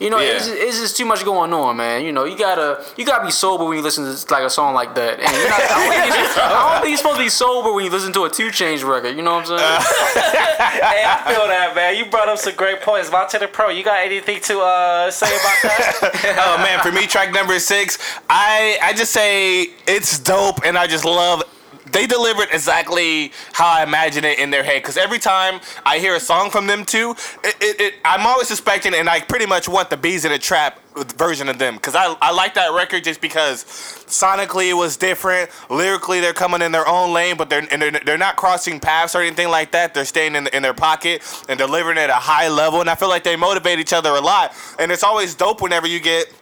You 0.04 0.10
know, 0.10 0.18
it's, 0.18 0.46
Yeah. 0.46 0.54
it's 0.54 0.78
just 0.80 0.96
too 0.98 1.06
much 1.06 1.24
going 1.24 1.52
on, 1.54 1.76
man. 1.78 2.04
You 2.04 2.12
know, 2.12 2.24
you 2.24 2.36
gotta 2.36 2.84
you 2.96 3.06
gotta 3.06 3.24
be 3.24 3.30
sober 3.32 3.64
when 3.64 3.78
you 3.78 3.82
listen 3.82 4.04
to 4.04 4.32
like 4.32 4.44
a 4.44 4.50
song 4.50 4.74
like 4.74 4.94
that. 4.94 5.18
And 5.18 5.32
you're 5.34 5.48
not, 5.48 5.60
I, 5.60 5.68
don't 5.68 5.90
think 5.90 6.14
you're, 6.14 6.44
I 6.44 6.72
don't 6.72 6.80
think 6.82 6.88
you're 6.90 6.96
supposed 6.98 7.16
to 7.16 7.22
be 7.24 7.28
sober 7.30 7.72
when 7.72 7.84
you 7.86 7.90
listen 7.90 8.12
to 8.12 8.24
a 8.24 8.30
Two 8.30 8.50
Change 8.50 8.82
record. 8.82 9.16
You 9.16 9.22
know 9.22 9.36
what 9.36 9.50
I'm 9.50 9.58
saying? 9.58 10.40
Hey, 10.74 11.02
I 11.06 11.32
feel 11.32 11.46
that, 11.48 11.72
man. 11.74 11.96
You 11.96 12.04
brought 12.06 12.28
up 12.28 12.38
some 12.38 12.54
great 12.56 12.80
points. 12.80 13.10
Montana 13.10 13.48
Pro, 13.48 13.68
you 13.70 13.82
got 13.82 14.04
anything 14.04 14.40
to 14.42 14.60
uh, 14.60 15.10
say 15.10 15.26
about 15.26 15.58
that? 15.62 16.36
oh 16.58 16.62
man, 16.62 16.80
for 16.80 16.92
me, 16.92 17.06
track 17.06 17.32
number 17.32 17.58
six, 17.58 17.98
I 18.28 18.78
I 18.82 18.92
just 18.92 19.12
say 19.12 19.70
it's 19.86 20.18
dope, 20.18 20.60
and 20.64 20.76
I 20.76 20.86
just 20.86 21.04
love. 21.04 21.42
They 21.86 22.06
delivered 22.06 22.48
exactly 22.50 23.32
how 23.52 23.66
I 23.66 23.82
imagine 23.82 24.24
it 24.24 24.38
in 24.38 24.50
their 24.50 24.62
head. 24.62 24.82
Because 24.82 24.96
every 24.96 25.18
time 25.18 25.60
I 25.84 25.98
hear 25.98 26.14
a 26.14 26.20
song 26.20 26.50
from 26.50 26.66
them 26.66 26.84
too, 26.84 27.14
it, 27.42 27.56
it, 27.60 27.80
it, 27.80 27.94
I'm 28.04 28.26
always 28.26 28.48
suspecting, 28.48 28.94
and 28.94 29.08
I 29.08 29.20
pretty 29.20 29.46
much 29.46 29.68
want 29.68 29.90
the 29.90 29.96
bees 29.96 30.24
in 30.24 30.32
a 30.32 30.38
trap 30.38 30.80
version 31.16 31.48
of 31.48 31.58
them. 31.58 31.74
Because 31.74 31.94
I, 31.94 32.16
I 32.22 32.32
like 32.32 32.54
that 32.54 32.72
record 32.72 33.04
just 33.04 33.20
because 33.20 33.64
sonically 33.64 34.70
it 34.70 34.74
was 34.74 34.96
different. 34.96 35.50
Lyrically, 35.68 36.20
they're 36.20 36.32
coming 36.32 36.62
in 36.62 36.72
their 36.72 36.88
own 36.88 37.12
lane, 37.12 37.36
but 37.36 37.50
they're 37.50 37.66
and 37.70 37.82
they're, 37.82 37.90
they're 37.90 38.18
not 38.18 38.36
crossing 38.36 38.80
paths 38.80 39.14
or 39.14 39.20
anything 39.20 39.48
like 39.48 39.72
that. 39.72 39.92
They're 39.92 40.04
staying 40.04 40.36
in, 40.36 40.46
in 40.48 40.62
their 40.62 40.74
pocket 40.74 41.22
and 41.48 41.58
delivering 41.58 41.98
at 41.98 42.10
a 42.10 42.14
high 42.14 42.48
level. 42.48 42.80
And 42.80 42.88
I 42.88 42.94
feel 42.94 43.08
like 43.08 43.24
they 43.24 43.36
motivate 43.36 43.78
each 43.78 43.92
other 43.92 44.10
a 44.10 44.20
lot. 44.20 44.54
And 44.78 44.90
it's 44.90 45.02
always 45.02 45.34
dope 45.34 45.60
whenever 45.60 45.86
you 45.86 46.00
get 46.00 46.32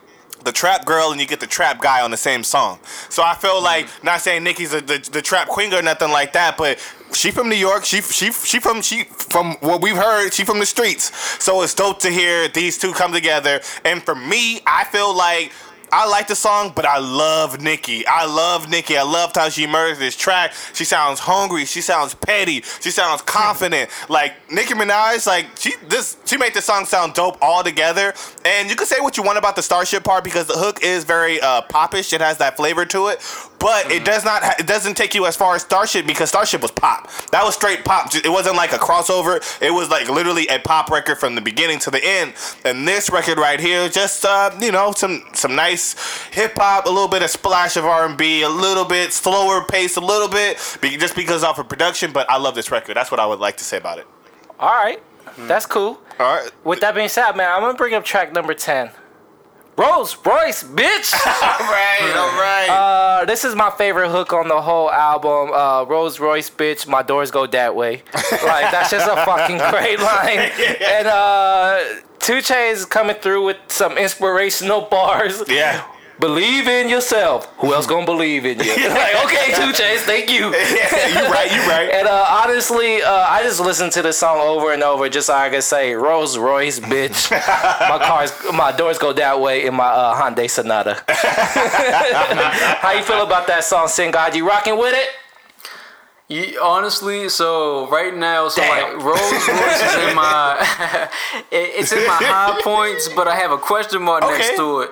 the 0.44 0.52
trap 0.52 0.84
girl 0.84 1.10
and 1.12 1.20
you 1.20 1.26
get 1.26 1.40
the 1.40 1.46
trap 1.46 1.80
guy 1.80 2.02
on 2.02 2.10
the 2.10 2.16
same 2.16 2.44
song. 2.44 2.78
So 3.08 3.22
I 3.22 3.34
feel 3.34 3.56
mm-hmm. 3.56 3.64
like 3.64 4.04
not 4.04 4.20
saying 4.20 4.44
Nicki's 4.44 4.74
a, 4.74 4.80
the 4.80 4.98
the 5.12 5.22
trap 5.22 5.48
queen 5.48 5.72
or 5.72 5.82
nothing 5.82 6.10
like 6.10 6.32
that, 6.34 6.56
but 6.56 6.78
she 7.12 7.30
from 7.30 7.48
New 7.48 7.56
York. 7.56 7.84
She 7.84 8.00
she 8.00 8.32
she 8.32 8.58
from 8.58 8.82
she 8.82 9.04
from 9.04 9.56
what 9.60 9.80
we've 9.82 9.96
heard. 9.96 10.32
She 10.32 10.44
from 10.44 10.58
the 10.58 10.66
streets. 10.66 11.14
So 11.42 11.62
it's 11.62 11.74
dope 11.74 12.00
to 12.00 12.10
hear 12.10 12.48
these 12.48 12.78
two 12.78 12.92
come 12.92 13.12
together. 13.12 13.60
And 13.84 14.02
for 14.02 14.14
me, 14.14 14.60
I 14.66 14.84
feel 14.84 15.16
like. 15.16 15.52
I 15.94 16.08
like 16.08 16.26
the 16.26 16.34
song, 16.34 16.72
but 16.74 16.86
I 16.86 16.98
love 16.98 17.60
Nicki. 17.60 18.06
I 18.06 18.24
love 18.24 18.70
Nicki. 18.70 18.96
I 18.96 19.02
loved 19.02 19.36
how 19.36 19.50
she 19.50 19.66
murdered 19.66 19.98
this 19.98 20.16
track. 20.16 20.54
She 20.72 20.86
sounds 20.86 21.20
hungry. 21.20 21.66
She 21.66 21.82
sounds 21.82 22.14
petty. 22.14 22.62
She 22.80 22.90
sounds 22.90 23.20
confident. 23.20 23.90
Like 24.08 24.32
Nicki 24.50 24.72
Minaj, 24.72 25.26
like 25.26 25.48
she 25.58 25.74
this 25.88 26.16
she 26.24 26.38
made 26.38 26.54
the 26.54 26.62
song 26.62 26.86
sound 26.86 27.12
dope 27.12 27.36
all 27.42 27.62
together. 27.62 28.14
And 28.46 28.70
you 28.70 28.76
can 28.76 28.86
say 28.86 29.00
what 29.00 29.18
you 29.18 29.22
want 29.22 29.36
about 29.36 29.54
the 29.54 29.62
Starship 29.62 30.02
part 30.02 30.24
because 30.24 30.46
the 30.46 30.54
hook 30.54 30.82
is 30.82 31.04
very 31.04 31.38
uh, 31.42 31.60
popish. 31.62 32.14
It 32.14 32.22
has 32.22 32.38
that 32.38 32.56
flavor 32.56 32.86
to 32.86 33.08
it, 33.08 33.20
but 33.62 33.90
it 33.92 34.04
does 34.04 34.24
not. 34.24 34.42
Ha- 34.42 34.56
it 34.58 34.66
doesn't 34.66 34.96
take 34.96 35.14
you 35.14 35.24
as 35.26 35.36
far 35.36 35.54
as 35.54 35.62
Starship 35.62 36.04
because 36.04 36.28
Starship 36.30 36.60
was 36.60 36.72
pop. 36.72 37.08
That 37.30 37.44
was 37.44 37.54
straight 37.54 37.84
pop. 37.84 38.12
It 38.14 38.28
wasn't 38.28 38.56
like 38.56 38.72
a 38.72 38.76
crossover. 38.78 39.40
It 39.62 39.70
was 39.70 39.88
like 39.88 40.08
literally 40.08 40.48
a 40.48 40.58
pop 40.58 40.90
record 40.90 41.18
from 41.18 41.36
the 41.36 41.40
beginning 41.40 41.78
to 41.80 41.90
the 41.90 42.04
end. 42.04 42.34
And 42.64 42.86
this 42.88 43.08
record 43.08 43.38
right 43.38 43.60
here, 43.60 43.88
just 43.88 44.24
uh, 44.24 44.50
you 44.60 44.72
know, 44.72 44.90
some 44.90 45.22
some 45.32 45.54
nice 45.54 45.94
hip 46.32 46.54
hop, 46.56 46.86
a 46.86 46.90
little 46.90 47.06
bit 47.08 47.22
of 47.22 47.30
splash 47.30 47.76
of 47.76 47.84
R 47.84 48.04
and 48.04 48.18
B, 48.18 48.42
a 48.42 48.48
little 48.48 48.84
bit 48.84 49.12
slower 49.12 49.64
pace, 49.64 49.96
a 49.96 50.00
little 50.00 50.28
bit, 50.28 50.58
be- 50.80 50.96
just 50.96 51.14
because 51.14 51.44
off 51.44 51.60
of 51.60 51.68
production. 51.68 52.10
But 52.12 52.28
I 52.28 52.38
love 52.38 52.56
this 52.56 52.72
record. 52.72 52.96
That's 52.96 53.12
what 53.12 53.20
I 53.20 53.26
would 53.26 53.38
like 53.38 53.56
to 53.58 53.64
say 53.64 53.76
about 53.76 53.98
it. 53.98 54.06
All 54.58 54.70
right, 54.70 55.00
that's 55.38 55.66
cool. 55.66 56.00
All 56.18 56.34
right. 56.34 56.50
With 56.64 56.80
that 56.80 56.94
being 56.96 57.08
said, 57.08 57.32
man, 57.32 57.50
I'm 57.52 57.60
gonna 57.60 57.74
bring 57.78 57.94
up 57.94 58.04
track 58.04 58.32
number 58.32 58.54
ten. 58.54 58.90
Rolls 59.76 60.16
Royce, 60.24 60.62
bitch. 60.64 61.12
All 61.26 61.66
right. 61.66 62.14
All 62.14 62.38
right. 62.38 62.68
Uh, 62.68 63.24
this 63.24 63.44
is 63.44 63.54
my 63.54 63.70
favorite 63.70 64.10
hook 64.10 64.32
on 64.32 64.48
the 64.48 64.60
whole 64.60 64.90
album. 64.90 65.50
Uh, 65.52 65.84
Rolls 65.84 66.20
Royce, 66.20 66.50
bitch, 66.50 66.86
my 66.86 67.02
doors 67.02 67.30
go 67.30 67.46
that 67.46 67.74
way. 67.74 68.02
like 68.14 68.70
that's 68.70 68.90
just 68.90 69.06
a 69.10 69.16
fucking 69.24 69.56
great 69.70 69.98
line. 70.10 70.50
And 70.84 71.06
uh, 71.06 71.80
2 72.18 72.34
Chainz 72.38 72.88
coming 72.88 73.16
through 73.16 73.44
with 73.46 73.56
some 73.68 73.96
inspirational 73.96 74.82
bars. 74.82 75.42
yeah. 75.48 75.86
Believe 76.20 76.68
in 76.68 76.88
yourself. 76.88 77.46
Who 77.58 77.72
else 77.74 77.86
gonna 77.86 78.06
believe 78.06 78.44
in 78.46 78.58
you? 78.60 78.70
like, 78.88 79.24
okay, 79.24 79.46
2 79.56 79.72
Chainz, 79.72 80.00
thank 80.00 80.30
you. 80.30 80.46
you 80.46 80.52
right. 80.52 81.50
You 81.52 81.60
right. 81.68 81.90
And 81.92 82.06
uh, 82.06 82.42
honestly, 82.44 83.02
uh, 83.02 83.10
I 83.28 83.42
just 83.42 83.58
listened 83.60 83.92
to 83.92 84.02
the 84.02 84.12
song 84.12 84.38
over 84.38 84.72
and 84.72 84.82
over 84.82 85.08
just 85.08 85.26
so 85.28 85.34
I 85.34 85.48
can 85.50 85.62
say 85.62 85.94
Rolls 85.94 86.38
Royce, 86.38 86.78
bitch. 86.78 87.30
my 87.32 87.98
cars, 88.04 88.32
my 88.54 88.70
doors 88.72 88.98
go 88.98 89.12
that 89.14 89.40
way 89.40 89.66
in 89.66 89.74
my 89.74 89.86
uh, 89.86 90.14
Hyundai 90.14 90.48
Sonata. 90.48 91.02
How 91.08 92.92
you 92.92 93.02
feel 93.02 93.22
about 93.24 93.46
that 93.48 93.64
song, 93.64 93.88
Sin 93.88 94.10
God? 94.10 94.34
You 94.36 94.46
rocking 94.46 94.78
with 94.78 94.94
it? 94.94 95.08
You, 96.28 96.58
honestly, 96.62 97.28
so 97.28 97.88
right 97.90 98.14
now, 98.14 98.48
so 98.48 98.62
Damn. 98.62 98.94
like 98.96 99.04
Rolls 99.04 99.18
Royce 99.48 99.82
is 99.82 100.08
in 100.08 100.14
my, 100.14 101.08
it- 101.50 101.72
it's 101.80 101.92
in 101.92 102.06
my 102.06 102.14
high 102.14 102.58
points, 102.62 103.08
but 103.14 103.28
I 103.28 103.34
have 103.36 103.50
a 103.50 103.58
question 103.58 104.02
mark 104.02 104.22
Okay. 104.24 104.38
next 104.38 104.56
to 104.56 104.80
it. 104.80 104.90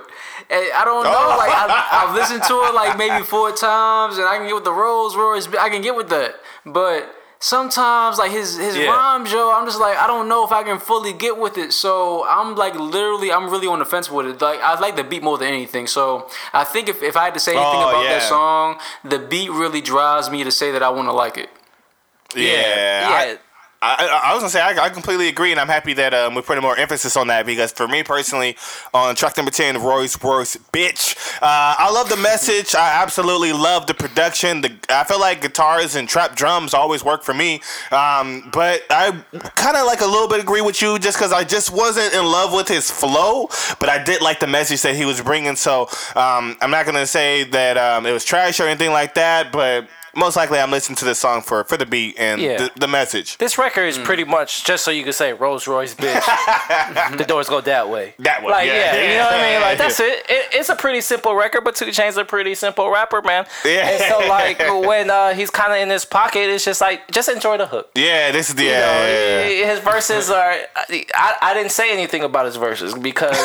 And 0.51 0.65
I 0.75 0.85
don't 0.85 1.05
know, 1.05 1.11
Oh. 1.15 1.37
like 1.39 1.51
I, 1.53 1.89
I've 2.05 2.15
listened 2.15 2.43
to 2.45 2.55
it 2.65 2.75
like 2.75 2.99
maybe 2.99 3.23
four 3.25 3.53
times, 3.53 4.19
and 4.19 4.27
I 4.27 4.37
can 4.39 4.47
get 4.47 4.55
with 4.57 4.65
the 4.65 4.73
Rolls 4.73 5.15
Royce, 5.17 5.47
I 5.59 5.69
can 5.71 5.83
get 5.83 5.95
with 5.97 6.09
that, 6.11 6.35
but. 6.67 7.15
Sometimes 7.43 8.19
like 8.19 8.33
his 8.33 8.59
his 8.59 8.77
Yeah. 8.77 8.91
rhymes, 8.91 9.33
yo, 9.33 9.51
I'm 9.51 9.65
just 9.65 9.81
like 9.81 9.97
I 9.97 10.07
don't 10.07 10.29
know 10.29 10.45
if 10.45 10.53
I 10.53 10.63
can 10.63 10.79
fully 10.79 11.15
get 11.15 11.39
with 11.39 11.57
it. 11.57 11.73
So 11.73 12.23
I'm 12.29 12.55
like 12.55 12.75
literally, 12.75 13.33
I'm 13.33 13.49
really 13.49 13.67
on 13.67 13.79
the 13.79 13.87
fence 13.87 14.11
with 14.11 14.27
it. 14.27 14.43
Like 14.43 14.61
I 14.61 14.79
like 14.79 14.95
the 14.95 15.05
beat 15.05 15.23
more 15.23 15.39
than 15.39 15.49
anything. 15.49 15.87
So 15.87 16.29
I 16.53 16.65
think 16.65 16.91
if, 16.91 17.03
if 17.03 17.17
I 17.17 17.25
had 17.25 17.33
to 17.33 17.41
say 17.41 17.53
anything 17.53 17.81
Oh, 17.83 17.89
about 17.89 18.03
that 18.03 18.21
song, 18.29 18.79
the 19.05 19.19
beat 19.19 19.51
really 19.51 19.81
drives 19.81 20.29
me 20.29 20.45
to 20.45 20.51
say 20.51 20.71
that 20.73 20.83
I 20.83 20.91
want 20.91 21.09
to 21.09 21.13
like 21.13 21.39
it. 21.39 21.49
Yeah. 22.37 23.09
I- 23.11 23.23
I, 23.25 23.39
I, 23.83 24.21
I 24.25 24.35
was 24.35 24.43
gonna 24.43 24.51
say 24.51 24.61
I, 24.61 24.85
I 24.85 24.89
completely 24.91 25.29
agree, 25.29 25.53
and 25.53 25.59
I'm 25.59 25.69
happy 25.69 25.95
that 25.95 26.13
um, 26.13 26.35
we're 26.35 26.43
putting 26.43 26.61
more 26.63 26.77
emphasis 26.77 27.17
on 27.17 27.29
that 27.29 27.47
because 27.47 27.73
for 27.73 27.89
me 27.89 28.03
personally, 28.03 28.59
on 28.93 29.15
track 29.15 29.39
number 29.39 29.51
ten, 29.51 29.81
Royce 29.83 30.23
Royce, 30.23 30.57
bitch. 30.71 31.17
Uh, 31.37 31.75
I 31.79 31.91
love 31.91 32.11
the 32.11 32.19
message. 32.19 32.75
I 32.75 33.03
absolutely 33.03 33.55
love 33.55 33.87
the 33.87 33.95
production. 33.95 34.61
The 34.61 34.77
I 34.91 35.05
feel 35.05 35.19
like 35.19 35.41
guitars 35.41 35.97
and 35.97 36.07
trap 36.07 36.37
drums 36.37 36.75
always 36.75 37.03
work 37.03 37.23
for 37.23 37.33
me, 37.33 37.63
um, 37.91 38.51
but 38.53 38.83
I 38.91 39.25
kind 39.33 39.79
of 39.79 39.87
like 39.87 40.03
a 40.03 40.07
little 40.07 40.29
bit 40.29 40.41
agree 40.41 40.61
with 40.61 40.83
you 40.83 40.99
just 40.99 41.17
because 41.17 41.33
I 41.33 41.45
just 41.45 41.73
wasn't 41.73 42.13
in 42.13 42.27
love 42.27 42.53
with 42.53 42.69
his 42.69 42.91
flow, 42.91 43.49
but 43.79 43.89
I 43.89 44.03
did 44.03 44.21
like 44.21 44.41
the 44.41 44.47
message 44.47 44.83
that 44.83 44.95
he 44.95 45.07
was 45.07 45.23
bringing. 45.23 45.57
So 45.57 45.89
um, 46.17 46.55
I'm 46.61 46.71
not 46.71 46.85
gonna 46.85 47.07
say 47.07 47.45
that 47.45 47.79
um, 47.79 48.05
it 48.05 48.13
was 48.13 48.27
trash 48.27 48.61
or 48.61 48.65
anything 48.65 48.91
like 48.91 49.15
that, 49.15 49.53
but. 49.53 49.89
Most 50.17 50.37
likely, 50.37 50.59
I'm 50.59 50.71
listening 50.71 50.97
to 50.97 51.05
this 51.05 51.19
song 51.19 51.43
for, 51.43 51.63
for 51.65 51.77
the 51.77 51.87
beat 51.87 52.17
and 52.19 52.41
Yeah. 52.41 52.57
the, 52.59 52.71
the 52.81 52.89
message. 52.89 53.39
This 53.39 53.59
record 53.59 53.85
is 53.85 53.99
pretty 53.99 54.25
much 54.25 54.65
just 54.65 54.85
so 54.85 54.91
you 54.91 55.05
can 55.05 55.13
say 55.13 55.33
Rolls 55.33 55.67
Royce, 55.67 55.95
bitch. 55.95 57.17
the 57.19 57.25
doors 57.25 57.49
go 57.49 57.61
that 57.61 57.89
way. 57.89 58.15
That 58.19 58.43
way, 58.43 58.51
Like, 58.51 58.67
yeah. 58.67 58.95
yeah, 58.97 59.03
you 59.13 59.19
know 59.19 59.25
what 59.25 59.35
I 59.35 59.53
mean? 59.53 59.61
Like, 59.61 59.79
that's 59.79 60.01
it. 60.01 60.25
it. 60.29 60.47
It's 60.55 60.69
a 60.69 60.77
pretty 60.77 61.01
simple 61.01 61.35
record, 61.35 61.63
but 61.65 61.77
Two 61.77 61.91
Chain's 61.93 62.17
a 62.17 62.25
pretty 62.25 62.55
simple 62.55 62.91
rapper, 62.91 63.23
man. 63.23 63.47
Yeah. 63.65 63.89
And 63.89 64.03
so, 64.05 64.29
like, 64.29 64.59
when 64.87 65.11
uh, 65.11 65.35
he's 65.35 65.51
kind 65.51 65.73
of 65.73 65.79
in 65.79 65.91
his 65.91 66.05
pocket, 66.05 66.49
it's 66.51 66.65
just 66.65 66.81
like, 66.81 67.11
just 67.11 67.29
enjoy 67.29 67.57
the 67.57 67.67
hook. 67.67 67.91
Yeah, 67.95 68.31
this 68.33 68.49
is 68.49 68.55
the 68.57 68.65
You 68.65 68.71
yeah, 68.71 68.81
know, 68.81 69.07
yeah, 69.07 69.49
yeah. 69.49 69.71
his 69.71 69.81
verses 69.81 70.31
are. 70.31 70.55
I, 71.15 71.37
I 71.41 71.55
didn't 71.55 71.73
say 71.73 71.93
anything 71.93 72.23
about 72.25 72.47
his 72.47 72.57
verses 72.57 72.95
because 72.95 73.37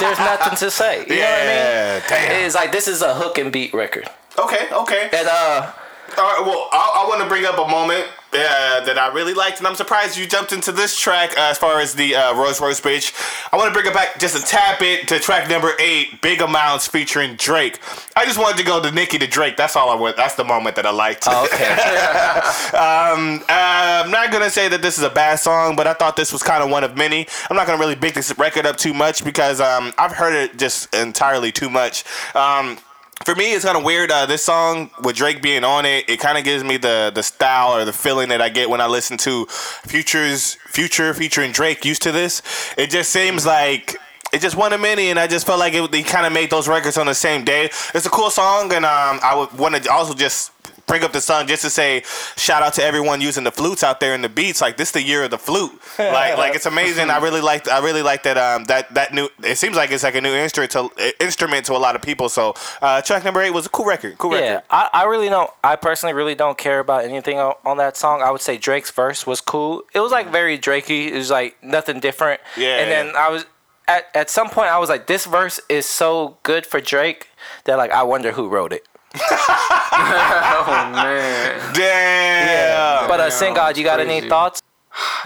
there's 0.00 0.18
nothing 0.18 0.56
to 0.58 0.70
say. 0.70 1.00
You 1.00 1.06
know 1.08 1.14
what 1.16 1.40
I 1.40 1.44
Yeah, 1.44 1.92
mean? 1.94 2.02
damn. 2.08 2.44
It's 2.44 2.54
like 2.54 2.72
this 2.72 2.88
is 2.88 3.02
a 3.02 3.14
hook 3.14 3.38
and 3.38 3.52
beat 3.52 3.72
record. 3.72 4.08
Okay, 4.38 4.68
okay. 4.72 5.10
And 5.12 5.28
uh, 5.28 5.72
All 6.16 6.24
right, 6.24 6.42
well, 6.44 6.68
I, 6.72 7.04
I 7.04 7.08
want 7.08 7.22
to 7.22 7.28
bring 7.28 7.44
up 7.44 7.58
a 7.58 7.68
moment 7.70 8.06
uh, 8.32 8.84
that 8.84 8.98
I 8.98 9.12
really 9.12 9.34
liked, 9.34 9.58
and 9.58 9.66
I'm 9.66 9.74
surprised 9.74 10.16
you 10.16 10.26
jumped 10.26 10.52
into 10.52 10.72
this 10.72 10.98
track 10.98 11.36
uh, 11.36 11.42
as 11.50 11.58
far 11.58 11.80
as 11.80 11.94
the 11.94 12.14
uh, 12.14 12.34
Rose 12.34 12.60
Rose 12.60 12.80
bitch. 12.80 13.12
I 13.52 13.56
want 13.56 13.68
to 13.68 13.72
bring 13.72 13.86
it 13.86 13.94
back 13.94 14.18
just 14.18 14.36
a 14.36 14.44
tap 14.44 14.80
it 14.82 15.06
to 15.08 15.18
track 15.18 15.48
number 15.48 15.72
eight, 15.78 16.20
Big 16.22 16.40
Amounts 16.40 16.86
featuring 16.86 17.36
Drake. 17.36 17.80
I 18.16 18.24
just 18.24 18.38
wanted 18.38 18.58
to 18.58 18.64
go 18.64 18.82
to 18.82 18.90
Nicki 18.90 19.18
to 19.18 19.26
Drake. 19.26 19.56
That's 19.56 19.76
all 19.76 19.90
I 19.90 19.94
want. 19.94 20.16
That's 20.16 20.34
the 20.34 20.44
moment 20.44 20.76
that 20.76 20.86
I 20.86 20.90
liked. 20.90 21.24
oh, 21.26 21.44
okay. 21.44 21.68
Um, 22.78 23.42
uh, 23.48 24.02
I'm 24.04 24.10
not 24.10 24.30
gonna 24.30 24.50
say 24.50 24.68
that 24.68 24.82
this 24.82 24.98
is 24.98 25.04
a 25.04 25.10
bad 25.10 25.36
song, 25.36 25.76
but 25.76 25.86
I 25.86 25.94
thought 25.94 26.16
this 26.16 26.32
was 26.32 26.42
kind 26.42 26.62
of 26.62 26.70
one 26.70 26.84
of 26.84 26.96
many. 26.96 27.26
I'm 27.48 27.56
not 27.56 27.66
gonna 27.66 27.78
really 27.78 27.94
big 27.94 28.14
this 28.14 28.36
record 28.38 28.66
up 28.66 28.76
too 28.76 28.94
much 28.94 29.24
because 29.24 29.60
um, 29.60 29.92
I've 29.98 30.12
heard 30.12 30.34
it 30.34 30.58
just 30.58 30.94
entirely 30.94 31.50
too 31.52 31.70
much. 31.70 32.04
Um, 32.34 32.78
for 33.24 33.34
me, 33.34 33.52
it's 33.52 33.64
kind 33.64 33.76
of 33.76 33.84
weird. 33.84 34.10
Uh, 34.10 34.26
this 34.26 34.44
song 34.44 34.90
with 35.02 35.16
Drake 35.16 35.42
being 35.42 35.64
on 35.64 35.84
it, 35.84 36.08
it 36.08 36.20
kind 36.20 36.38
of 36.38 36.44
gives 36.44 36.64
me 36.64 36.76
the 36.76 37.10
the 37.14 37.22
style 37.22 37.74
or 37.74 37.84
the 37.84 37.92
feeling 37.92 38.28
that 38.28 38.40
I 38.40 38.48
get 38.48 38.70
when 38.70 38.80
I 38.80 38.86
listen 38.86 39.16
to 39.18 39.46
Future's 39.46 40.54
Future 40.66 41.12
featuring 41.14 41.52
Drake. 41.52 41.84
Used 41.84 42.02
to 42.02 42.12
this, 42.12 42.42
it 42.76 42.90
just 42.90 43.10
seems 43.10 43.46
like. 43.46 43.96
It 44.30 44.42
just 44.42 44.56
one 44.56 44.74
of 44.74 44.80
many, 44.82 45.08
and 45.08 45.18
I 45.18 45.26
just 45.26 45.46
felt 45.46 45.58
like 45.58 45.72
it, 45.72 45.90
they 45.90 46.02
kind 46.02 46.26
of 46.26 46.34
made 46.34 46.50
those 46.50 46.68
records 46.68 46.98
on 46.98 47.06
the 47.06 47.14
same 47.14 47.46
day. 47.46 47.70
It's 47.94 48.04
a 48.04 48.10
cool 48.10 48.28
song, 48.28 48.70
and 48.74 48.84
um, 48.84 49.20
I 49.22 49.34
would 49.34 49.58
want 49.58 49.82
to 49.82 49.90
also 49.90 50.12
just 50.12 50.52
bring 50.88 51.04
up 51.04 51.12
the 51.12 51.20
song 51.20 51.46
just 51.46 51.62
to 51.62 51.70
say 51.70 52.02
shout 52.36 52.62
out 52.62 52.74
to 52.74 52.82
everyone 52.82 53.20
using 53.20 53.44
the 53.44 53.52
flutes 53.52 53.84
out 53.84 54.00
there 54.00 54.14
in 54.14 54.22
the 54.22 54.28
beats. 54.28 54.60
Like 54.60 54.76
this, 54.76 54.88
is 54.88 54.92
the 54.92 55.02
year 55.02 55.22
of 55.22 55.30
the 55.30 55.38
flute. 55.38 55.78
Like 55.98 56.36
like 56.38 56.54
it's 56.54 56.66
amazing. 56.66 57.10
I 57.10 57.18
really 57.18 57.40
like 57.40 57.68
I 57.68 57.78
really 57.78 58.02
like 58.02 58.22
that 58.24 58.36
um 58.36 58.64
that 58.64 58.92
that 58.94 59.14
new. 59.14 59.28
It 59.44 59.56
seems 59.56 59.76
like 59.76 59.90
it's 59.92 60.02
like 60.02 60.14
a 60.14 60.20
new 60.20 60.34
instrument 60.34 60.72
to 60.72 60.90
instrument 61.20 61.66
to 61.66 61.74
a 61.74 61.78
lot 61.78 61.94
of 61.94 62.02
people. 62.02 62.28
So 62.28 62.54
uh, 62.82 63.02
track 63.02 63.24
number 63.24 63.40
eight 63.40 63.50
was 63.50 63.66
a 63.66 63.68
cool 63.68 63.86
record. 63.86 64.18
Cool 64.18 64.38
Yeah. 64.38 64.62
I, 64.70 64.88
I 64.92 65.04
really 65.04 65.28
don't. 65.28 65.50
I 65.62 65.76
personally 65.76 66.14
really 66.14 66.34
don't 66.34 66.56
care 66.56 66.80
about 66.80 67.04
anything 67.04 67.38
on, 67.38 67.54
on 67.64 67.76
that 67.76 67.96
song. 67.96 68.22
I 68.22 68.30
would 68.30 68.40
say 68.40 68.56
Drake's 68.56 68.90
verse 68.90 69.26
was 69.26 69.40
cool. 69.40 69.82
It 69.94 70.00
was 70.00 70.10
like 70.12 70.30
very 70.32 70.58
Drakey. 70.58 71.08
It 71.08 71.14
was 71.14 71.30
like 71.30 71.62
nothing 71.62 72.00
different. 72.00 72.40
Yeah, 72.56 72.78
And 72.78 72.90
then 72.90 73.16
I 73.16 73.28
was 73.28 73.44
at 73.86 74.06
at 74.14 74.30
some 74.30 74.48
point 74.48 74.68
I 74.68 74.78
was 74.78 74.88
like, 74.88 75.06
this 75.06 75.26
verse 75.26 75.60
is 75.68 75.86
so 75.86 76.38
good 76.42 76.66
for 76.66 76.80
Drake 76.80 77.28
that 77.64 77.76
like 77.76 77.90
I 77.90 78.02
wonder 78.02 78.32
who 78.32 78.48
wrote 78.48 78.72
it. 78.72 78.87
Oh 79.20 80.90
man. 80.92 81.74
Damn. 81.74 82.46
Yeah. 82.46 83.06
But 83.08 83.20
uh, 83.20 83.30
Sing 83.30 83.54
God, 83.54 83.76
you 83.76 83.84
got 83.84 84.00
any 84.00 84.20
thoughts? 84.28 84.62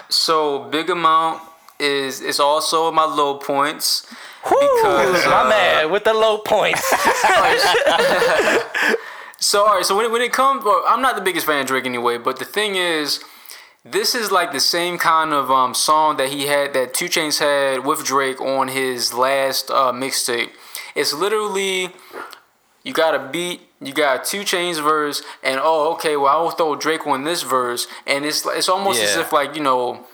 So 0.09 0.65
big 0.71 0.91
amount 0.91 1.43
is 1.79 2.21
is 2.21 2.39
also 2.41 2.93
my 2.93 3.05
low 3.05 3.37
points. 3.37 4.07
Woo, 4.51 4.59
Because, 4.61 5.25
my 5.27 5.43
uh, 5.43 5.49
man 5.49 5.91
with 5.91 6.05
the 6.05 6.15
low 6.15 6.39
points. 6.39 6.83
So 9.43 9.67
all 9.67 9.75
right, 9.75 9.85
so 9.85 9.97
when 9.97 10.05
it, 10.05 10.13
when 10.13 10.23
it 10.23 10.33
comes, 10.33 10.65
well, 10.65 10.85
I'm 10.87 11.03
not 11.03 11.17
the 11.17 11.21
biggest 11.21 11.47
fan 11.47 11.61
of 11.63 11.67
Drake 11.67 11.85
anyway, 11.85 12.17
but 12.17 12.39
the 12.39 12.45
thing 12.45 12.77
is, 12.77 13.19
this 13.85 14.15
is 14.15 14.31
like 14.31 14.53
the 14.53 14.61
same 14.61 14.99
kind 14.99 15.33
of 15.33 15.51
um, 15.51 15.75
song 15.75 16.17
that 16.19 16.29
he 16.29 16.47
had 16.47 16.73
that 16.75 16.95
2 16.95 17.07
Chainz 17.07 17.41
had 17.41 17.85
with 17.85 18.05
Drake 18.05 18.41
on 18.41 18.69
his 18.69 19.13
last 19.13 19.69
uh, 19.69 19.91
mixtape. 19.91 20.51
It's 20.95 21.13
literally 21.13 21.89
you 22.85 22.93
got 22.93 23.17
a 23.17 23.29
beat, 23.31 23.63
you 23.85 23.93
got 23.93 24.25
2 24.25 24.41
Chainz 24.41 24.83
verse, 24.83 25.23
and 25.43 25.61
oh 25.63 25.93
okay, 25.95 26.17
well 26.17 26.37
I 26.37 26.41
will 26.43 26.51
throw 26.51 26.77
Drake 26.77 27.07
on 27.07 27.25
this 27.25 27.43
verse, 27.43 27.87
and 28.07 28.25
it's 28.25 28.45
it's 28.47 28.69
almost 28.69 29.03
as 29.03 29.17
if 29.17 29.33
like 29.33 29.55
you 29.57 29.63
know 29.63 30.07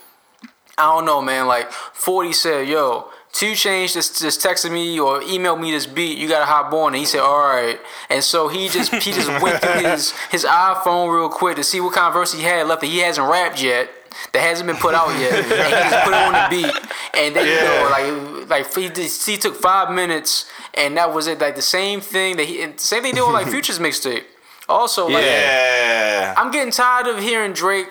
I 0.79 0.95
don't 0.95 1.05
know, 1.05 1.21
man. 1.21 1.45
Like 1.47 1.71
Forty 1.71 2.31
said, 2.31 2.67
"Yo, 2.67 3.09
2 3.33 3.51
Chainz 3.51 3.93
just 3.93 4.21
just 4.21 4.41
texted 4.41 4.71
me 4.71 4.97
or 4.99 5.19
emailed 5.21 5.59
me 5.59 5.71
this 5.71 5.85
beat. 5.85 6.17
You 6.17 6.29
gotta 6.29 6.45
hop 6.45 6.71
on." 6.71 6.93
And 6.93 6.97
he 6.97 7.05
said, 7.05 7.19
"All 7.19 7.39
right." 7.39 7.79
And 8.09 8.23
so 8.23 8.47
he 8.47 8.69
just 8.69 8.93
he 8.93 9.11
just 9.11 9.27
went 9.41 9.61
through 9.61 9.81
his 9.89 10.11
his 10.31 10.45
iPhone 10.45 11.13
real 11.13 11.29
quick 11.29 11.57
to 11.57 11.63
see 11.63 11.81
what 11.81 11.93
kind 11.93 12.07
of 12.07 12.13
verse 12.13 12.33
he 12.33 12.43
had 12.43 12.65
left 12.67 12.81
that 12.81 12.87
he 12.87 12.99
hasn't 12.99 13.27
rapped 13.29 13.61
yet. 13.61 13.89
That 14.33 14.41
hasn't 14.41 14.67
been 14.67 14.77
put 14.77 14.95
out 14.95 15.09
yet, 15.19 15.33
and 15.33 15.45
he 15.45 15.89
just 15.89 16.03
put 16.05 16.13
it 16.13 16.19
on 16.19 16.33
the 16.33 16.47
beat, 16.49 16.91
and 17.13 17.35
then 17.35 17.45
you 17.45 17.55
know, 17.65 17.87
like, 17.91 18.49
like 18.49 18.73
he, 18.75 18.89
just, 18.89 19.25
he 19.27 19.37
took 19.37 19.55
five 19.55 19.93
minutes, 19.93 20.45
and 20.73 20.95
that 20.97 21.13
was 21.13 21.27
it. 21.27 21.39
Like 21.39 21.55
the 21.55 21.61
same 21.61 22.01
thing 22.01 22.37
that 22.37 22.45
he, 22.45 22.57
same 22.77 23.01
thing 23.03 23.13
they 23.13 23.19
did 23.19 23.21
with 23.25 23.33
like 23.33 23.47
Future's 23.55 23.79
mixtape. 23.79 24.23
Also, 24.67 25.07
like, 25.07 25.23
Yeah. 25.25 26.33
I'm 26.37 26.51
getting 26.51 26.71
tired 26.71 27.07
of 27.07 27.19
hearing 27.23 27.53
Drake 27.53 27.87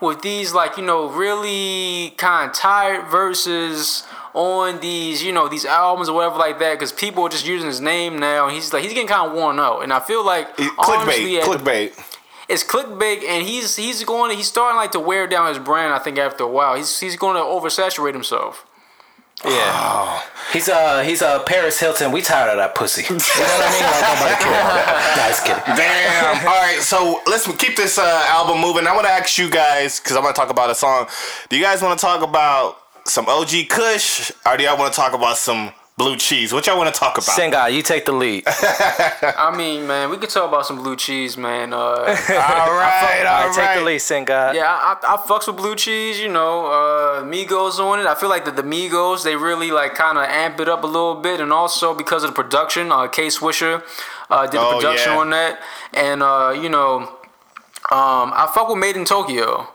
with 0.00 0.20
these 0.22 0.52
like 0.52 0.76
you 0.76 0.84
know 0.84 1.08
really 1.08 2.10
kind 2.18 2.50
of 2.50 2.54
tired 2.56 3.06
verses 3.10 4.04
on 4.34 4.78
these 4.80 5.22
you 5.22 5.32
know 5.32 5.48
these 5.48 5.64
albums 5.64 6.08
or 6.10 6.14
whatever 6.16 6.36
like 6.36 6.58
that 6.58 6.74
because 6.74 6.92
people 6.92 7.22
are 7.24 7.30
just 7.30 7.46
using 7.46 7.66
his 7.66 7.80
name 7.80 8.18
now 8.18 8.44
and 8.44 8.54
he's 8.54 8.70
like 8.74 8.82
he's 8.82 8.92
getting 8.92 9.08
kind 9.08 9.30
of 9.30 9.34
worn 9.34 9.58
out 9.58 9.80
and 9.80 9.94
I 9.94 10.00
feel 10.00 10.22
like 10.22 10.48
honestly 10.78 11.36
Clickbait. 11.36 11.86
at 11.88 11.96
the- 11.96 12.15
Clickbait. 12.48 12.52
it's 12.52 12.64
clickbait 12.64 13.24
and 13.24 13.46
he's 13.46 13.76
he's 13.76 14.04
going 14.04 14.36
he's 14.36 14.48
starting 14.48 14.76
like 14.76 14.92
to 14.92 15.00
wear 15.00 15.26
down 15.26 15.48
his 15.48 15.58
brand 15.58 15.92
I 15.92 15.98
think 15.98 16.18
after 16.18 16.44
a 16.44 16.48
while 16.48 16.76
he's 16.76 17.00
he's 17.00 17.16
going 17.16 17.36
to 17.36 17.42
oversaturate 17.42 18.12
himself. 18.12 18.66
Yeah. 19.44 20.22
He's 20.52 20.68
uh 20.68 21.02
he's 21.02 21.20
uh 21.20 21.42
Paris 21.42 21.78
Hilton. 21.78 22.10
We 22.10 22.22
tired 22.22 22.50
of 22.50 22.56
that 22.56 22.74
pussy. 22.74 23.02
You 23.02 23.18
know 23.18 23.24
what 23.24 23.62
I 23.62 23.72
mean? 23.72 23.84
Like 23.84 24.06
nobody 24.08 24.34
cares 24.42 24.64
about 24.64 24.86
that. 24.86 25.16
Nah, 25.16 25.28
just 25.28 25.44
kidding. 25.44 25.76
Damn. 25.76 26.46
All 26.46 26.62
right, 26.62 26.80
so 26.80 27.20
let's 27.26 27.46
keep 27.56 27.76
this 27.76 27.98
uh, 27.98 28.24
album 28.28 28.60
moving. 28.60 28.86
I 28.86 28.94
want 28.94 29.06
to 29.06 29.12
ask 29.12 29.36
you 29.36 29.50
guys 29.50 30.00
because 30.00 30.16
I'm 30.16 30.22
going 30.22 30.34
to 30.34 30.40
talk 30.40 30.50
about 30.50 30.70
a 30.70 30.74
song. 30.74 31.06
Do 31.50 31.56
you 31.56 31.62
guys 31.62 31.82
want 31.82 31.98
to 31.98 32.04
talk 32.04 32.22
about 32.22 32.78
some 33.04 33.26
OG 33.28 33.68
Kush, 33.68 34.32
or 34.46 34.56
do 34.56 34.64
y'all 34.64 34.78
want 34.78 34.92
to 34.92 34.96
talk 34.96 35.12
about 35.12 35.36
some 35.36 35.72
blue 35.96 36.16
cheese? 36.16 36.52
What 36.52 36.66
y'all 36.66 36.76
want 36.76 36.92
to 36.94 36.98
talk 36.98 37.14
about? 37.14 37.24
Sing 37.24 37.50
God, 37.50 37.66
you 37.72 37.82
take 37.82 38.04
the 38.04 38.12
lead. 38.12 38.44
I 38.46 39.54
mean 39.56 39.86
man 39.86 40.10
we 40.10 40.18
could 40.18 40.28
talk 40.30 40.48
about 40.48 40.66
some 40.66 40.76
blue 40.76 40.94
cheese 40.96 41.36
man. 41.36 41.72
Uh, 41.72 41.76
all 41.76 42.04
right, 42.06 43.24
All 43.26 43.42
all 43.42 43.48
right, 43.48 43.54
take 43.54 43.78
the 43.78 43.84
lead, 43.84 43.98
Sing 43.98 44.24
God. 44.24 44.54
Yeah, 44.54 44.64
I, 44.70 44.98
I, 45.02 45.14
I 45.14 45.16
fucks 45.18 45.46
with 45.46 45.56
blue 45.56 45.74
cheese. 45.74 46.18
You 46.20 46.28
know, 46.28 46.66
uh, 46.66 47.22
Migos 47.22 47.78
on 47.78 47.98
it. 48.00 48.06
I 48.06 48.14
feel 48.14 48.28
like 48.28 48.44
the, 48.44 48.50
the 48.50 48.62
Migos 48.62 49.24
they 49.24 49.36
really 49.36 49.70
like 49.70 49.94
kind 49.94 50.18
of 50.18 50.24
amp 50.24 50.60
it 50.60 50.68
up 50.68 50.84
a 50.84 50.86
little 50.86 51.14
bit, 51.14 51.40
and 51.40 51.52
also 51.52 51.94
because 51.94 52.24
of 52.24 52.30
the 52.30 52.34
production, 52.34 52.92
uh, 52.92 53.08
K 53.08 53.28
Swisher 53.28 53.82
uh, 54.30 54.42
did 54.46 54.52
the 54.52 54.60
Oh, 54.60 54.78
production 54.78 55.12
yeah. 55.12 55.18
on 55.18 55.30
that, 55.30 55.60
and 55.94 56.22
uh, 56.22 56.54
you 56.60 56.68
know, 56.68 57.00
um, 57.90 58.32
I 58.34 58.50
fuck 58.54 58.68
with 58.68 58.78
Made 58.78 58.96
in 58.96 59.04
Tokyo. 59.04 59.68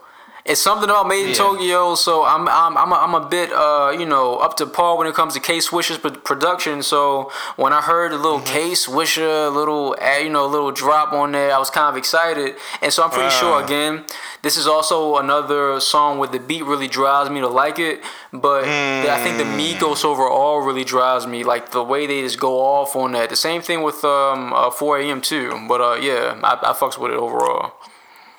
It's 0.43 0.59
something 0.59 0.89
about 0.89 1.07
Made 1.07 1.21
in 1.23 1.27
Yeah. 1.29 1.33
Tokyo, 1.35 1.95
so 1.95 2.25
I'm 2.25 2.47
I'm 2.47 2.75
I'm 2.77 2.91
a, 2.91 2.95
I'm 2.95 3.13
a 3.13 3.25
bit 3.27 3.51
uh 3.53 3.91
you 3.97 4.05
know 4.05 4.37
up 4.37 4.57
to 4.57 4.65
par 4.65 4.97
when 4.97 5.05
it 5.07 5.13
comes 5.13 5.33
to 5.35 5.39
K 5.39 5.59
Swisher's 5.59 5.99
production. 5.99 6.81
So 6.81 7.31
when 7.57 7.73
I 7.73 7.81
heard 7.81 8.11
a 8.11 8.17
little 8.17 8.39
Mm-hmm. 8.39 8.53
K 8.53 8.71
Swisher, 8.71 9.53
little 9.53 9.95
uh, 10.01 10.17
you 10.17 10.29
know 10.29 10.45
a 10.45 10.51
little 10.55 10.71
drop 10.71 11.13
on 11.13 11.31
there, 11.33 11.53
I 11.53 11.59
was 11.59 11.69
kind 11.69 11.87
of 11.89 11.95
excited, 11.97 12.55
and 12.81 12.91
so 12.91 13.03
I'm 13.03 13.11
pretty 13.11 13.29
sure 13.29 13.55
Uh. 13.61 13.63
again 13.65 14.05
this 14.41 14.57
is 14.57 14.65
also 14.65 15.17
another 15.17 15.79
song 15.79 16.17
where 16.17 16.27
the 16.27 16.39
beat 16.39 16.65
really 16.65 16.87
drives 16.87 17.29
me 17.29 17.39
to 17.41 17.47
like 17.47 17.77
it, 17.77 18.01
but 18.33 18.63
the- 18.63 19.11
I 19.13 19.19
think 19.23 19.37
the 19.37 19.43
Mm. 19.43 19.59
Migos 19.77 20.03
overall 20.03 20.61
really 20.61 20.83
drives 20.83 21.27
me, 21.27 21.43
like 21.43 21.69
the 21.69 21.83
way 21.83 22.07
they 22.07 22.21
just 22.23 22.39
go 22.39 22.53
off 22.59 22.95
on 22.95 23.11
that. 23.11 23.29
The 23.29 23.35
same 23.35 23.61
thing 23.61 23.83
with 23.83 24.03
um 24.03 24.51
uh, 24.53 24.71
4 24.71 24.97
a.m. 25.01 25.21
too, 25.21 25.47
but 25.67 25.79
uh 25.81 25.97
yeah, 26.01 26.39
I, 26.43 26.53
I 26.69 26.73
fucks 26.73 26.97
with 26.97 27.11
it 27.11 27.17
overall. 27.17 27.73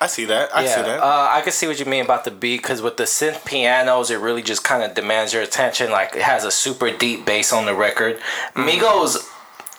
I 0.03 0.07
see 0.07 0.25
that. 0.25 0.53
I 0.53 0.65
see 0.65 0.81
that. 0.81 0.99
uh, 1.01 1.29
I 1.31 1.39
can 1.41 1.53
see 1.53 1.65
what 1.65 1.79
you 1.79 1.85
mean 1.85 2.03
about 2.03 2.25
the 2.25 2.31
beat 2.31 2.61
because 2.61 2.81
with 2.81 2.97
the 2.97 3.03
synth 3.05 3.45
pianos, 3.45 4.11
it 4.11 4.17
really 4.17 4.41
just 4.41 4.61
kind 4.63 4.83
of 4.83 4.93
demands 4.95 5.31
your 5.31 5.41
attention. 5.41 5.91
Like 5.91 6.13
it 6.13 6.23
has 6.23 6.43
a 6.43 6.51
super 6.51 6.91
deep 6.91 7.25
bass 7.25 7.53
on 7.53 7.65
the 7.65 7.73
record. 7.73 8.19
Migos 8.53 9.29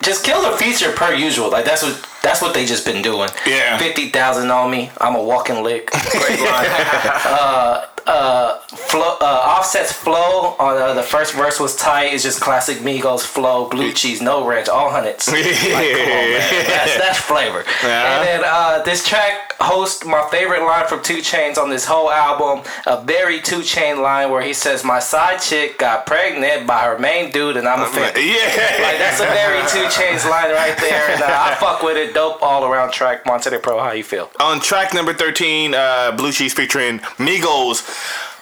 just 0.02 0.24
kill 0.24 0.40
the 0.50 0.56
feature 0.56 0.92
per 0.92 1.12
usual. 1.12 1.50
Like 1.50 1.66
that's 1.66 1.82
what 1.82 2.08
that's 2.22 2.40
what 2.40 2.54
they 2.54 2.64
just 2.64 2.86
been 2.86 3.02
doing. 3.02 3.28
Yeah. 3.46 3.76
fifty 3.76 4.08
thousand 4.08 4.50
on 4.50 4.70
me. 4.70 4.90
I'm 4.98 5.14
a 5.14 5.22
walking 5.22 5.62
lick. 5.62 5.90
Great 5.90 6.40
line. 6.40 6.66
uh, 6.70 7.86
uh, 8.06 8.58
flow, 8.66 9.16
uh, 9.20 9.56
Offset's 9.58 9.92
flow 9.92 10.56
on 10.58 10.76
uh, 10.76 10.94
the 10.94 11.02
first 11.02 11.34
verse 11.34 11.58
was 11.58 11.74
tight. 11.76 12.12
It's 12.12 12.22
just 12.22 12.40
classic 12.40 12.78
Migos 12.78 13.22
flow. 13.22 13.68
Blue 13.68 13.92
cheese, 13.92 14.20
no 14.20 14.46
ranch, 14.46 14.68
all 14.68 14.90
hundreds. 14.90 15.26
Like, 15.28 15.36
on, 15.38 15.42
man. 15.44 16.66
That's, 16.66 16.98
that's 16.98 17.18
flavor. 17.18 17.64
Yeah. 17.82 18.18
And 18.18 18.26
then 18.26 18.42
uh, 18.44 18.82
this 18.82 19.06
track 19.06 19.43
hosts 19.60 20.04
my 20.04 20.26
favorite 20.30 20.64
line 20.64 20.86
from 20.86 21.02
2 21.02 21.18
Chainz 21.18 21.58
on 21.58 21.70
this 21.70 21.84
whole 21.84 22.10
album. 22.10 22.64
A 22.86 23.00
very 23.02 23.40
Two 23.40 23.62
Chain 23.62 24.02
line 24.02 24.30
where 24.30 24.42
he 24.42 24.52
says, 24.52 24.84
"My 24.84 24.98
side 24.98 25.40
chick 25.40 25.78
got 25.78 26.06
pregnant 26.06 26.66
by 26.66 26.80
her 26.80 26.98
main 26.98 27.30
dude, 27.30 27.56
and 27.56 27.66
I'm 27.68 27.82
offended." 27.82 28.24
yeah. 28.24 28.82
Like 28.82 28.98
that's 28.98 29.20
a 29.20 29.26
very 29.26 29.60
2 29.68 29.88
Chainz 29.88 30.24
line 30.30 30.50
right 30.50 30.76
there, 30.78 31.10
and 31.10 31.22
uh, 31.22 31.26
I 31.28 31.54
fuck 31.56 31.82
with 31.82 31.96
it. 31.96 32.14
Dope 32.14 32.42
all 32.42 32.64
around 32.64 32.92
track. 32.92 33.24
Vonte 33.24 33.50
the 33.50 33.58
Pro, 33.58 33.78
how 33.82 33.92
you 33.92 34.04
feel? 34.04 34.30
on 34.40 34.60
track 34.60 34.92
number 34.94 35.12
13, 35.14 35.74
uh, 35.74 36.12
Blue 36.16 36.32
Cheese 36.32 36.52
featuring 36.54 36.98
Migos. 37.18 37.82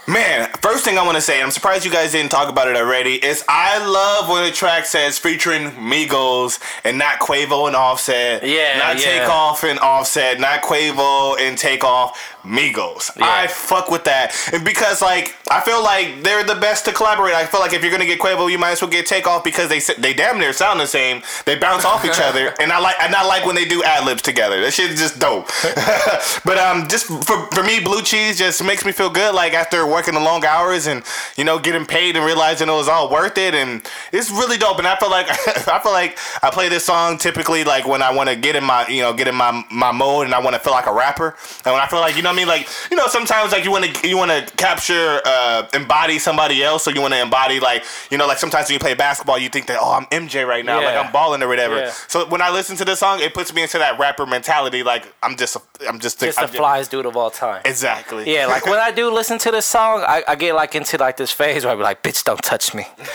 Man, 0.07 0.50
first 0.61 0.84
thing 0.84 0.98
I 0.98 1.05
want 1.05 1.14
to 1.14 1.20
say, 1.20 1.40
I'm 1.40 1.53
surprised 1.53 1.84
you 1.84 1.90
guys 1.90 2.11
didn't 2.11 2.32
talk 2.32 2.48
about 2.48 2.66
it 2.66 2.74
already, 2.74 3.24
is 3.24 3.44
I 3.48 3.78
love 3.86 4.28
when 4.28 4.42
a 4.42 4.50
track 4.50 4.84
says 4.84 5.16
featuring 5.16 5.70
Migos 5.70 6.59
and 6.82 6.98
not 6.98 7.20
Quavo 7.20 7.68
and 7.68 7.76
Offset. 7.76 8.42
Yeah, 8.42 8.78
Not 8.78 8.98
yeah. 8.98 9.20
Takeoff 9.20 9.62
and 9.62 9.78
Offset, 9.78 10.40
not 10.40 10.62
Quavo 10.62 11.38
and 11.38 11.57
Takeoff. 11.57 12.18
Migos. 12.44 13.11
I 13.20 13.46
fuck 13.46 13.88
with 13.88 14.03
that. 14.05 14.34
And 14.53 14.64
because 14.64 15.00
like 15.00 15.36
I 15.48 15.61
feel 15.61 15.82
like 15.82 16.24
they're 16.24 16.42
the 16.42 16.57
best 16.57 16.84
to 16.86 16.92
collaborate. 16.92 17.34
I 17.34 17.46
feel 17.46 17.61
like 17.61 17.72
if 17.72 17.82
you're 17.82 17.92
gonna 17.92 18.05
get 18.05 18.18
Quavo, 18.18 18.50
you 18.50 18.59
might 18.59 18.72
as 18.72 18.82
well 18.82 18.90
get 18.90 19.07
Takeoff 19.07 19.44
because 19.44 19.68
they 19.68 19.78
they 20.00 20.12
damn 20.12 20.40
near 20.40 20.53
sound 20.53 20.80
the 20.80 20.86
same. 20.86 21.22
They 21.44 21.57
bounce 21.57 21.84
off 21.84 22.05
each 22.05 22.20
other, 22.20 22.53
and 22.61 22.72
I 22.72 22.80
like 22.80 22.96
and 23.00 23.14
I 23.14 23.24
like 23.24 23.46
when 23.46 23.55
they 23.55 23.64
do 23.64 23.84
ad 23.84 24.05
libs 24.07 24.22
together. 24.22 24.61
That 24.61 24.72
shit 24.72 24.90
is 24.90 24.98
just 24.98 25.20
dope. 25.20 25.46
but 26.44 26.59
um, 26.59 26.88
just 26.88 27.07
for 27.07 27.46
for 27.53 27.62
me, 27.62 27.78
blue 27.78 28.03
cheese 28.03 28.38
just 28.38 28.64
makes 28.64 28.84
me 28.84 28.90
feel 28.90 29.11
good. 29.11 29.36
Like 29.36 29.55
after 29.55 29.86
working 29.93 30.14
the 30.14 30.20
long 30.20 30.45
hours 30.45 30.86
and 30.86 31.03
you 31.36 31.45
know 31.45 31.59
getting 31.59 31.86
paid 31.86 32.16
and 32.16 32.24
realizing 32.24 32.68
it 32.68 32.72
was 32.72 32.88
all 32.88 33.11
worth 33.11 33.38
it, 33.38 33.55
and 33.55 33.82
it's 34.12 34.30
really 34.30 34.57
dope. 34.57 34.78
And 34.78 34.86
I 34.86 34.97
feel 34.97 35.11
like 35.11 35.26
I 35.68 35.78
feel 35.80 35.93
like 35.93 36.18
I 36.43 36.51
play 36.51 36.68
this 36.68 36.84
song 36.84 37.18
typically 37.18 37.64
like 37.64 37.86
when 37.86 38.03
I 38.03 38.12
want 38.12 38.28
to 38.28 38.36
get 38.36 38.57
in 38.57 38.64
my 38.64 38.86
you 38.88 39.03
know 39.03 39.12
get 39.12 39.28
in 39.28 39.34
my 39.34 39.64
my 39.70 39.93
mode 39.93 40.26
and 40.26 40.34
I 40.34 40.40
want 40.40 40.55
to 40.55 40.61
feel 40.61 40.72
like 40.72 40.86
a 40.86 40.93
rapper. 40.93 41.36
And 41.64 41.72
when 41.72 41.82
I 41.82 41.86
feel 41.86 42.01
like 42.01 42.16
you 42.16 42.22
know 42.22 42.30
what 42.30 42.34
I 42.34 42.38
mean 42.38 42.49
like 42.49 42.68
you 42.90 42.97
know 42.97 43.07
sometimes 43.09 43.53
like 43.53 43.64
you 43.64 43.70
want 43.70 43.84
to 43.84 44.09
you 44.09 44.16
want 44.16 44.30
to 44.30 44.57
capture 44.57 45.20
uh 45.24 45.66
embody 45.74 46.18
somebody 46.18 46.62
else, 46.62 46.84
so 46.84 46.90
you 46.90 47.01
want 47.01 47.14
to 47.14 47.20
embody 47.20 47.61
like 47.61 47.84
you 48.11 48.18
know 48.18 48.26
like 48.26 48.38
sometimes 48.38 48.68
when 48.68 48.74
you 48.74 48.80
play 48.80 48.95
basketball 48.95 49.38
you 49.38 49.49
think 49.49 49.66
that 49.66 49.78
oh 49.80 49.93
I'm 49.93 50.07
MJ 50.07 50.47
right 50.47 50.64
now 50.64 50.82
like 50.82 50.97
I'm 50.97 51.12
balling 51.12 51.43
or 51.43 51.49
whatever. 51.49 51.76
Yeah. 51.76 51.93
So 52.09 52.26
when 52.28 52.40
I 52.43 52.51
listen 52.51 52.76
to 52.76 52.84
this 52.84 53.01
song, 53.01 53.20
it 53.20 53.34
puts 53.34 53.53
me 53.55 53.62
into 53.62 53.78
that 53.78 53.99
rapper 53.99 54.26
mentality. 54.26 54.82
Like 54.82 55.12
I'm 55.22 55.36
just, 55.36 55.57
a, 55.57 55.61
I'm 55.88 55.99
just, 55.99 56.22
a, 56.22 56.26
Just 56.26 56.38
the 56.38 56.45
I'm 56.45 56.51
ju- 56.51 56.59
flies 56.59 56.88
dude 56.88 57.07
of 57.07 57.16
all 57.16 57.30
time. 57.30 57.62
Exactly. 57.64 58.32
Yeah, 58.32 58.47
like 58.47 58.64
when 58.66 58.78
I 58.78 58.90
do 58.90 59.11
listen 59.11 59.38
to 59.40 59.51
this 59.51 59.66
song, 59.66 59.82
song, 59.83 60.05
I, 60.07 60.22
I 60.28 60.35
get 60.37 60.55
like 60.55 60.74
into 60.74 60.97
like 60.99 61.16
this 61.16 61.33
phase 61.33 61.64
where 61.64 61.72
I 61.72 61.76
be 61.76 61.83
like, 61.83 62.03
"Bitch, 62.03 62.24
don't 62.24 62.43
touch 62.43 62.74
me." 62.74 62.85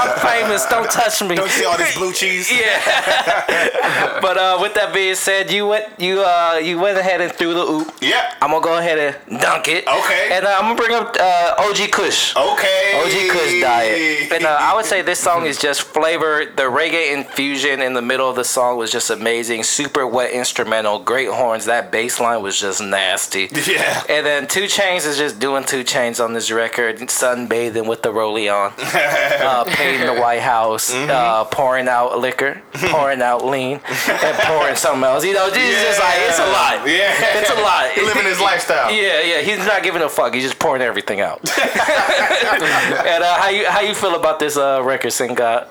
I'm 0.00 0.12
famous. 0.20 0.66
Don't 0.66 0.90
touch 0.90 1.22
me. 1.22 1.34
Don't 1.36 1.50
see 1.50 1.64
all 1.64 1.76
this 1.76 1.94
blue 1.96 2.12
cheese. 2.12 2.50
Yeah. 2.66 4.20
but 4.20 4.36
uh, 4.38 4.58
with 4.60 4.74
that 4.74 4.92
being 4.94 5.14
said, 5.14 5.50
you 5.50 5.66
went 5.66 5.84
you 5.98 6.22
uh 6.22 6.60
you 6.62 6.78
went 6.78 6.96
ahead 6.98 7.20
and 7.20 7.30
threw 7.32 7.52
the 7.54 7.60
oop. 7.60 7.92
Yeah. 8.00 8.34
I'm 8.40 8.50
gonna 8.50 8.64
go 8.64 8.78
ahead 8.78 8.98
and 8.98 9.40
dunk 9.40 9.68
it. 9.68 9.86
Okay. 9.86 10.28
And 10.32 10.46
uh, 10.46 10.56
I'm 10.58 10.64
gonna 10.64 10.82
bring 10.82 10.94
up 10.94 11.16
uh, 11.18 11.54
OG 11.66 11.90
Kush. 11.90 12.34
Okay. 12.36 12.82
OG 13.02 13.16
Kush 13.32 13.60
diet. 13.60 14.32
And 14.32 14.44
uh, 14.44 14.56
I 14.60 14.74
would 14.74 14.86
say 14.86 15.02
this 15.02 15.18
song 15.18 15.46
is 15.46 15.58
just 15.58 15.82
flavor. 15.82 16.46
The 16.46 16.68
reggae 16.80 17.12
infusion 17.16 17.82
in 17.82 17.92
the 17.94 18.02
middle 18.02 18.28
of 18.30 18.36
the 18.36 18.44
song 18.44 18.78
was 18.78 18.90
just 18.90 19.10
amazing. 19.10 19.64
Super 19.64 20.06
wet 20.06 20.30
instrumental, 20.32 20.98
great 20.98 21.28
horns. 21.28 21.64
That 21.66 21.90
bass 21.92 22.20
line 22.20 22.42
was 22.42 22.58
just 22.58 22.80
nasty. 22.80 23.48
Yeah. 23.66 24.04
And 24.08 24.24
then 24.24 24.35
2 24.44 24.64
Chainz 24.64 25.06
is 25.06 25.16
just 25.16 25.38
doing 25.38 25.64
2 25.64 25.84
Chainz 25.84 26.22
on 26.22 26.34
this 26.34 26.50
record, 26.50 26.98
sunbathing 26.98 27.86
with 27.88 28.02
the 28.02 28.10
rollie 28.10 28.52
on, 28.52 28.72
uh, 28.78 29.64
painting 29.64 30.06
the 30.06 30.20
White 30.20 30.42
House, 30.42 30.92
uh, 30.92 31.44
pouring 31.44 31.88
out 31.88 32.18
liquor, 32.18 32.60
pouring 32.74 33.22
out 33.22 33.44
lean, 33.44 33.80
and 34.08 34.36
pouring 34.38 34.74
something 34.76 35.04
else. 35.04 35.24
You 35.24 35.32
know, 35.34 35.46
it's 35.46 35.56
just 35.56 36.00
like 36.00 36.16
it's 36.18 36.38
a 36.38 36.46
lot. 36.46 36.86
Yeah. 36.88 37.38
It's 37.38 37.50
a 37.50 37.54
lot. 37.54 37.96
Living 37.96 38.24
his 38.24 38.40
lifestyle. 38.40 38.90
Yeah, 38.92 39.22
yeah. 39.22 39.40
He's 39.40 39.64
not 39.64 39.82
giving 39.82 40.02
a 40.02 40.08
fuck. 40.08 40.34
He's 40.34 40.42
just 40.42 40.58
pouring 40.58 40.82
everything 40.82 41.20
out. 41.20 41.38
and 41.58 43.22
uh, 43.24 43.40
how 43.40 43.48
you 43.48 43.66
how 43.66 43.80
you 43.80 43.94
feel 43.94 44.16
about 44.16 44.38
this 44.38 44.56
uh, 44.56 44.82
record, 44.82 45.12
Sing 45.12 45.34
God? 45.34 45.68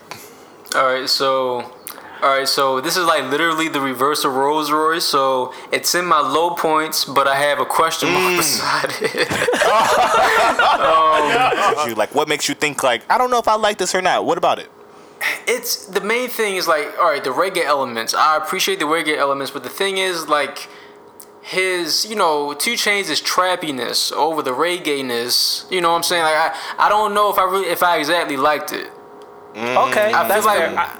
All 0.73 0.85
right, 0.85 1.09
so. 1.09 1.71
All 2.21 2.29
right, 2.29 2.47
so 2.47 2.81
this 2.81 2.97
is 2.97 3.05
like 3.05 3.29
literally 3.29 3.67
the 3.67 3.81
reverse 3.81 4.23
of 4.23 4.33
Rolls 4.33 4.71
Royce. 4.71 5.03
So 5.03 5.53
it's 5.71 5.93
in 5.95 6.05
my 6.05 6.19
low 6.19 6.51
points, 6.51 7.05
but 7.05 7.27
I 7.27 7.35
have 7.35 7.59
a 7.59 7.65
question 7.65 8.11
mark 8.11 8.33
mm. 8.33 8.37
beside 8.37 8.91
it. 9.01 9.27
Um, 10.85 11.89
you 11.89 11.95
like 11.95 12.13
what 12.13 12.27
makes 12.27 12.47
you 12.47 12.55
think 12.55 12.83
like 12.83 13.03
I 13.09 13.17
don't 13.17 13.31
know 13.31 13.39
if 13.39 13.47
I 13.47 13.55
like 13.55 13.77
this 13.77 13.95
or 13.95 14.01
not. 14.01 14.25
What 14.25 14.37
about 14.37 14.59
it? 14.59 14.69
it's 15.47 15.85
the 15.87 16.01
main 16.01 16.27
thing 16.27 16.55
is 16.55 16.67
like 16.67 16.87
all 16.99 17.09
right 17.09 17.23
the 17.23 17.29
reggae 17.29 17.63
elements 17.63 18.13
i 18.13 18.37
appreciate 18.37 18.79
the 18.79 18.85
reggae 18.85 19.17
elements 19.17 19.51
but 19.51 19.63
the 19.63 19.69
thing 19.69 19.97
is 19.97 20.27
like 20.27 20.67
his 21.41 22.05
you 22.05 22.15
know 22.15 22.53
2 22.53 22.73
Chainz 22.73 23.09
is 23.09 23.21
trappiness 23.21 24.11
over 24.11 24.41
the 24.41 24.51
reggae-ness 24.51 25.65
you 25.69 25.79
know 25.81 25.91
what 25.91 25.97
i'm 25.97 26.03
saying 26.03 26.23
like 26.23 26.35
i, 26.35 26.85
I 26.85 26.89
don't 26.89 27.13
know 27.13 27.31
if 27.31 27.37
i 27.37 27.43
really 27.43 27.67
if 27.67 27.81
i 27.81 27.97
exactly 27.97 28.37
liked 28.37 28.71
it 28.73 28.91
Okay, 29.55 30.11
i 30.13 30.19
feel 30.19 30.27
that's 30.27 30.45
like 30.45 30.57
fair. 30.57 30.77
I, 30.77 30.99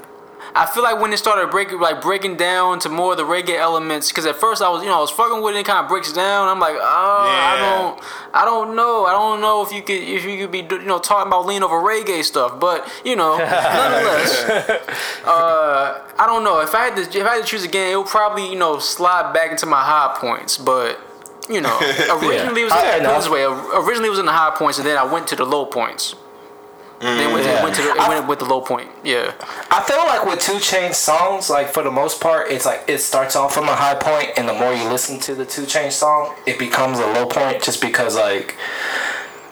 I 0.58 0.64
feel 0.64 0.82
like 0.82 0.98
when 0.98 1.12
it 1.12 1.18
started 1.18 1.50
breaking, 1.50 1.80
like 1.80 2.00
breaking 2.00 2.36
down 2.36 2.78
to 2.80 2.88
more 2.88 3.12
of 3.12 3.18
the 3.18 3.24
reggae 3.24 3.58
elements, 3.58 4.10
because 4.10 4.24
at 4.24 4.36
first 4.36 4.62
I 4.62 4.70
was, 4.70 4.82
you 4.82 4.88
know, 4.88 4.96
I 4.96 5.00
was 5.00 5.10
fucking 5.10 5.42
with 5.42 5.54
it. 5.54 5.58
and 5.58 5.66
It 5.66 5.68
kind 5.70 5.84
of 5.84 5.88
breaks 5.90 6.10
down. 6.14 6.48
I'm 6.48 6.58
like, 6.58 6.76
oh, 6.76 6.80
I 6.80 7.56
don't, 7.60 8.04
I 8.34 8.44
don't 8.46 8.74
know, 8.74 9.04
I 9.04 9.12
don't 9.12 9.42
know 9.42 9.62
if 9.62 9.70
you 9.70 9.82
could, 9.82 10.02
if 10.02 10.24
you 10.24 10.38
could 10.38 10.50
be, 10.52 10.60
you 10.60 10.86
know, 10.86 10.98
talking 10.98 11.26
about 11.28 11.44
lean 11.44 11.62
over 11.62 11.76
reggae 11.76 12.24
stuff. 12.24 12.58
But 12.58 12.90
you 13.04 13.16
know, 13.16 13.36
nonetheless, 13.38 14.44
uh, 15.26 16.00
I 16.18 16.26
don't 16.26 16.42
know. 16.42 16.60
If 16.60 16.74
I 16.74 16.86
had 16.86 16.96
to, 16.96 17.02
if 17.18 17.26
I 17.26 17.34
had 17.34 17.42
to 17.44 17.46
choose 17.46 17.62
again, 17.64 17.92
it 17.92 17.96
would 17.96 18.06
probably, 18.06 18.48
you 18.48 18.56
know, 18.58 18.78
slide 18.78 19.34
back 19.34 19.50
into 19.50 19.66
my 19.66 19.82
high 19.82 20.16
points. 20.18 20.56
But 20.56 20.98
you 21.50 21.60
know, 21.60 21.76
originally 22.22 22.62
it 22.62 22.64
was 22.64 22.72
Fair 22.72 22.92
put 22.92 22.96
it 22.96 23.00
enough. 23.00 23.22
this 23.24 23.30
way. 23.30 23.42
Originally 23.44 24.06
it 24.06 24.10
was 24.10 24.18
in 24.18 24.26
the 24.26 24.32
high 24.32 24.54
points, 24.56 24.78
and 24.78 24.86
then 24.86 24.96
I 24.96 25.04
went 25.04 25.28
to 25.28 25.36
the 25.36 25.44
low 25.44 25.66
points. 25.66 26.14
Then 27.06 27.32
went, 27.32 27.44
Yeah. 27.44 27.52
to, 27.52 27.58
mm, 27.58 27.64
went 27.64 27.76
to 27.76 27.82
the, 27.82 27.90
it 27.90 28.08
went 28.08 28.26
with 28.28 28.38
the 28.38 28.44
low 28.44 28.60
point. 28.60 28.88
Yeah. 29.04 29.32
I 29.70 29.82
feel 29.82 29.98
like 29.98 30.24
with 30.24 30.40
Two 30.40 30.58
Chain 30.58 30.92
songs, 30.92 31.48
like 31.50 31.68
for 31.68 31.82
the 31.82 31.90
most 31.90 32.20
part, 32.20 32.50
it's 32.50 32.66
like 32.66 32.84
it 32.88 32.98
starts 32.98 33.36
off 33.36 33.54
from 33.54 33.68
a 33.68 33.74
high 33.74 33.94
point, 33.94 34.30
and 34.36 34.48
the 34.48 34.54
more 34.54 34.72
you 34.72 34.88
listen 34.88 35.18
to 35.20 35.34
the 35.34 35.44
Two 35.44 35.66
Chain 35.66 35.90
song, 35.90 36.34
it 36.46 36.58
becomes 36.58 36.98
a 36.98 37.06
low 37.06 37.26
point, 37.26 37.62
just 37.62 37.80
because 37.80 38.16
like 38.16 38.56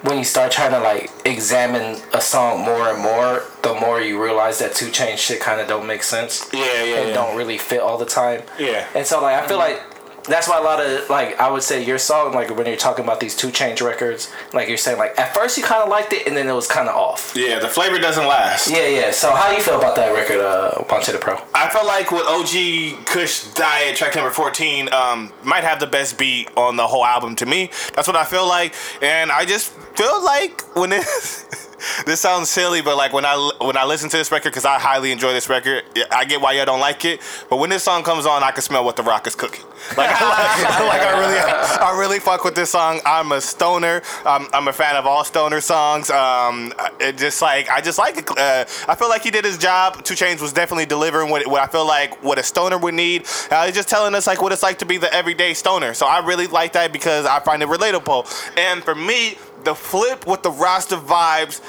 when 0.03 0.19
you 0.19 0.25
start 0.25 0.53
trying 0.53 0.71
to 0.71 0.81
like 0.81 1.11
examine 1.25 2.01
a 2.13 2.21
song 2.21 2.61
more 2.61 2.89
and 2.89 3.03
more, 3.03 3.43
the 3.63 3.75
more 3.75 4.01
you 4.01 4.23
realize 4.23 4.59
that 4.59 4.75
Two 4.75 4.91
Chain 4.91 5.17
shit 5.17 5.41
kind 5.41 5.61
of 5.61 5.67
don't 5.67 5.87
make 5.87 6.03
sense. 6.03 6.49
Yeah, 6.53 6.61
yeah, 6.61 6.97
and 6.99 7.09
yeah. 7.09 7.15
don't 7.15 7.37
really 7.37 7.57
fit 7.57 7.81
all 7.81 7.97
the 7.97 8.05
time. 8.07 8.43
Yeah. 8.59 8.87
And 8.95 9.07
so 9.07 9.23
like 9.23 9.43
I 9.43 9.47
feel 9.47 9.59
mm-hmm. 9.59 9.79
like 9.79 9.94
that's 10.25 10.49
why 10.49 10.59
a 10.59 10.63
lot 10.63 10.81
of 10.81 11.09
like 11.11 11.39
I 11.39 11.51
would 11.51 11.63
say 11.63 11.85
your 11.85 11.99
song 11.99 12.33
like 12.35 12.55
when 12.57 12.67
you're 12.67 12.77
talking 12.77 13.05
about 13.05 13.21
these 13.21 13.37
two 13.37 13.51
change 13.51 13.81
records 13.81 14.33
like 14.53 14.69
you're 14.69 14.79
saying 14.79 14.99
like 14.99 15.19
at 15.19 15.35
first 15.35 15.57
you 15.59 15.65
kind 15.65 15.83
of 15.83 15.89
liked 15.89 16.13
it 16.13 16.27
and 16.27 16.37
then 16.37 16.49
it 16.49 16.53
was 16.53 16.67
kind 16.67 16.89
of 16.89 16.95
off. 16.95 17.33
Yeah, 17.37 17.59
the 17.59 17.69
flavor 17.69 17.99
doesn't 17.99 18.27
last. 18.27 18.71
Yeah, 18.71 18.87
yeah. 18.87 19.11
So 19.11 19.35
how 19.35 19.51
do 19.51 19.57
you 19.57 19.63
feel 19.63 19.79
about 19.79 19.97
that 19.97 20.13
record, 20.13 20.41
uh, 20.41 20.83
Vonte 20.85 21.13
the 21.13 21.19
Pro? 21.19 21.39
I 21.55 21.69
felt 21.69 21.87
like 21.87 22.11
with 22.11 22.27
OG 22.27 23.05
Kush 23.07 23.45
Diet, 23.55 23.97
track 23.97 24.15
number 24.15 24.31
14, 24.31 24.93
um, 24.93 25.33
might 25.43 25.65
have 25.65 25.81
the 25.81 25.87
best 25.87 26.19
beat 26.19 26.49
on 26.57 26.77
the 26.77 26.87
whole 26.87 27.05
album 27.05 27.37
to 27.37 27.47
me. 27.47 27.71
That's 27.95 28.09
what 28.09 28.17
I 28.17 28.25
feel 28.25 28.47
like. 28.47 28.75
And 29.03 29.31
I 29.31 29.45
just 29.45 29.73
feel 29.97 30.25
like 30.25 30.63
when 30.77 30.93
it. 30.93 31.05
this 32.07 32.21
sounds 32.21 32.51
silly, 32.51 32.83
but 32.83 32.97
like 32.97 33.13
when 33.13 33.25
I 33.25 33.37
when 33.61 33.77
I 33.77 33.85
listen 33.85 34.09
to 34.11 34.17
this 34.17 34.31
record, 34.31 34.51
because 34.51 34.65
I 34.65 34.79
highly 34.79 35.13
enjoy 35.13 35.33
this 35.33 35.49
record, 35.49 35.85
I 36.11 36.25
get 36.25 36.41
why 36.41 36.53
y'all 36.53 36.67
don't 36.67 36.81
like 36.81 37.05
it. 37.05 37.21
But 37.51 37.59
when 37.59 37.71
this 37.71 37.83
song 37.83 38.03
comes 38.03 38.27
on, 38.27 38.43
I 38.43 38.51
can 38.51 38.63
smell 38.63 38.85
what 38.85 38.97
the 38.97 39.03
Rock 39.03 39.27
is 39.27 39.35
cooking. 39.35 39.65
Like, 39.97 40.11
I, 40.13 40.87
like 40.89 41.03
I 41.03 41.19
really, 41.19 41.39
I 41.39 41.99
really 41.99 42.19
fuck 42.19 42.45
with 42.45 42.55
this 42.55 42.71
song. 42.71 43.01
I'm 43.05 43.33
a 43.33 43.41
stoner. 43.41 44.03
Um, 44.25 44.49
I'm 44.53 44.69
a 44.69 44.73
fan 44.73 44.97
of 44.97 45.07
all 45.07 45.25
stoner 45.25 45.61
songs. 45.61 46.11
Um, 46.11 46.73
it 47.01 47.17
just 47.17 47.43
like 47.43 47.69
I 47.69 47.81
just 47.81 47.99
like 47.99 48.19
it. 48.19 48.31
Uh, 48.31 48.65
I 48.89 48.95
feel 48.95 49.09
like 49.09 49.23
he 49.23 49.31
did 49.31 49.45
his 49.45 49.59
job. 49.59 50.03
2 50.05 50.15
Chainz 50.15 50.41
was 50.41 50.53
definitely 50.53 50.87
delivering 50.87 51.31
what, 51.31 51.47
what 51.47 51.61
I 51.61 51.67
feel 51.67 51.87
like 51.87 52.23
what 52.23 52.39
a 52.39 52.43
stoner 52.43 52.79
would 52.79 52.95
need. 52.95 53.27
Uh, 53.51 53.67
he's 53.67 53.75
just 53.75 53.89
telling 53.89 54.15
us 54.15 54.27
like 54.27 54.43
what 54.43 54.53
it's 54.53 54.63
like 54.63 54.79
to 54.79 54.87
be 54.87 54.97
the 54.97 55.13
everyday 55.13 55.55
stoner. 55.55 55.95
So 55.95 56.07
I 56.07 56.25
really 56.25 56.47
like 56.47 56.73
that 56.73 56.93
because 56.93 57.27
I 57.27 57.41
find 57.41 57.63
it 57.63 57.69
relatable. 57.69 58.27
And 58.57 58.83
for 58.83 58.95
me, 58.95 59.37
the 59.65 59.75
flip 59.75 60.27
with 60.27 60.43
the 60.43 60.51
rasta 60.51 60.97
vibes 60.97 61.61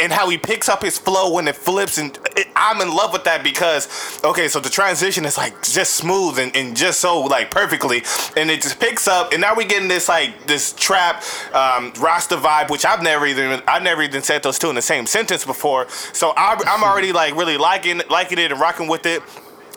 and 0.00 0.12
how 0.12 0.28
he 0.28 0.38
picks 0.38 0.68
up 0.68 0.82
his 0.82 0.98
flow 0.98 1.32
when 1.34 1.48
it 1.48 1.56
flips. 1.56 1.98
And 1.98 2.16
it, 2.36 2.46
i'm 2.54 2.80
in 2.80 2.94
love 2.94 3.12
with 3.12 3.24
that 3.24 3.42
because 3.42 3.88
okay 4.24 4.48
so 4.48 4.60
the 4.60 4.68
transition 4.68 5.24
is 5.24 5.36
like 5.36 5.62
just 5.62 5.94
smooth 5.94 6.38
and, 6.38 6.54
and 6.56 6.76
just 6.76 7.00
so 7.00 7.20
like 7.22 7.50
perfectly. 7.50 8.02
And 8.36 8.50
it 8.50 8.62
just 8.62 8.80
picks 8.80 9.08
up. 9.08 9.32
And 9.32 9.40
now 9.40 9.54
we're 9.56 9.68
getting 9.68 9.88
this 9.88 10.08
like 10.08 10.46
this 10.46 10.72
trap 10.72 11.22
um, 11.52 11.92
rasta 12.00 12.36
vibe 12.36 12.70
which 12.70 12.84
i've 12.84 13.02
never 13.02 13.26
even 13.26 13.62
i've 13.66 13.82
never 13.82 14.02
even 14.02 14.22
said 14.22 14.42
those 14.42 14.58
two 14.58 14.68
in 14.68 14.74
the 14.74 14.82
same 14.82 15.06
sentence 15.06 15.44
before. 15.44 15.88
So 15.88 16.32
I, 16.36 16.60
i'm 16.66 16.82
already 16.82 17.12
like 17.12 17.34
really 17.34 17.56
liking 17.56 18.00
liking 18.10 18.38
it 18.38 18.52
and 18.52 18.60
rocking 18.60 18.88
with 18.88 19.06
it 19.06 19.22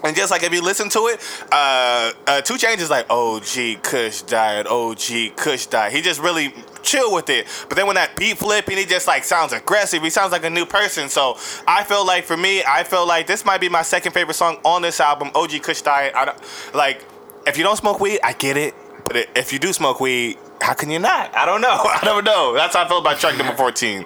and 0.04 0.16
just 0.16 0.32
like 0.32 0.44
if 0.44 0.54
you 0.54 0.62
listen 0.62 0.90
to 0.90 1.08
it, 1.08 1.20
uh, 1.52 2.12
uh, 2.28 2.42
Two 2.42 2.56
Chainz 2.56 2.80
is 2.80 2.90
like 2.90 3.10
OG 3.10 3.84
Kush 3.84 4.22
Diet, 4.24 4.68
OG 4.68 5.36
Kush 5.36 5.68
Diet. 5.68 5.94
He 5.94 6.02
just 6.02 6.22
really 6.22 6.54
chill 6.84 7.14
with 7.14 7.30
it. 7.30 7.48
But 7.70 7.78
then 7.78 7.88
when 7.88 7.96
that 7.96 8.16
beat 8.16 8.38
flip 8.38 8.68
and 8.68 8.78
he 8.78 8.86
just 8.86 9.08
like 9.08 9.24
sounds 9.24 9.54
aggressive, 9.54 10.02
he 10.02 10.10
sounds 10.10 10.32
like 10.32 10.44
a 10.44 10.50
new 10.50 10.66
person. 10.66 11.10
So 11.10 11.38
I 11.68 11.84
feel 11.84 12.06
like 12.06 12.24
for 12.24 12.38
me, 12.38 12.64
I 12.64 12.84
feel 12.84 13.08
like 13.08 13.28
this 13.28 13.46
might 13.46 13.62
be 13.62 13.70
my 13.70 13.82
second 13.82 14.14
favorite 14.14 14.36
song 14.36 14.58
on 14.64 14.82
this 14.82 15.00
album, 15.00 15.32
OG 15.36 15.62
Kush 15.62 15.82
Diet. 15.82 16.16
I 16.16 16.26
don't 16.26 16.38
like 16.74 17.06
if 17.46 17.58
you 17.58 17.64
don't 17.64 17.78
smoke 17.78 18.00
weed, 18.00 18.20
I 18.24 18.34
get 18.34 18.58
it. 18.58 18.74
But 19.06 19.28
if 19.36 19.52
you 19.52 19.60
do 19.60 19.74
smoke 19.74 20.00
weed, 20.00 20.38
how 20.62 20.74
can 20.74 20.90
you 20.90 21.00
not? 21.00 21.36
I 21.36 21.46
don't 21.46 21.62
know. 21.62 21.70
I 21.84 22.00
don't 22.04 22.24
know. 22.24 22.54
That's 22.54 22.76
how 22.76 22.84
I 22.86 22.88
felt 22.88 23.02
about 23.04 23.20
track 23.20 23.38
number 23.38 23.54
14. 23.56 24.06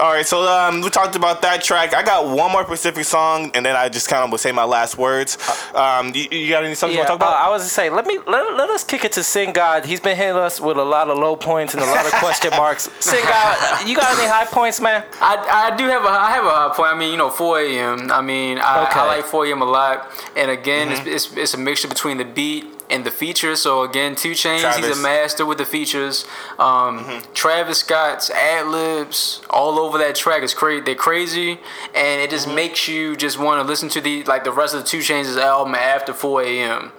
All 0.00 0.12
right, 0.12 0.26
so 0.26 0.42
um, 0.42 0.82
we 0.82 0.90
talked 0.90 1.16
about 1.16 1.40
that 1.40 1.62
track. 1.62 1.94
I 1.94 2.02
got 2.02 2.28
one 2.28 2.52
more 2.52 2.62
specific 2.64 3.04
song, 3.04 3.50
and 3.54 3.64
then 3.64 3.76
I 3.76 3.88
just 3.88 4.08
kind 4.08 4.22
of 4.22 4.30
will 4.30 4.36
say 4.36 4.52
my 4.52 4.64
last 4.64 4.98
words. 4.98 5.38
Um, 5.74 6.12
you, 6.14 6.26
you 6.30 6.50
got 6.50 6.64
any 6.64 6.74
songs 6.74 6.92
you 6.92 6.98
want 6.98 7.08
to 7.08 7.12
talk 7.16 7.22
uh, 7.22 7.32
about? 7.32 7.46
I 7.46 7.48
was 7.48 7.62
to 7.62 7.70
say, 7.70 7.88
let 7.88 8.04
me 8.04 8.18
let, 8.26 8.54
let 8.56 8.68
us 8.68 8.84
kick 8.84 9.06
it 9.06 9.12
to 9.12 9.22
Sing 9.22 9.54
God. 9.54 9.86
He's 9.86 10.00
been 10.00 10.14
hitting 10.14 10.36
us 10.36 10.60
with 10.60 10.76
a 10.76 10.84
lot 10.84 11.08
of 11.08 11.16
low 11.16 11.34
points 11.34 11.72
and 11.72 11.82
a 11.82 11.86
lot 11.86 12.04
of 12.04 12.12
question 12.24 12.50
marks. 12.50 12.90
Sing 13.00 13.24
God, 13.24 13.88
you 13.88 13.96
got 13.96 14.18
any 14.18 14.28
high 14.28 14.44
points, 14.44 14.82
man? 14.82 15.02
I, 15.18 15.70
I 15.72 15.76
do 15.76 15.86
have 15.86 16.04
a 16.04 16.08
I 16.08 16.30
have 16.32 16.44
a 16.44 16.50
high 16.50 16.74
point. 16.76 16.92
I 16.92 16.98
mean, 16.98 17.10
you 17.10 17.16
know, 17.16 17.30
4 17.30 17.60
a.m. 17.60 18.12
I 18.12 18.20
mean, 18.20 18.58
I, 18.58 18.86
Okay. 18.90 19.00
I 19.00 19.06
like 19.06 19.24
4 19.24 19.46
a.m. 19.46 19.62
a 19.62 19.64
lot. 19.64 20.10
And 20.36 20.50
again, 20.50 20.90
it's, 20.92 21.06
it's 21.06 21.36
it's 21.36 21.54
a 21.54 21.58
mixture 21.58 21.88
between 21.88 22.18
the 22.18 22.26
beat 22.26 22.66
and 22.90 23.04
the 23.04 23.10
features. 23.10 23.62
So 23.62 23.82
again, 23.82 24.14
2 24.14 24.32
Chainz, 24.32 24.60
he's 24.76 24.98
a 24.98 25.02
master 25.02 25.44
with 25.44 25.58
the 25.58 25.64
features. 25.64 26.24
Um, 26.58 27.22
Travis 27.34 27.78
Scott's 27.80 28.30
ad 28.30 28.66
libs 28.68 29.42
all 29.50 29.78
over 29.78 29.98
that 29.98 30.14
track 30.14 30.42
is 30.42 30.54
crazy. 30.54 30.82
They're 30.84 30.94
crazy, 30.94 31.58
and 31.94 32.20
it 32.20 32.30
just 32.30 32.48
makes 32.48 32.88
you 32.88 33.16
just 33.16 33.38
want 33.38 33.60
to 33.60 33.66
listen 33.66 33.88
to 33.90 34.00
the 34.00 34.22
like 34.24 34.44
the 34.44 34.52
rest 34.52 34.74
of 34.74 34.82
the 34.82 34.86
2 34.88 34.98
Chainz' 34.98 35.36
album 35.36 35.74
after 35.74 36.12
4 36.12 36.42
a.m. 36.42 36.92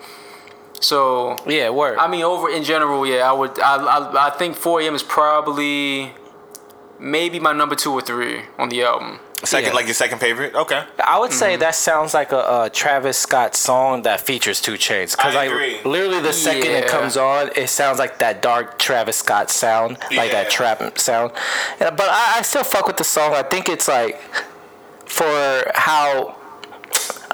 So 0.80 1.38
Yeah, 1.48 1.70
word. 1.72 1.98
I 1.98 2.08
mean, 2.08 2.24
over 2.24 2.50
in 2.50 2.64
general, 2.64 3.06
yeah, 3.06 3.30
I 3.30 3.34
would. 3.34 3.60
I, 3.60 3.78
I, 3.78 4.28
I 4.28 4.30
think 4.32 4.56
4 4.56 4.82
a.m. 4.82 4.96
is 4.96 5.04
probably 5.04 6.14
maybe 7.00 7.40
my 7.40 7.54
number 7.54 7.76
two 7.76 7.92
or 7.94 8.02
three 8.02 8.42
on 8.58 8.70
the 8.70 8.84
album. 8.84 9.20
Second, 9.44 9.70
yeah. 9.70 9.76
like 9.76 9.86
your 9.86 9.94
second 9.94 10.18
favorite? 10.18 10.56
Okay. 10.56 10.84
I 11.04 11.20
would 11.20 11.32
say 11.32 11.54
mm-hmm. 11.54 11.60
that 11.60 11.76
sounds 11.76 12.16
like 12.16 12.32
a, 12.32 12.64
a 12.64 12.70
Travis 12.74 13.20
Scott 13.20 13.56
song 13.56 14.02
that 14.02 14.20
features 14.22 14.60
2 14.60 14.74
Chainz. 14.74 15.16
Because 15.16 15.36
I 15.36 15.46
like 15.46 15.52
agree. 15.52 15.80
literally 15.84 16.22
the 16.22 16.34
second 16.34 16.72
it 16.72 16.88
comes 16.88 17.18
on, 17.18 17.52
it 17.56 17.70
sounds 17.70 18.00
like 18.00 18.18
that 18.18 18.42
dark 18.42 18.80
Travis 18.80 19.18
Scott 19.18 19.52
sound, 19.52 19.98
like 20.12 20.32
that 20.32 20.50
trap 20.50 20.98
sound. 20.98 21.34
Yeah, 21.80 21.92
but 21.92 22.08
I, 22.10 22.40
I 22.40 22.42
still 22.42 22.64
fuck 22.64 22.88
with 22.88 22.98
the 22.98 23.04
song. 23.04 23.34
I 23.34 23.44
think 23.44 23.70
it's 23.70 23.88
like 23.88 24.20
for 25.06 25.72
how. 25.76 26.36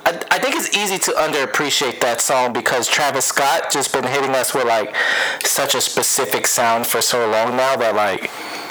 I, 0.06 0.12
I, 0.12 0.24
I 0.32 0.40
think 0.40 0.56
it's 0.56 0.76
easy 0.76 0.98
to 0.98 1.12
underappreciate 1.12 2.02
that 2.02 2.20
song 2.20 2.52
because 2.52 2.90
Travis 2.90 3.26
Scott 3.26 3.72
just 3.72 3.94
been 3.94 4.04
hitting 4.04 4.32
us 4.32 4.54
with 4.54 4.66
like 4.66 4.94
such 5.42 5.76
a 5.76 5.80
specific 5.80 6.48
sound 6.48 6.86
for 6.86 7.02
so 7.02 7.20
long 7.30 7.56
now 7.56 7.78
that 7.78 7.96
like 7.96 8.30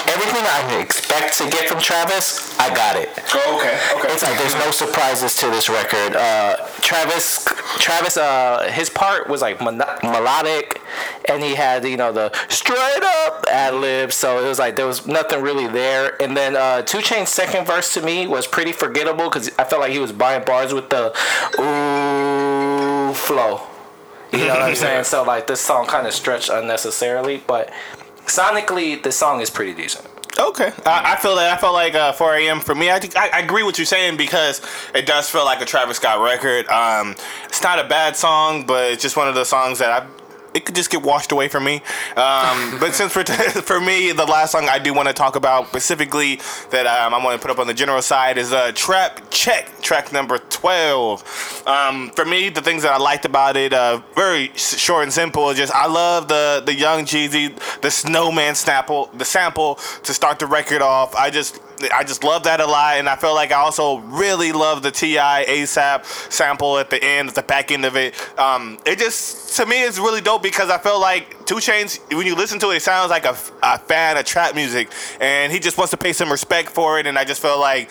everything 0.09 0.43
I 0.45 0.81
expect 0.81 1.39
to 1.39 1.45
get 1.51 1.69
from 1.69 1.81
Travis, 1.81 2.59
I 2.59 2.75
got 2.75 2.97
it. 2.97 3.09
Oh, 3.35 3.59
okay. 3.59 3.79
Okay. 3.99 4.13
It's 4.13 4.23
like 4.23 4.39
there's 4.39 4.55
no 4.55 4.71
surprises 4.71 5.35
to 5.37 5.47
this 5.47 5.69
record. 5.69 6.17
Uh, 6.17 6.57
Travis, 6.81 7.45
Travis, 7.79 8.17
uh, 8.17 8.71
his 8.73 8.91
part 8.91 9.29
was 9.29 9.43
like 9.43 9.61
mono- 9.61 9.99
melodic, 10.03 10.81
and 11.29 11.43
he 11.43 11.55
had 11.55 11.85
you 11.85 11.97
know 11.97 12.13
the 12.13 12.33
straight 12.49 13.03
up 13.03 13.45
ad 13.51 13.75
lib. 13.75 14.13
So 14.13 14.45
it 14.45 14.49
was 14.49 14.59
like 14.59 14.77
there 14.77 14.87
was 14.87 15.07
nothing 15.07 15.43
really 15.43 15.67
there. 15.67 16.21
And 16.23 16.37
then 16.37 16.57
uh, 16.57 16.83
Two 16.83 17.01
Chain's 17.01 17.29
second 17.31 17.67
verse 17.67 17.95
to 17.95 18.03
me 18.03 18.27
was 18.27 18.47
pretty 18.47 18.73
forgettable 18.73 19.25
because 19.29 19.51
I 19.59 19.65
felt 19.65 19.81
like 19.81 19.93
he 19.93 19.99
was 19.99 20.13
buying 20.13 20.45
bars 20.45 20.73
with 20.75 20.91
the 20.91 21.13
ooh 21.61 23.15
flow. 23.15 23.61
You 24.33 24.47
know 24.47 24.55
what 24.55 24.63
I'm 24.63 24.75
saying? 24.75 25.05
So 25.05 25.23
like 25.23 25.47
this 25.47 25.61
song 25.61 25.87
kind 25.87 26.07
of 26.07 26.13
stretched 26.13 26.49
unnecessarily, 26.51 27.43
but 27.47 27.71
sonically 28.27 29.03
the 29.03 29.13
song 29.13 29.41
is 29.41 29.51
pretty 29.51 29.75
decent. 29.75 30.07
Okay, 30.39 30.73
I, 30.87 31.13
I 31.13 31.17
feel 31.21 31.37
that. 31.37 31.53
I 31.53 31.61
felt 31.61 31.75
like 31.75 31.95
uh, 31.95 32.13
4 32.13 32.37
a.m. 32.37 32.61
for 32.61 32.75
me. 32.75 32.89
I, 32.89 32.97
I 33.17 33.31
I 33.35 33.41
agree 33.41 33.63
with 33.63 33.79
you 33.79 33.85
saying 33.85 34.17
because 34.17 34.63
it 34.95 35.05
does 35.05 35.29
feel 35.29 35.45
like 35.45 35.61
a 35.61 35.67
Travis 35.67 35.99
Scott 35.99 36.25
record. 36.25 36.67
Um, 36.69 37.15
it's 37.45 37.63
not 37.63 37.79
a 37.79 37.87
bad 37.87 38.17
song, 38.17 38.65
but 38.65 38.93
it's 38.93 39.03
just 39.03 39.17
one 39.17 39.29
of 39.29 39.35
the 39.35 39.45
songs 39.45 39.79
that 39.79 39.91
I. 40.03 40.07
It 40.55 40.65
could 40.65 40.75
just 40.75 40.91
get 40.91 41.03
washed 41.03 41.33
away 41.33 41.49
from 41.49 41.65
me. 41.65 41.77
Um, 42.17 42.79
but 42.79 42.95
since 42.95 43.13
for 43.13 43.25
for 43.63 43.81
me, 43.81 44.13
the 44.13 44.25
last 44.25 44.53
song 44.53 44.69
I 44.69 44.79
do 44.79 44.93
want 44.95 45.09
to 45.09 45.15
talk 45.15 45.37
about 45.37 45.69
specifically 45.69 46.41
that 46.71 46.87
um, 46.87 47.15
I 47.15 47.25
want 47.25 47.41
to 47.41 47.47
put 47.47 47.51
up 47.51 47.59
on 47.59 47.67
the 47.67 47.75
general 47.75 48.03
side 48.03 48.39
is 48.39 48.53
uh, 48.53 48.73
"Trap 48.75 49.31
Check," 49.31 49.81
track 49.81 50.13
number 50.13 50.39
twelve. 50.39 51.23
Um, 51.67 52.11
for 52.11 52.25
me, 52.25 52.49
the 52.49 52.63
things 52.63 52.83
that 52.83 52.93
I 52.93 52.99
liked 52.99 53.25
about 53.25 53.57
it, 53.57 53.73
uh, 53.73 54.01
very 54.15 54.49
short 54.57 55.05
and 55.05 55.13
simple. 55.13 55.53
Just 55.55 55.73
I 55.73 55.87
love 55.87 56.29
the 56.29 56.63
the 56.65 56.75
young 56.75 57.05
Jeezy, 57.05 57.55
the 57.81 57.91
Snowman 57.91 58.55
sample, 58.55 59.11
the 59.15 59.25
sample 59.25 59.77
to 60.03 60.15
start 60.15 60.39
the 60.39 60.47
record 60.47 60.83
off. 60.83 61.15
I 61.15 61.31
just 61.31 61.61
I 61.93 62.05
just 62.05 62.25
love 62.25 62.45
that 62.45 62.61
a 62.61 62.67
lot, 62.67 62.97
and 62.97 63.09
I 63.09 63.17
feel 63.17 63.35
like 63.35 63.53
I 63.53 63.57
also 63.57 63.99
really 63.99 64.53
love 64.53 64.83
the 64.83 64.91
T.I. 64.91 65.45
ASAP 65.49 66.05
sample 66.33 66.79
at 66.79 66.91
the 66.91 67.03
end, 67.03 67.29
at 67.29 67.35
the 67.35 67.43
back 67.43 67.71
end 67.71 67.85
of 67.85 67.97
it. 67.97 68.15
Um, 68.39 68.79
it 68.87 68.99
just 68.99 69.57
to 69.57 69.67
me 69.67 69.83
it's 69.83 69.99
really 69.99 70.21
dope 70.21 70.43
because 70.43 70.71
I 70.71 70.79
feel 70.79 71.01
like 71.01 71.45
2 71.47 71.57
Chainz, 71.57 72.01
when 72.15 72.27
you 72.27 72.35
listen 72.35 72.59
to 72.61 72.71
it, 72.71 72.77
it 72.77 72.83
sounds 72.83 73.11
like 73.11 73.25
a, 73.25 73.37
a 73.63 73.79
fan 73.79 74.17
of 74.17 74.25
trap 74.25 74.55
music, 74.55 74.91
and 75.21 75.53
he 75.53 75.59
just 75.59 75.79
wants 75.79 75.91
to 75.91 75.97
pay 75.97 76.13
some 76.13 76.31
respect 76.31 76.71
for 76.71 76.99
it, 76.99 77.07
and 77.07 77.19
I 77.19 77.25
just 77.25 77.43
feel 77.43 77.59
like. 77.59 77.91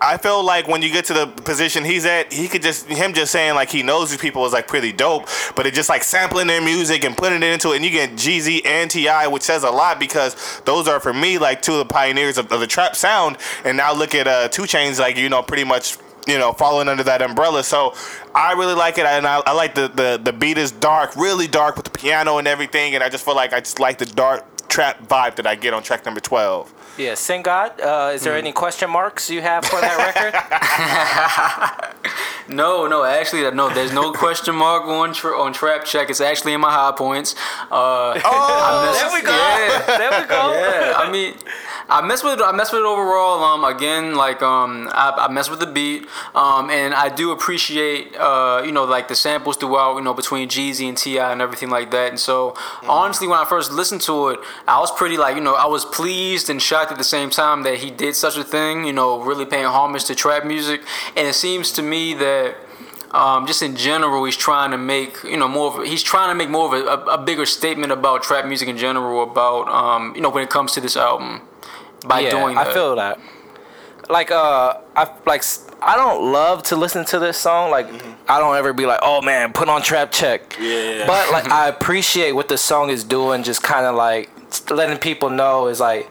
I 0.00 0.16
feel 0.16 0.44
like 0.44 0.68
when 0.68 0.82
you 0.82 0.92
get 0.92 1.06
to 1.06 1.14
the 1.14 1.26
position 1.26 1.84
he's 1.84 2.06
at, 2.06 2.32
he 2.32 2.46
could 2.48 2.62
just 2.62 2.86
him 2.86 3.12
just 3.14 3.32
saying 3.32 3.54
like 3.54 3.70
he 3.70 3.82
knows 3.82 4.10
these 4.10 4.20
people 4.20 4.46
is 4.46 4.52
like 4.52 4.68
pretty 4.68 4.92
dope, 4.92 5.28
but 5.56 5.66
it 5.66 5.74
just 5.74 5.88
like 5.88 6.04
sampling 6.04 6.46
their 6.46 6.62
music 6.62 7.04
and 7.04 7.16
putting 7.16 7.42
it 7.42 7.52
into 7.52 7.72
it, 7.72 7.76
and 7.76 7.84
you 7.84 7.90
get 7.90 8.12
Jeezy 8.12 8.64
and 8.64 8.90
T.I., 8.90 9.26
which 9.26 9.42
says 9.42 9.64
a 9.64 9.70
lot 9.70 9.98
because 9.98 10.60
those 10.64 10.86
are 10.86 11.00
for 11.00 11.12
me 11.12 11.38
like 11.38 11.62
two 11.62 11.72
of 11.72 11.78
the 11.78 11.92
pioneers 11.92 12.38
of, 12.38 12.50
of 12.52 12.60
the 12.60 12.66
trap 12.66 12.94
sound. 12.94 13.38
And 13.64 13.76
now 13.76 13.92
look 13.92 14.14
at 14.14 14.28
uh, 14.28 14.48
2 14.48 14.62
Chainz, 14.62 15.00
like 15.00 15.16
you 15.16 15.28
know, 15.28 15.42
pretty 15.42 15.64
much 15.64 15.96
you 16.28 16.38
know 16.38 16.52
following 16.52 16.88
under 16.88 17.02
that 17.02 17.20
umbrella. 17.22 17.64
So 17.64 17.94
I 18.34 18.52
really 18.52 18.74
like 18.74 18.98
it, 18.98 19.06
and 19.06 19.26
I, 19.26 19.42
I 19.46 19.52
like 19.52 19.74
the, 19.74 19.88
the 19.88 20.20
the 20.22 20.32
beat 20.32 20.58
is 20.58 20.70
dark, 20.70 21.16
really 21.16 21.48
dark 21.48 21.76
with 21.76 21.86
the 21.86 21.90
piano 21.90 22.38
and 22.38 22.46
everything, 22.46 22.94
and 22.94 23.02
I 23.02 23.08
just 23.08 23.24
feel 23.24 23.34
like 23.34 23.52
I 23.52 23.60
just 23.60 23.80
like 23.80 23.98
the 23.98 24.06
dark 24.06 24.68
trap 24.68 25.02
vibe 25.08 25.36
that 25.36 25.46
I 25.46 25.56
get 25.56 25.74
on 25.74 25.82
track 25.82 26.04
number 26.04 26.20
twelve. 26.20 26.72
Yeah, 26.98 27.14
Sing 27.14 27.42
God. 27.42 27.80
Uh, 27.80 28.10
is 28.14 28.22
there 28.22 28.36
any 28.36 28.52
question 28.52 28.90
marks 28.90 29.30
you 29.30 29.40
have 29.40 29.64
for 29.64 29.80
that 29.80 29.96
record? 30.06 30.34
No, 32.50 32.86
no, 32.86 33.04
actually, 33.04 33.42
no. 33.50 33.68
There's 33.68 33.92
no 33.92 34.10
question 34.12 34.54
mark 34.54 34.84
on 34.86 35.12
tra- 35.12 35.38
on 35.38 35.52
trap 35.52 35.84
check. 35.84 36.08
It's 36.08 36.22
actually 36.22 36.54
in 36.54 36.62
my 36.62 36.70
high 36.72 36.92
points. 36.96 37.34
Uh, 37.70 38.18
Oh, 38.24 38.92
there 38.98 39.12
we 39.12 39.20
go. 39.20 39.30
Yeah, 39.36 39.98
There 39.98 40.10
we 40.22 40.26
go. 40.26 40.52
yeah. 40.54 40.94
I 40.96 41.10
mean, 41.12 41.34
I 41.90 42.00
mess 42.00 42.24
with 42.24 42.40
it. 42.40 42.42
I 42.42 42.52
mess 42.52 42.72
with 42.72 42.80
it 42.80 42.86
overall. 42.86 43.44
Um, 43.44 43.64
again, 43.64 44.14
like 44.14 44.40
um, 44.40 44.88
I, 44.92 45.26
I 45.28 45.30
mess 45.30 45.50
with 45.50 45.60
the 45.60 45.66
beat. 45.66 46.06
Um, 46.34 46.70
and 46.70 46.94
I 46.94 47.10
do 47.10 47.32
appreciate 47.32 48.16
uh, 48.16 48.62
you 48.64 48.72
know, 48.72 48.84
like 48.84 49.08
the 49.08 49.14
samples 49.14 49.58
throughout. 49.58 49.96
You 49.96 50.02
know, 50.04 50.14
between 50.14 50.48
Jeezy 50.48 50.88
and 50.88 50.96
T.I. 50.96 51.30
and 51.30 51.42
everything 51.42 51.68
like 51.68 51.90
that. 51.90 52.08
And 52.08 52.18
so, 52.18 52.56
honestly, 52.88 53.28
when 53.28 53.38
I 53.38 53.44
first 53.44 53.72
listened 53.72 54.00
to 54.02 54.28
it, 54.28 54.40
I 54.66 54.80
was 54.80 54.90
pretty 54.96 55.18
like 55.18 55.34
you 55.36 55.42
know, 55.42 55.54
I 55.54 55.66
was 55.66 55.84
pleased 55.84 56.48
and 56.48 56.62
shocked 56.62 56.87
at 56.90 56.98
the 56.98 57.04
same 57.04 57.30
time 57.30 57.62
that 57.62 57.78
he 57.78 57.90
did 57.90 58.14
such 58.14 58.36
a 58.36 58.44
thing. 58.44 58.84
You 58.84 58.92
know, 58.92 59.22
really 59.22 59.44
paying 59.44 59.66
homage 59.66 60.04
to 60.04 60.14
trap 60.14 60.44
music. 60.44 60.82
And 61.16 61.26
it 61.26 61.34
seems 61.34 61.72
to 61.72 61.82
me 61.82 62.14
that 62.14 62.56
um, 63.10 63.46
just 63.46 63.62
in 63.62 63.76
general, 63.76 64.24
he's 64.24 64.36
trying 64.36 64.70
to 64.72 64.78
make 64.78 65.22
you 65.24 65.36
know 65.36 65.48
more. 65.48 65.72
Of, 65.72 65.80
a- 65.80 65.86
he's 65.86 66.02
trying 66.02 66.30
to 66.30 66.34
make 66.34 66.50
more 66.50 66.66
of 66.66 66.72
a, 66.72 66.86
a, 66.86 67.14
a 67.14 67.18
bigger 67.18 67.46
statement 67.46 67.92
about 67.92 68.22
trap 68.22 68.46
music 68.46 68.68
in 68.68 68.76
general. 68.76 69.22
About 69.22 69.68
um, 69.68 70.14
you 70.14 70.20
know 70.20 70.30
when 70.30 70.42
it 70.42 70.50
comes 70.50 70.72
to 70.72 70.80
this 70.80 70.96
album 70.96 71.42
by 72.06 72.20
yeah, 72.20 72.30
doing 72.30 72.54
that. 72.54 72.68
I 72.68 72.74
feel 72.74 72.96
that. 72.96 73.18
Like 74.10 74.30
uh, 74.30 74.80
I 74.96 75.10
like 75.26 75.42
I 75.80 75.96
don't 75.96 76.32
love 76.32 76.62
to 76.64 76.76
listen 76.76 77.04
to 77.06 77.18
this 77.18 77.38
song. 77.38 77.70
Like 77.70 77.86
I 78.28 78.38
don't 78.38 78.56
ever 78.56 78.72
be 78.72 78.86
like, 78.86 79.00
oh 79.02 79.22
man, 79.22 79.52
put 79.52 79.68
on 79.68 79.82
trap 79.82 80.12
check. 80.12 80.56
Yeah. 80.60 81.06
But 81.06 81.30
like 81.32 81.48
I 81.50 81.68
appreciate 81.68 82.32
what 82.32 82.48
the 82.48 82.58
song 82.58 82.90
is 82.90 83.04
doing. 83.04 83.42
Just 83.42 83.62
kind 83.62 83.86
of 83.86 83.94
like 83.94 84.30
letting 84.70 84.98
people 84.98 85.30
know 85.30 85.68
is 85.68 85.80
like 85.80 86.10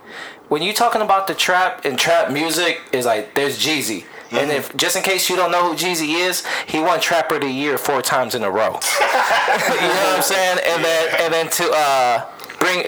when 0.50 0.62
you 0.62 0.74
talking 0.74 1.02
about 1.02 1.28
the 1.28 1.34
trap 1.34 1.86
and 1.86 1.98
trap 1.98 2.32
music 2.32 2.82
is 2.92 3.06
like 3.06 3.36
there's 3.36 3.58
Jeezy. 3.60 4.06
And 4.32 4.52
if 4.52 4.76
just 4.76 4.98
in 4.98 5.04
case 5.04 5.30
you 5.30 5.38
don't 5.38 5.52
know 5.52 5.70
who 5.72 5.76
Jeezy 5.78 6.20
is, 6.28 6.46
he 6.68 6.80
won 6.82 7.00
Trapper 7.00 7.36
of 7.36 7.42
the 7.42 7.50
Year 7.50 7.78
four 7.78 8.02
times 8.02 8.36
in 8.36 8.44
a 8.44 8.52
row. 8.52 8.74
you 9.00 9.08
know 9.08 10.04
what 10.04 10.16
I'm 10.18 10.22
saying? 10.22 10.60
And 10.68 10.84
then 10.84 11.16
and 11.22 11.34
then 11.34 11.50
to 11.50 11.72
uh, 11.72 12.26
bring 12.60 12.88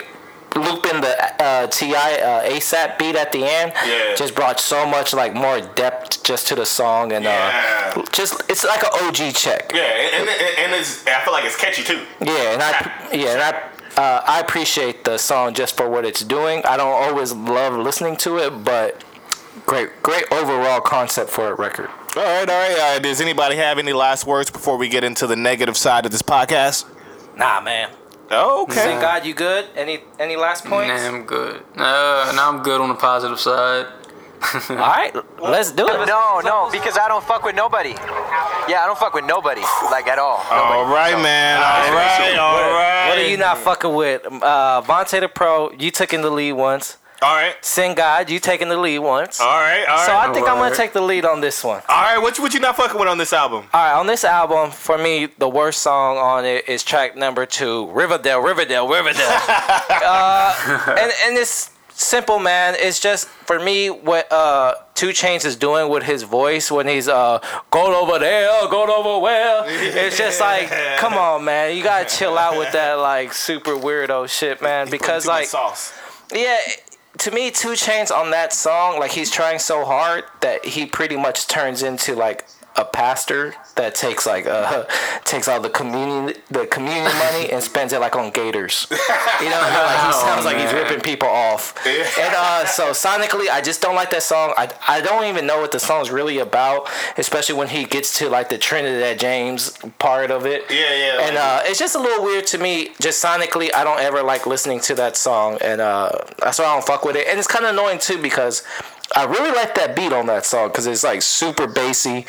loop 0.58 0.86
in 0.88 1.00
the 1.00 1.42
uh, 1.42 1.68
T.I. 1.68 2.14
uh, 2.16 2.50
ASAP 2.50 2.98
beat 3.00 3.16
at 3.16 3.32
the 3.32 3.46
end, 3.46 3.72
Yeah. 3.86 4.16
just 4.16 4.36
brought 4.36 4.60
so 4.60 4.86
much 4.86 5.14
like 5.14 5.34
more 5.34 5.62
depth 5.62 6.24
just 6.24 6.48
to 6.50 6.56
the 6.56 6.66
song 6.66 7.14
and 7.14 7.24
Yeah. 7.24 7.94
uh, 7.96 8.04
just 8.12 8.42
it's 8.50 8.66
like 8.66 8.84
an 8.84 8.90
OG 9.08 9.32
check. 9.34 9.72
Yeah, 9.74 9.82
and, 9.82 10.28
and, 10.28 10.58
and 10.58 10.74
it's, 10.74 11.06
I 11.08 11.24
feel 11.24 11.32
like 11.32 11.46
it's 11.46 11.56
catchy 11.56 11.84
too. 11.84 12.02
Yeah, 12.20 12.54
and 12.54 12.62
I 12.62 13.10
yeah, 13.14 13.34
and 13.34 13.42
I 13.42 13.62
uh, 13.98 14.22
I 14.26 14.40
appreciate 14.40 15.04
the 15.04 15.18
song 15.18 15.54
just 15.54 15.76
for 15.78 15.90
what 15.90 16.06
it's 16.06 16.24
doing. 16.24 16.62
I 16.66 16.78
don't 16.78 16.92
always 16.92 17.34
love 17.34 17.74
listening 17.74 18.16
to 18.18 18.38
it, 18.38 18.64
but 18.64 19.04
great 19.66 19.90
great 20.04 20.26
overall 20.32 20.82
concept 20.82 21.30
for 21.30 21.52
a 21.52 21.56
record. 21.56 21.90
All 22.16 22.24
right, 22.24 22.50
all 22.50 22.56
right. 22.70 22.78
Uh, 22.96 23.00
does 23.00 23.22
anybody 23.22 23.56
have 23.58 23.78
any 23.78 23.94
last 23.94 24.26
words 24.26 24.50
before 24.50 24.78
we 24.78 24.90
get 24.90 25.04
into 25.04 25.28
the 25.28 25.36
negative 25.36 25.78
side 25.78 26.06
of 26.06 26.12
this 26.12 26.22
podcast? 26.22 26.86
Nah, 27.38 27.62
man. 27.62 27.90
Okay. 28.32 28.74
Thank 28.76 29.02
God 29.02 29.26
you 29.26 29.34
good. 29.34 29.66
Any 29.76 30.00
any 30.20 30.36
last 30.36 30.66
points? 30.66 31.02
Nah, 31.02 31.08
I'm 31.08 31.26
good. 31.26 31.64
Uh, 31.76 32.32
now 32.36 32.50
I'm 32.50 32.62
good 32.62 32.80
on 32.80 32.90
the 32.90 32.96
positive 32.96 33.40
side. 33.40 33.88
All 34.70 34.76
right, 34.76 35.14
let's 35.42 35.72
do 35.72 35.88
it. 35.88 36.08
No, 36.08 36.40
no, 36.44 36.70
because 36.72 36.98
I 36.98 37.08
don't 37.08 37.24
fuck 37.24 37.44
with 37.44 37.56
nobody. 37.56 37.90
Yeah, 38.70 38.82
I 38.82 38.86
don't 38.86 38.98
fuck 38.98 39.14
with 39.14 39.26
nobody, 39.26 39.62
like 39.92 40.08
at 40.08 40.18
all. 40.20 40.46
All 40.50 40.86
right, 40.86 41.14
man. 41.22 41.58
All 41.58 41.94
right, 41.94 42.38
all 42.38 42.60
right. 42.74 43.10
What 43.10 43.18
are 43.18 43.28
you 43.28 43.38
not 43.38 43.58
fucking 43.58 43.94
with? 43.94 44.26
Uh, 44.26 44.82
Vonte 44.86 45.20
the 45.20 45.28
Pro, 45.28 45.72
you 45.72 45.92
took 45.92 46.14
in 46.14 46.22
the 46.22 46.30
lead 46.30 46.54
once. 46.54 46.98
All 47.22 47.36
right, 47.36 47.54
Sing 47.66 47.96
God, 47.96 48.30
you 48.30 48.40
taking 48.40 48.70
the 48.70 48.78
lead 48.78 49.00
once. 49.00 49.42
all 49.42 49.48
right, 49.48 49.84
all 49.90 49.98
right. 49.98 50.06
So 50.06 50.16
I 50.16 50.34
think 50.34 50.48
I'm 50.48 50.56
gonna 50.58 50.74
take 50.74 50.94
the 50.94 51.02
lead 51.02 51.26
on 51.26 51.42
this 51.42 51.62
one. 51.66 51.82
all 51.90 52.02
right, 52.02 52.18
what 52.18 52.38
you, 52.38 52.44
what 52.44 52.54
you 52.54 52.62
not 52.62 52.78
fucking 52.78 52.98
with 52.98 53.10
on 53.10 53.18
this 53.18 53.34
album? 53.34 53.66
All 53.74 53.82
right, 53.84 54.00
on 54.00 54.08
this 54.08 54.24
album, 54.24 54.72
for 54.72 54.98
me, 54.98 55.26
the 55.38 55.50
worst 55.50 55.82
song 55.82 56.18
on 56.18 56.46
it 56.46 56.70
is 56.70 56.82
track 56.82 57.18
number 57.18 57.46
two, 57.46 57.88
Riverdale, 57.92 58.40
Riverdale, 58.40 58.88
Riverdale. 58.88 59.20
uh, 59.90 60.96
and 60.98 61.12
and 61.26 61.38
it's 61.38 61.72
simple, 62.00 62.40
man. 62.40 62.76
It's 62.78 63.00
just 63.00 63.28
for 63.28 63.60
me 63.60 63.90
what 63.90 64.32
uh, 64.32 64.76
2 64.96 65.10
Chainz 65.10 65.46
is 65.46 65.56
doing 65.56 65.90
with 65.90 66.04
his 66.04 66.24
voice 66.24 66.72
when 66.72 66.88
he's 66.88 67.08
uh 67.08 67.40
going 67.72 67.94
over 67.94 68.20
there, 68.20 68.50
going 68.70 68.90
over 68.90 69.22
where. 69.22 69.64
It's 69.68 70.18
just 70.18 70.40
like, 70.50 70.70
come 70.98 71.14
on, 71.14 71.44
man, 71.46 71.76
you 71.76 71.84
gotta 71.84 72.10
chill 72.10 72.38
out 72.38 72.58
with 72.58 72.72
that 72.74 72.96
like 72.96 73.34
super 73.34 73.72
weirdo 73.72 74.30
shit, 74.30 74.62
man. 74.62 74.90
Because 74.90 75.26
like, 75.26 75.48
sauce. 75.48 75.94
yeah, 76.34 76.58
to 77.20 77.32
me, 77.32 77.52
2 77.52 77.70
Chainz 77.70 78.12
on 78.12 78.32
that 78.32 78.54
song, 78.54 79.00
like 79.00 79.12
he's 79.12 79.32
trying 79.32 79.60
so 79.60 79.86
hard 79.86 80.24
that 80.42 80.66
he 80.66 80.86
pretty 80.86 81.18
much 81.18 81.48
turns 81.48 81.84
into 81.84 82.16
like 82.16 82.46
a 82.76 82.86
pastor 82.86 83.54
that 83.76 83.94
takes 83.96 84.26
like 84.26 84.46
uh 84.46 84.86
takes 85.26 85.48
all 85.48 85.60
the 85.60 85.70
communion 85.70 86.34
the 86.50 86.66
communion 86.68 87.12
money 87.18 87.50
and 87.52 87.62
spends 87.62 87.92
it 87.94 88.00
like 88.00 88.16
on 88.16 88.32
gators. 88.32 88.88
You 88.90 89.50
know, 89.50 89.60
like 89.62 90.06
he 90.06 90.14
sounds 90.14 90.46
like 90.46 90.58
he's 90.58 90.74
ripping 90.74 91.02
people 91.02 91.28
off. 91.28 91.76
And 91.86 92.34
uh, 92.36 92.66
so 92.66 92.92
sonically, 92.92 93.50
I 93.50 93.62
just 93.62 93.82
don't 93.82 93.96
like 93.96 94.12
that 94.12 94.24
song. 94.24 94.54
I 94.58 94.70
I 94.88 95.02
don't 95.02 95.26
even 95.26 95.46
know 95.48 95.60
what 95.62 95.72
the 95.72 95.80
song's 95.80 96.12
really 96.12 96.40
about, 96.40 96.90
especially 97.18 97.56
when 97.56 97.70
he 97.70 97.86
gets 97.86 98.18
to 98.20 98.30
like 98.30 98.50
the 98.50 98.58
Trinidad 98.58 99.20
James 99.20 99.78
part 99.98 100.30
of 100.32 100.46
it. 100.46 100.64
Yeah, 100.70 100.94
yeah, 100.96 101.28
And 101.28 101.38
uh, 101.38 101.62
it's 101.64 101.80
just 101.80 101.96
a 101.96 102.00
little 102.00 102.24
weird 102.24 102.48
to 102.48 102.58
me. 102.58 102.90
Just 103.00 103.24
sonically, 103.24 103.74
I 103.74 103.84
don't 103.84 104.00
ever 104.00 104.22
like 104.24 104.46
listening 104.46 104.80
to 104.82 104.96
that 104.96 105.16
song, 105.16 105.58
and 105.62 105.80
uh, 105.82 106.12
that's 106.40 106.60
why 106.60 106.66
I 106.66 106.74
don't 106.74 106.86
fuck 106.86 107.06
with 107.06 107.16
it. 107.16 107.28
And 107.28 107.40
it's 107.40 107.48
kind 107.48 107.66
of 107.66 107.72
annoying 107.72 108.00
too 108.00 108.22
because 108.22 108.64
I 109.16 109.26
really 109.26 109.52
like 109.52 109.76
that 109.76 109.96
beat 109.96 110.14
on 110.14 110.28
that 110.28 110.46
song 110.46 110.70
because 110.70 110.88
it's 110.88 111.04
like 111.04 111.22
super 111.22 111.68
bassy 111.68 112.26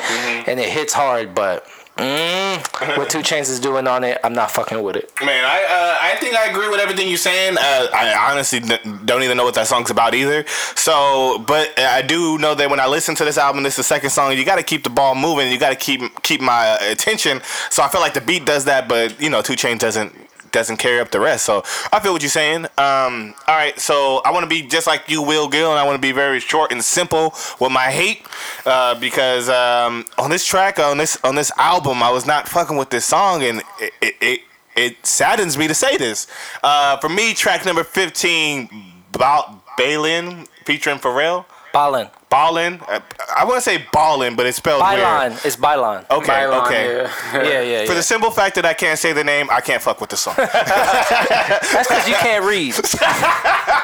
and 0.47 0.59
it 0.59 0.69
hits 0.69 0.93
hard. 0.93 1.35
But 1.35 1.65
mm, 1.97 2.97
what 2.97 3.09
2 3.11 3.19
Chainz 3.19 3.49
is 3.49 3.59
doing 3.59 3.87
on 3.87 4.03
it, 4.03 4.19
I'm 4.23 4.33
not 4.33 4.51
fucking 4.51 4.81
with 4.81 4.95
it. 4.95 5.11
Man, 5.21 5.45
I 5.45 5.63
uh, 5.63 5.97
I 6.01 6.17
think 6.19 6.35
I 6.35 6.47
agree 6.47 6.69
with 6.69 6.79
everything 6.79 7.07
you're 7.07 7.17
saying. 7.17 7.57
Uh, 7.57 7.87
I 7.93 8.31
honestly 8.31 8.59
don't 9.05 9.23
even 9.23 9.37
know 9.37 9.43
what 9.43 9.55
that 9.55 9.67
song's 9.67 9.91
about 9.91 10.15
either. 10.15 10.45
So, 10.75 11.43
but 11.47 11.77
I 11.79 12.01
do 12.01 12.37
know 12.37 12.55
that 12.55 12.69
when 12.69 12.79
I 12.79 12.87
listen 12.87 13.15
to 13.15 13.25
this 13.25 13.37
album, 13.37 13.63
this 13.63 13.73
is 13.73 13.77
the 13.77 13.83
second 13.83 14.09
song. 14.09 14.35
You 14.35 14.45
got 14.45 14.57
to 14.57 14.63
keep 14.63 14.83
the 14.83 14.89
ball 14.89 15.15
moving. 15.15 15.51
You 15.51 15.59
got 15.59 15.69
to 15.69 15.75
keep 15.75 16.01
keep 16.23 16.41
my 16.41 16.77
attention. 16.81 17.41
So 17.69 17.83
I 17.83 17.89
feel 17.89 18.01
like 18.01 18.13
the 18.13 18.21
beat 18.21 18.45
does 18.45 18.65
that, 18.65 18.87
but 18.87 19.19
you 19.21 19.29
know, 19.29 19.41
2 19.41 19.53
Chainz 19.53 19.79
doesn't 19.79 20.15
doesn't 20.51 20.77
carry 20.77 20.99
up 20.99 21.11
the 21.11 21.19
rest. 21.19 21.45
So 21.45 21.63
I 21.91 21.99
feel 21.99 22.13
what 22.13 22.21
you're 22.21 22.29
saying. 22.29 22.65
Um, 22.77 23.33
all 23.47 23.55
right, 23.55 23.77
so 23.79 24.21
I 24.25 24.31
want 24.31 24.43
to 24.43 24.49
be 24.49 24.61
just 24.61 24.87
like 24.87 25.09
you, 25.09 25.21
Will 25.21 25.47
Gil, 25.47 25.71
and 25.71 25.79
I 25.79 25.83
want 25.85 25.95
to 25.95 26.01
be 26.01 26.11
very 26.11 26.39
short 26.39 26.71
and 26.71 26.83
simple 26.83 27.33
with 27.59 27.71
my 27.71 27.89
hate 27.91 28.25
uh, 28.65 28.99
because 28.99 29.49
um, 29.49 30.05
on 30.17 30.29
this 30.29 30.45
track, 30.45 30.79
on 30.79 30.97
this 30.97 31.17
on 31.23 31.35
this 31.35 31.51
album, 31.57 32.03
I 32.03 32.11
was 32.11 32.25
not 32.25 32.47
fucking 32.47 32.77
with 32.77 32.89
this 32.89 33.05
song, 33.05 33.43
and 33.43 33.61
it 33.79 33.93
it, 34.01 34.15
it, 34.21 34.39
it 34.75 35.05
saddens 35.05 35.57
me 35.57 35.67
to 35.67 35.73
say 35.73 35.97
this. 35.97 36.27
Uh, 36.63 36.97
for 36.97 37.09
me, 37.09 37.33
track 37.33 37.65
number 37.65 37.83
15, 37.83 38.69
ba- 39.11 39.59
Bailin 39.77 40.47
featuring 40.65 40.97
Pharrell. 40.97 41.45
Ballin. 41.73 42.07
Ballin. 42.29 42.79
Uh, 42.87 42.99
I 43.37 43.43
want 43.45 43.57
to 43.57 43.61
say 43.61 43.85
ballin, 43.91 44.35
but 44.35 44.45
it's 44.45 44.57
spelled 44.57 44.81
weird. 44.81 45.33
It's 45.45 45.55
Bailin. 45.57 46.09
Okay, 46.09 46.27
Bailin, 46.31 46.65
okay. 46.65 46.95
yeah. 46.95 47.11
Yeah, 47.33 47.61
yeah, 47.61 47.85
For 47.85 47.91
yeah. 47.91 47.97
the 47.97 48.03
simple 48.03 48.31
fact 48.31 48.55
that 48.55 48.65
I 48.65 48.73
can't 48.73 48.97
say 48.97 49.11
the 49.13 49.23
name, 49.23 49.47
I 49.51 49.59
can't 49.61 49.81
fuck 49.81 49.99
with 49.99 50.09
the 50.09 50.17
song. 50.17 50.35
That's 50.37 51.87
because 51.87 52.07
you 52.07 52.15
can't 52.15 52.45
read. 52.45 52.73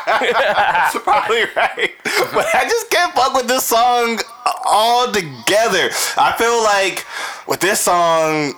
That's 0.10 0.98
Probably 1.00 1.44
right. 1.56 1.92
But 2.34 2.48
I 2.54 2.64
just 2.70 2.90
can't 2.90 3.14
fuck 3.14 3.34
with 3.34 3.48
this 3.48 3.64
song 3.66 4.20
altogether. 4.66 5.90
I 6.18 6.34
feel 6.38 6.64
like 6.64 7.06
with 7.48 7.60
this 7.60 7.82
song, 7.82 8.54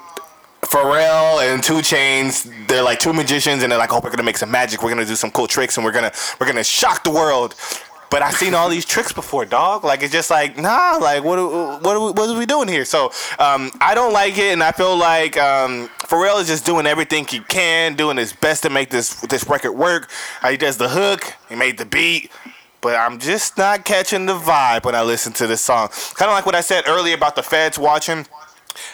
Pharrell 0.61 1.41
and 1.51 1.63
Two 1.63 1.81
Chains, 1.81 2.47
they're 2.67 2.83
like 2.83 2.99
two 2.99 3.13
magicians, 3.13 3.63
and 3.63 3.71
they're 3.71 3.79
like, 3.79 3.91
"Oh, 3.93 4.01
we're 4.03 4.11
gonna 4.11 4.23
make 4.23 4.37
some 4.37 4.51
magic. 4.51 4.83
We're 4.83 4.89
gonna 4.89 5.05
do 5.05 5.15
some 5.15 5.31
cool 5.31 5.47
tricks, 5.47 5.77
and 5.77 5.85
we're 5.85 5.91
gonna 5.93 6.11
we're 6.39 6.47
gonna 6.47 6.63
shock 6.63 7.03
the 7.03 7.09
world." 7.11 7.55
But 8.09 8.23
I've 8.23 8.33
seen 8.35 8.55
all 8.55 8.69
these 8.69 8.85
tricks 8.85 9.13
before, 9.13 9.45
dog. 9.45 9.83
Like 9.83 10.01
it's 10.01 10.11
just 10.11 10.31
like, 10.31 10.57
nah. 10.57 10.97
Like 10.99 11.23
what? 11.23 11.37
What? 11.37 11.95
Are 11.95 11.99
we, 11.99 12.11
what 12.11 12.29
are 12.29 12.37
we 12.37 12.45
doing 12.45 12.67
here? 12.67 12.85
So 12.85 13.11
um, 13.37 13.71
I 13.79 13.93
don't 13.93 14.13
like 14.13 14.37
it, 14.37 14.53
and 14.53 14.63
I 14.63 14.71
feel 14.71 14.97
like 14.97 15.37
um, 15.37 15.89
Pharrell 15.99 16.41
is 16.41 16.47
just 16.47 16.65
doing 16.65 16.87
everything 16.87 17.25
he 17.25 17.39
can, 17.39 17.95
doing 17.95 18.17
his 18.17 18.33
best 18.33 18.63
to 18.63 18.69
make 18.69 18.89
this 18.89 19.21
this 19.21 19.47
record 19.47 19.73
work. 19.73 20.09
Uh, 20.41 20.49
he 20.49 20.57
does 20.57 20.77
the 20.77 20.89
hook, 20.89 21.35
he 21.49 21.55
made 21.55 21.77
the 21.77 21.85
beat, 21.85 22.31
but 22.81 22.95
I'm 22.95 23.19
just 23.19 23.57
not 23.57 23.85
catching 23.85 24.25
the 24.25 24.37
vibe 24.37 24.85
when 24.85 24.95
I 24.95 25.03
listen 25.03 25.33
to 25.33 25.47
this 25.47 25.61
song. 25.61 25.89
Kind 26.15 26.29
of 26.29 26.35
like 26.35 26.45
what 26.45 26.55
I 26.55 26.61
said 26.61 26.85
earlier 26.87 27.15
about 27.15 27.35
the 27.35 27.43
feds 27.43 27.77
watching. 27.77 28.25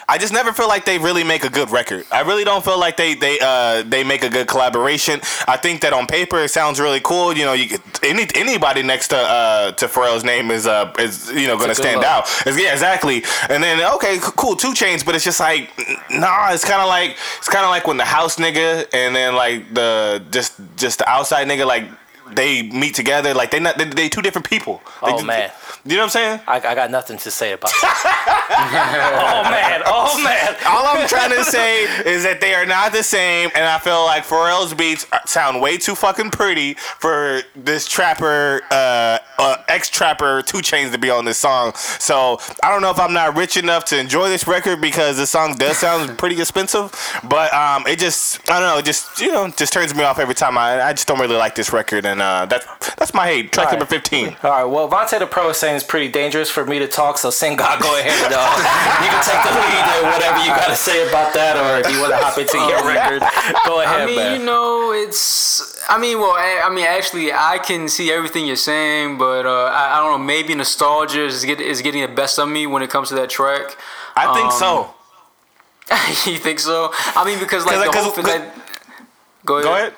I 0.08 0.18
just 0.18 0.32
never 0.32 0.52
feel 0.52 0.68
like 0.68 0.84
they 0.84 0.98
really 0.98 1.24
make 1.24 1.44
a 1.44 1.50
good 1.50 1.70
record. 1.70 2.06
I 2.12 2.20
really 2.22 2.44
don't 2.44 2.64
feel 2.64 2.78
like 2.78 2.96
they 2.96 3.14
they 3.14 3.38
uh 3.40 3.82
they 3.82 4.04
make 4.04 4.22
a 4.24 4.28
good 4.28 4.46
collaboration. 4.48 5.20
I 5.46 5.56
think 5.56 5.80
that 5.82 5.92
on 5.92 6.06
paper 6.06 6.38
it 6.40 6.50
sounds 6.50 6.80
really 6.80 7.00
cool. 7.00 7.36
You 7.36 7.44
know, 7.44 7.52
you 7.52 7.68
could, 7.68 7.80
any 8.02 8.26
anybody 8.34 8.82
next 8.82 9.08
to 9.08 9.16
uh 9.16 9.72
to 9.72 9.86
Pharrell's 9.86 10.24
name 10.24 10.50
is 10.50 10.66
uh 10.66 10.92
is 10.98 11.30
you 11.32 11.46
know 11.46 11.58
gonna 11.58 11.74
stand 11.74 12.04
out. 12.04 12.24
It's- 12.46 12.60
yeah, 12.60 12.72
exactly. 12.72 13.22
And 13.48 13.62
then 13.62 13.80
okay, 13.94 14.18
cool, 14.20 14.56
2 14.56 14.72
Chainz, 14.72 15.04
but 15.04 15.14
it's 15.14 15.24
just 15.24 15.40
like 15.40 15.70
nah. 16.10 16.52
It's 16.52 16.64
kind 16.64 16.80
of 16.80 16.88
like 16.88 17.16
it's 17.38 17.48
kind 17.48 17.64
of 17.64 17.70
like 17.70 17.86
when 17.86 17.96
the 17.96 18.04
house 18.04 18.36
nigga 18.36 18.86
and 18.92 19.14
then 19.14 19.34
like 19.34 19.72
the 19.74 20.22
just 20.30 20.54
just 20.76 20.98
the 20.98 21.08
outside 21.08 21.46
nigga 21.48 21.66
like. 21.66 21.84
They 22.32 22.62
meet 22.62 22.94
together 22.94 23.34
like 23.34 23.50
they 23.50 23.60
not 23.60 23.78
they, 23.78 23.84
they 23.84 24.08
two 24.08 24.22
different 24.22 24.48
people. 24.48 24.82
They 25.02 25.08
Oh, 25.08 25.12
just- 25.12 25.24
man. 25.26 25.50
you 25.84 25.92
know 25.96 25.98
what 25.98 26.04
I'm 26.04 26.10
saying? 26.10 26.40
I, 26.48 26.56
I 26.56 26.74
got 26.74 26.90
nothing 26.90 27.18
to 27.18 27.30
say 27.30 27.52
about 27.52 27.70
that. 27.82 29.42
oh 29.44 29.50
man, 29.50 29.82
oh 29.86 30.22
man. 30.24 30.56
All 30.66 30.86
I'm 30.86 31.06
trying 31.08 31.30
to 31.30 31.44
say 31.44 31.84
is 32.04 32.22
that 32.24 32.40
they 32.40 32.54
are 32.54 32.66
not 32.66 32.92
the 32.92 33.02
same, 33.02 33.50
and 33.54 33.64
I 33.64 33.78
feel 33.78 34.04
like 34.04 34.24
Pharrell's 34.24 34.74
beats 34.74 35.06
sound 35.26 35.60
way 35.60 35.76
too 35.76 35.94
fucking 35.94 36.30
pretty 36.30 36.74
for 36.74 37.42
this 37.54 37.86
trapper, 37.86 38.62
uh, 38.70 39.18
uh, 39.38 39.56
ex 39.68 39.88
trapper, 39.90 40.42
2 40.42 40.58
Chainz 40.58 40.92
to 40.92 40.98
be 40.98 41.10
on 41.10 41.24
this 41.24 41.38
song. 41.38 41.74
So 41.74 42.40
I 42.62 42.70
don't 42.70 42.82
know 42.82 42.90
if 42.90 42.98
I'm 42.98 43.12
not 43.12 43.36
rich 43.36 43.56
enough 43.56 43.84
to 43.86 43.98
enjoy 43.98 44.28
this 44.28 44.46
record 44.46 44.80
because 44.80 45.16
the 45.16 45.26
song 45.26 45.54
does 45.56 45.78
sound 45.78 46.18
pretty 46.18 46.40
expensive, 46.40 46.92
but 47.24 47.52
um, 47.54 47.86
it 47.86 47.98
just 47.98 48.40
I 48.50 48.58
don't 48.60 48.68
know, 48.68 48.78
it 48.78 48.84
just 48.84 49.20
you 49.20 49.30
know, 49.32 49.48
just 49.48 49.72
turns 49.72 49.94
me 49.94 50.02
off 50.02 50.18
every 50.18 50.34
time. 50.34 50.58
I 50.58 50.82
I 50.82 50.92
just 50.92 51.06
don't 51.06 51.20
really 51.20 51.36
like 51.36 51.54
this 51.54 51.72
record, 51.72 52.04
and 52.06 52.15
uh, 52.20 52.46
that's 52.46 52.66
that's 52.96 53.12
my 53.14 53.26
hate. 53.26 53.52
Track 53.52 53.66
All 53.68 53.72
right. 53.72 53.78
number 53.78 53.86
15. 53.86 54.36
All 54.42 54.50
right, 54.50 54.64
well, 54.64 54.88
Vonte 54.88 55.18
the 55.18 55.26
Pro 55.26 55.50
is 55.50 55.56
saying 55.56 55.76
it's 55.76 55.84
pretty 55.84 56.08
dangerous 56.08 56.50
for 56.50 56.64
me 56.66 56.78
to 56.78 56.88
talk, 56.88 57.18
so 57.18 57.30
sing 57.30 57.56
God, 57.56 57.80
go 57.80 57.98
ahead, 57.98 58.30
dog. 58.30 58.56
you 59.02 59.08
can 59.10 59.22
take 59.24 59.42
the 59.44 59.52
lead 59.52 59.84
and 59.96 60.06
whatever 60.12 60.38
you 60.40 60.48
got 60.48 60.68
to 60.68 60.76
say 60.76 61.06
about 61.08 61.32
that, 61.34 61.56
or 61.56 61.80
if 61.86 61.92
you 61.94 62.00
want 62.00 62.12
to 62.12 62.18
hop 62.18 62.36
into 62.38 62.58
your 62.58 62.82
record, 62.86 63.20
go 63.66 63.80
ahead, 63.82 64.02
I 64.02 64.06
mean, 64.06 64.16
man. 64.16 64.40
you 64.40 64.46
know, 64.46 64.92
it's. 64.92 65.74
I 65.88 65.98
mean, 65.98 66.18
well, 66.18 66.32
I, 66.32 66.62
I 66.64 66.74
mean, 66.74 66.84
actually, 66.84 67.32
I 67.32 67.58
can 67.58 67.88
see 67.88 68.10
everything 68.10 68.46
you're 68.46 68.56
saying, 68.56 69.18
but 69.18 69.46
uh, 69.46 69.66
I, 69.66 69.98
I 69.98 70.00
don't 70.02 70.18
know. 70.18 70.24
Maybe 70.26 70.54
nostalgia 70.54 71.24
is, 71.24 71.44
get, 71.44 71.60
is 71.60 71.80
getting 71.82 72.02
the 72.02 72.08
best 72.08 72.38
of 72.40 72.48
me 72.48 72.66
when 72.66 72.82
it 72.82 72.90
comes 72.90 73.08
to 73.10 73.14
that 73.16 73.30
track. 73.30 73.76
I 74.16 74.34
think 74.34 74.46
Um, 74.46 74.58
so. 74.58 74.90
you 76.30 76.38
think 76.38 76.58
so? 76.58 76.90
I 77.14 77.24
mean, 77.24 77.38
because 77.38 77.64
like 77.64 77.76
'Cause- 77.76 77.94
the 77.94 78.00
whole 78.02 78.10
'cause- 78.12 78.24
thing. 78.24 78.42
Like, 78.42 78.52
go 79.44 79.58
ahead. 79.58 79.64
Go 79.64 79.74
ahead. 79.74 79.92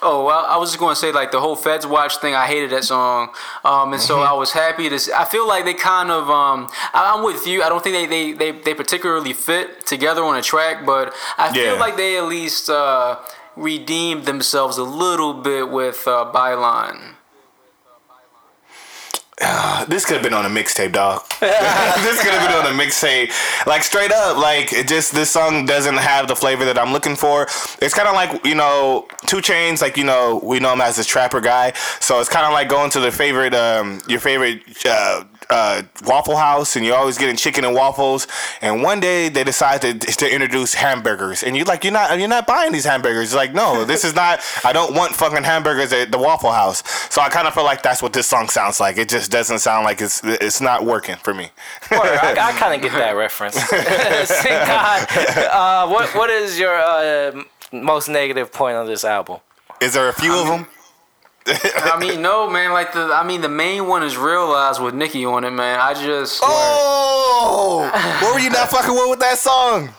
Oh 0.00 0.24
well, 0.24 0.44
I 0.46 0.56
was 0.58 0.70
just 0.70 0.78
going 0.78 0.94
to 0.94 1.00
say 1.00 1.10
like 1.12 1.32
the 1.32 1.40
whole 1.40 1.56
Feds 1.56 1.86
Watch 1.86 2.18
thing. 2.18 2.34
I 2.34 2.46
hated 2.46 2.70
that 2.70 2.84
song, 2.84 3.30
um, 3.64 3.92
and 3.92 4.00
so 4.00 4.16
Mm-hmm. 4.18 4.28
I 4.28 4.32
was 4.34 4.52
happy 4.52 4.88
to. 4.88 4.98
I 5.16 5.24
feel 5.24 5.46
like 5.46 5.64
they 5.64 5.74
kind 5.74 6.10
of. 6.10 6.30
Um, 6.30 6.68
I- 6.94 7.12
I'm 7.14 7.24
with 7.24 7.46
you. 7.46 7.62
I 7.62 7.68
don't 7.68 7.82
think 7.82 7.94
they, 7.94 8.06
they, 8.06 8.32
they, 8.32 8.58
they 8.60 8.74
particularly 8.74 9.32
fit 9.32 9.86
together 9.86 10.22
on 10.24 10.36
a 10.36 10.42
track, 10.42 10.86
but 10.86 11.14
I 11.36 11.52
feel 11.52 11.74
Yeah. 11.74 11.80
like 11.80 11.96
they 11.96 12.16
at 12.16 12.24
least 12.26 12.70
uh, 12.70 13.18
redeemed 13.56 14.24
themselves 14.24 14.78
a 14.78 14.84
little 14.84 15.34
bit 15.34 15.68
with 15.70 16.06
uh, 16.06 16.30
Bailin. 16.32 17.14
This 19.88 20.04
could 20.04 20.14
have 20.14 20.22
been 20.22 20.34
on 20.34 20.44
a 20.44 20.48
mixtape, 20.48 20.92
dog. 20.92 21.22
this 21.40 22.22
could 22.22 22.32
have 22.32 22.46
been 22.46 22.58
on 22.58 22.66
a 22.66 22.82
mixtape. 22.82 23.32
Like 23.66 23.82
straight 23.82 24.10
up, 24.12 24.36
like 24.36 24.72
it 24.72 24.88
just 24.88 25.12
this 25.12 25.30
song 25.30 25.64
doesn't 25.64 25.96
have 25.96 26.28
the 26.28 26.36
flavor 26.36 26.64
that 26.64 26.78
I'm 26.78 26.92
looking 26.92 27.16
for. 27.16 27.44
It's 27.80 27.94
kind 27.94 28.08
of 28.08 28.14
like 28.14 28.44
you 28.44 28.54
know, 28.54 29.06
2 29.26 29.36
Chainz. 29.36 29.80
Like 29.80 29.96
you 29.96 30.04
know, 30.04 30.40
we 30.42 30.60
know 30.60 30.72
him 30.72 30.80
as 30.80 30.96
this 30.96 31.06
trapper 31.06 31.40
guy. 31.40 31.72
So 32.00 32.20
it's 32.20 32.28
kind 32.28 32.44
of 32.44 32.52
like 32.52 32.68
going 32.68 32.90
to 32.90 33.00
the 33.00 33.10
favorite, 33.10 33.54
um, 33.54 34.02
your 34.08 34.20
favorite. 34.20 34.62
Uh, 34.84 35.24
uh, 35.50 35.82
Waffle 36.04 36.36
House, 36.36 36.76
and 36.76 36.84
you're 36.84 36.96
always 36.96 37.18
getting 37.18 37.36
chicken 37.36 37.64
and 37.64 37.74
waffles. 37.74 38.26
And 38.60 38.82
one 38.82 39.00
day 39.00 39.28
they 39.28 39.44
decide 39.44 39.82
to, 39.82 39.94
to 39.94 40.32
introduce 40.32 40.74
hamburgers, 40.74 41.42
and 41.42 41.56
you're 41.56 41.66
like, 41.66 41.84
you're 41.84 41.92
not, 41.92 42.18
you're 42.18 42.28
not 42.28 42.46
buying 42.46 42.72
these 42.72 42.84
hamburgers. 42.84 43.24
It's 43.24 43.34
like, 43.34 43.54
no, 43.54 43.84
this 43.84 44.04
is 44.04 44.14
not. 44.14 44.40
I 44.64 44.72
don't 44.72 44.94
want 44.94 45.14
fucking 45.14 45.44
hamburgers 45.44 45.92
at 45.92 46.10
the 46.10 46.18
Waffle 46.18 46.52
House. 46.52 46.82
So 47.12 47.20
I 47.20 47.28
kind 47.28 47.48
of 47.48 47.54
feel 47.54 47.64
like 47.64 47.82
that's 47.82 48.02
what 48.02 48.12
this 48.12 48.26
song 48.26 48.48
sounds 48.48 48.80
like. 48.80 48.98
It 48.98 49.08
just 49.08 49.30
doesn't 49.30 49.60
sound 49.60 49.84
like 49.84 50.00
it's 50.00 50.22
it's 50.24 50.60
not 50.60 50.84
working 50.84 51.16
for 51.16 51.34
me. 51.34 51.50
Word, 51.90 52.00
I, 52.00 52.50
I 52.50 52.52
kind 52.58 52.74
of 52.74 52.82
get 52.82 52.92
that 52.98 53.12
reference. 53.12 53.54
Sing 53.54 54.52
God, 54.52 55.06
uh, 55.52 55.88
what 55.88 56.14
what 56.14 56.30
is 56.30 56.58
your 56.58 56.74
uh, 56.74 57.42
most 57.72 58.08
negative 58.08 58.52
point 58.52 58.76
on 58.76 58.86
this 58.86 59.04
album? 59.04 59.40
is 59.80 59.94
there 59.94 60.08
a 60.08 60.12
few 60.12 60.34
of 60.34 60.46
them? 60.46 60.66
I 61.48 61.96
mean, 61.98 62.22
no, 62.22 62.48
man. 62.50 62.72
Like 62.72 62.92
the, 62.92 63.10
I 63.12 63.24
mean, 63.24 63.40
the 63.40 63.48
main 63.48 63.86
one 63.86 64.02
is 64.02 64.16
realized 64.16 64.82
with 64.82 64.94
Nicki 64.94 65.24
on 65.24 65.44
it, 65.44 65.50
man. 65.50 65.80
I 65.80 65.94
just. 65.94 66.40
Oh, 66.42 67.90
what 68.22 68.34
were 68.34 68.40
you 68.40 68.50
not 68.50 68.68
fucking 68.68 68.94
with 68.94 69.10
with 69.10 69.20
that 69.20 69.38
song? 69.38 69.90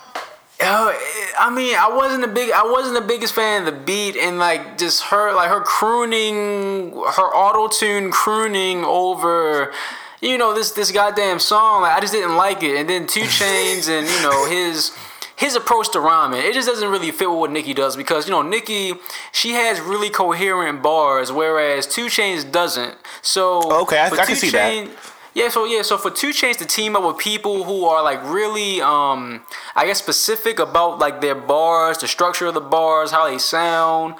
Yo, 0.59 0.91
I 1.39 1.49
mean, 1.55 1.75
I 1.79 1.89
wasn't 1.89 2.25
a 2.25 2.27
big, 2.27 2.51
I 2.51 2.63
wasn't 2.63 2.95
the 2.95 3.07
biggest 3.07 3.33
fan 3.33 3.65
of 3.65 3.73
the 3.73 3.79
beat 3.79 4.17
and 4.17 4.39
like 4.39 4.77
just 4.77 5.03
her, 5.03 5.33
like 5.33 5.49
her 5.49 5.61
crooning, 5.61 6.91
her 6.91 7.33
auto 7.33 7.69
tune 7.69 8.11
crooning 8.11 8.83
over, 8.83 9.71
you 10.19 10.37
know, 10.37 10.53
this 10.53 10.71
this 10.71 10.91
goddamn 10.91 11.39
song. 11.39 11.83
Like 11.83 11.95
I 11.95 12.01
just 12.01 12.11
didn't 12.11 12.35
like 12.35 12.61
it. 12.61 12.75
And 12.75 12.89
then 12.89 13.07
2 13.07 13.21
Chainz 13.21 13.87
and 13.87 14.05
you 14.05 14.21
know 14.21 14.49
his 14.49 14.91
his 15.39 15.55
approach 15.55 15.89
to 15.93 15.99
rhyming, 15.99 16.41
it 16.41 16.53
just 16.53 16.67
doesn't 16.67 16.89
really 16.89 17.11
fit 17.11 17.29
with 17.29 17.39
what 17.39 17.51
Nicki 17.51 17.73
does 17.73 17.95
because 17.95 18.27
you 18.27 18.31
know 18.31 18.41
Nicki, 18.41 18.93
she 19.31 19.51
has 19.53 19.79
really 19.79 20.09
coherent 20.09 20.81
bars, 20.83 21.31
whereas 21.31 21.87
2 21.87 22.07
Chainz 22.07 22.49
doesn't. 22.51 22.95
So 23.21 23.41
Okay, 23.83 23.97
I- 23.99 24.07
I 24.07 24.25
can 24.25 24.35
see 24.35 24.49
that. 24.51 24.89
Yeah, 25.35 25.47
so 25.49 25.63
yeah, 25.65 25.83
so 25.83 25.97
for 25.97 26.09
2 26.11 26.31
Chainz 26.31 26.57
to 26.57 26.65
team 26.65 26.95
up 26.97 27.03
with 27.03 27.17
people 27.17 27.63
who 27.63 27.85
are 27.85 28.03
like 28.03 28.19
really, 28.23 28.81
um, 28.81 29.43
I 29.75 29.85
guess 29.85 29.99
specific 29.99 30.59
about 30.59 30.99
like 30.99 31.21
their 31.21 31.35
bars, 31.35 31.99
the 31.99 32.07
structure 32.07 32.47
of 32.47 32.53
the 32.55 32.61
bars, 32.77 33.11
how 33.11 33.29
they 33.29 33.37
sound. 33.37 34.15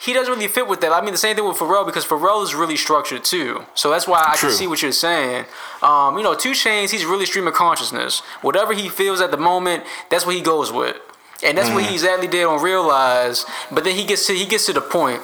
He 0.00 0.12
doesn't 0.12 0.32
really 0.32 0.46
fit 0.46 0.68
with 0.68 0.80
that. 0.82 0.92
I 0.92 1.00
mean, 1.00 1.10
the 1.10 1.18
same 1.18 1.34
thing 1.34 1.44
with 1.46 1.56
Pharrell 1.56 1.84
because 1.84 2.06
Pharrell 2.06 2.42
is 2.44 2.54
really 2.54 2.76
structured 2.76 3.24
too. 3.24 3.64
So 3.74 3.90
that's 3.90 4.06
why 4.06 4.24
I 4.28 4.36
True. 4.36 4.48
can 4.48 4.56
see 4.56 4.66
what 4.68 4.80
you're 4.80 4.92
saying. 4.92 5.46
Um, 5.82 6.16
you 6.16 6.22
know, 6.22 6.34
2 6.34 6.52
Chainz, 6.52 6.90
he's 6.90 7.04
really 7.04 7.26
stream 7.26 7.48
of 7.48 7.54
consciousness. 7.54 8.20
Whatever 8.40 8.74
he 8.74 8.88
feels 8.88 9.20
at 9.20 9.32
the 9.32 9.36
moment, 9.36 9.82
that's 10.08 10.24
what 10.24 10.36
he 10.36 10.40
goes 10.40 10.72
with, 10.72 10.96
and 11.44 11.58
that's 11.58 11.70
what 11.70 11.84
he 11.84 11.94
exactly 11.94 12.28
did 12.28 12.44
on 12.44 12.62
Realize. 12.62 13.44
But 13.72 13.82
then 13.82 13.96
he 13.96 14.04
gets 14.04 14.26
to 14.28 14.34
he 14.34 14.46
gets 14.46 14.66
to 14.66 14.72
the 14.72 14.80
point 14.80 15.20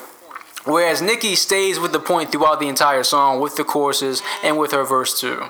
Whereas 0.64 1.03
Nicki 1.03 1.35
stays 1.35 1.79
with 1.79 1.93
the 1.93 2.01
point 2.01 2.33
throughout 2.33 2.59
the 2.59 2.68
entire 2.68 3.03
song 3.03 3.41
with 3.41 3.57
the 3.57 3.64
choruses 3.64 4.22
and 4.43 4.59
with 4.59 4.72
her 4.72 4.85
verse 4.85 5.20
too. 5.20 5.45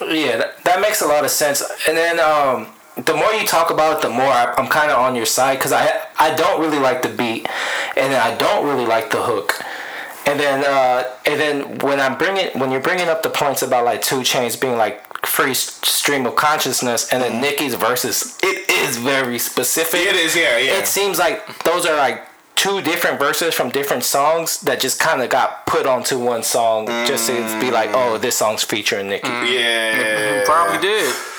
Yeah, 0.00 0.36
that, 0.36 0.64
that 0.64 0.80
makes 0.80 1.02
a 1.02 1.06
lot 1.06 1.24
of 1.24 1.30
sense. 1.30 1.62
And 1.88 1.96
then 1.96 2.20
um, 2.20 2.68
the 2.96 3.14
more 3.14 3.32
you 3.32 3.46
talk 3.46 3.70
about 3.70 3.98
it, 3.98 4.02
the 4.02 4.08
more 4.08 4.26
I, 4.26 4.54
I'm 4.56 4.68
kind 4.68 4.90
of 4.90 4.98
on 4.98 5.14
your 5.14 5.26
side 5.26 5.58
because 5.58 5.72
I 5.72 6.02
I 6.18 6.34
don't 6.34 6.60
really 6.60 6.78
like 6.78 7.02
the 7.02 7.08
beat, 7.08 7.46
and 7.96 8.12
then 8.12 8.20
I 8.20 8.36
don't 8.36 8.66
really 8.66 8.86
like 8.86 9.10
the 9.10 9.22
hook. 9.22 9.62
And 10.26 10.40
then 10.40 10.64
uh, 10.64 11.04
and 11.26 11.38
then 11.38 11.78
when 11.78 12.00
I'm 12.00 12.16
bringing 12.18 12.58
when 12.58 12.70
you're 12.70 12.80
bringing 12.80 13.08
up 13.08 13.22
the 13.22 13.30
points 13.30 13.62
about 13.62 13.84
like 13.84 14.02
2 14.02 14.16
Chainz 14.20 14.60
being 14.60 14.76
like 14.76 15.02
free 15.26 15.54
stream 15.54 16.26
of 16.26 16.36
consciousness, 16.36 17.12
and 17.12 17.22
then 17.22 17.40
Nicki's 17.40 17.74
verses, 17.74 18.38
it 18.42 18.68
is 18.70 18.96
very 18.96 19.38
specific. 19.38 20.00
It 20.00 20.16
is, 20.16 20.34
yeah, 20.34 20.56
yeah. 20.58 20.78
It 20.78 20.86
seems 20.86 21.18
like 21.18 21.46
those 21.64 21.84
are 21.86 21.96
like 21.96 22.26
two 22.56 22.80
different 22.80 23.18
verses 23.18 23.54
from 23.54 23.68
different 23.68 24.02
songs 24.02 24.60
that 24.62 24.80
just 24.80 24.98
kind 24.98 25.20
of 25.22 25.28
got 25.28 25.66
put 25.66 25.86
onto 25.86 26.18
one 26.18 26.42
song 26.42 26.86
just 27.06 27.28
to 27.28 27.34
be 27.60 27.70
like, 27.70 27.90
oh, 27.92 28.16
this 28.16 28.34
song's 28.36 28.64
featuring 28.64 29.08
Nicki. 29.08 29.28
Mm. 29.28 29.52
Yeah. 29.52 29.92
Mm-hmm. 29.96 30.46
Probably 30.46 30.78
did. 30.80 31.14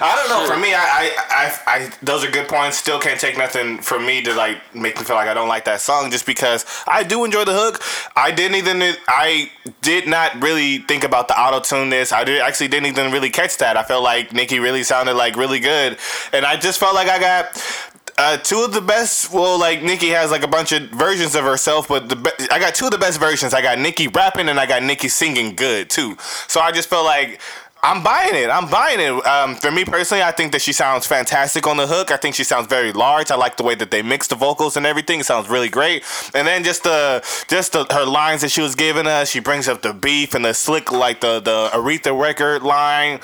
I 0.00 0.16
don't 0.16 0.28
know. 0.30 0.52
For 0.52 0.58
me, 0.58 0.74
I, 0.74 0.80
I, 0.80 1.12
I, 1.28 1.58
I, 1.66 1.90
those 2.02 2.24
are 2.24 2.30
good 2.30 2.48
points. 2.48 2.78
Still 2.78 2.98
can't 2.98 3.20
take 3.20 3.36
nothing 3.36 3.78
from 3.78 4.06
me 4.06 4.22
to 4.22 4.34
like 4.34 4.56
make 4.74 4.96
me 4.96 5.04
feel 5.04 5.16
like 5.16 5.28
I 5.28 5.34
don't 5.34 5.48
like 5.48 5.66
that 5.66 5.80
song, 5.80 6.10
just 6.10 6.24
because 6.24 6.64
I 6.86 7.02
do 7.02 7.24
enjoy 7.24 7.44
the 7.44 7.52
hook. 7.52 7.82
I 8.16 8.30
didn't 8.30 8.56
even, 8.56 8.82
I 9.06 9.50
did 9.82 10.08
not 10.08 10.42
really 10.42 10.78
think 10.78 11.04
about 11.04 11.28
the 11.28 11.38
auto 11.38 11.60
tune 11.60 11.90
this. 11.90 12.10
I 12.10 12.24
did 12.24 12.40
actually 12.40 12.68
didn't 12.68 12.86
even 12.86 13.12
really 13.12 13.30
catch 13.30 13.58
that. 13.58 13.76
I 13.76 13.82
felt 13.82 14.02
like 14.02 14.32
Nicki 14.32 14.60
really 14.60 14.82
sounded 14.82 15.14
like 15.14 15.36
really 15.36 15.60
good, 15.60 15.98
and 16.32 16.46
I 16.46 16.56
just 16.56 16.80
felt 16.80 16.94
like 16.94 17.08
I 17.08 17.18
got. 17.20 17.92
Uh, 18.18 18.38
two 18.38 18.62
of 18.64 18.72
the 18.72 18.80
best. 18.80 19.30
Well, 19.32 19.58
like 19.58 19.82
Nicki 19.82 20.08
has 20.08 20.30
like 20.30 20.42
a 20.42 20.48
bunch 20.48 20.72
of 20.72 20.88
versions 20.90 21.34
of 21.34 21.44
herself, 21.44 21.88
but 21.88 22.08
the 22.08 22.16
be- 22.16 22.30
I 22.50 22.58
got 22.58 22.74
two 22.74 22.86
of 22.86 22.90
the 22.90 22.98
best 22.98 23.20
versions. 23.20 23.52
I 23.52 23.60
got 23.60 23.78
Nicki 23.78 24.08
rapping 24.08 24.48
and 24.48 24.58
I 24.58 24.64
got 24.64 24.82
Nicki 24.82 25.08
singing 25.08 25.54
good 25.54 25.90
too. 25.90 26.16
So 26.48 26.60
I 26.60 26.72
just 26.72 26.88
felt 26.88 27.04
like 27.04 27.40
I'm 27.82 28.02
buying 28.02 28.34
it. 28.34 28.48
I'm 28.48 28.70
buying 28.70 29.00
it. 29.00 29.26
Um, 29.26 29.54
for 29.54 29.70
me 29.70 29.84
personally, 29.84 30.22
I 30.22 30.32
think 30.32 30.52
that 30.52 30.62
she 30.62 30.72
sounds 30.72 31.06
fantastic 31.06 31.66
on 31.66 31.76
the 31.76 31.86
hook. 31.86 32.10
I 32.10 32.16
think 32.16 32.34
she 32.34 32.42
sounds 32.42 32.68
very 32.68 32.90
large. 32.92 33.30
I 33.30 33.36
like 33.36 33.58
the 33.58 33.62
way 33.64 33.74
that 33.74 33.90
they 33.90 34.00
mix 34.00 34.28
the 34.28 34.34
vocals 34.34 34.78
and 34.78 34.86
everything. 34.86 35.20
It 35.20 35.26
sounds 35.26 35.50
really 35.50 35.68
great. 35.68 36.02
And 36.34 36.48
then 36.48 36.64
just 36.64 36.84
the 36.84 37.22
just 37.48 37.74
the, 37.74 37.84
her 37.90 38.06
lines 38.06 38.40
that 38.40 38.50
she 38.50 38.62
was 38.62 38.74
giving 38.74 39.06
us. 39.06 39.28
She 39.28 39.40
brings 39.40 39.68
up 39.68 39.82
the 39.82 39.92
beef 39.92 40.34
and 40.34 40.44
the 40.44 40.54
slick 40.54 40.90
like 40.90 41.20
the 41.20 41.40
the 41.40 41.68
Aretha 41.74 42.18
record 42.18 42.62
line. 42.62 43.20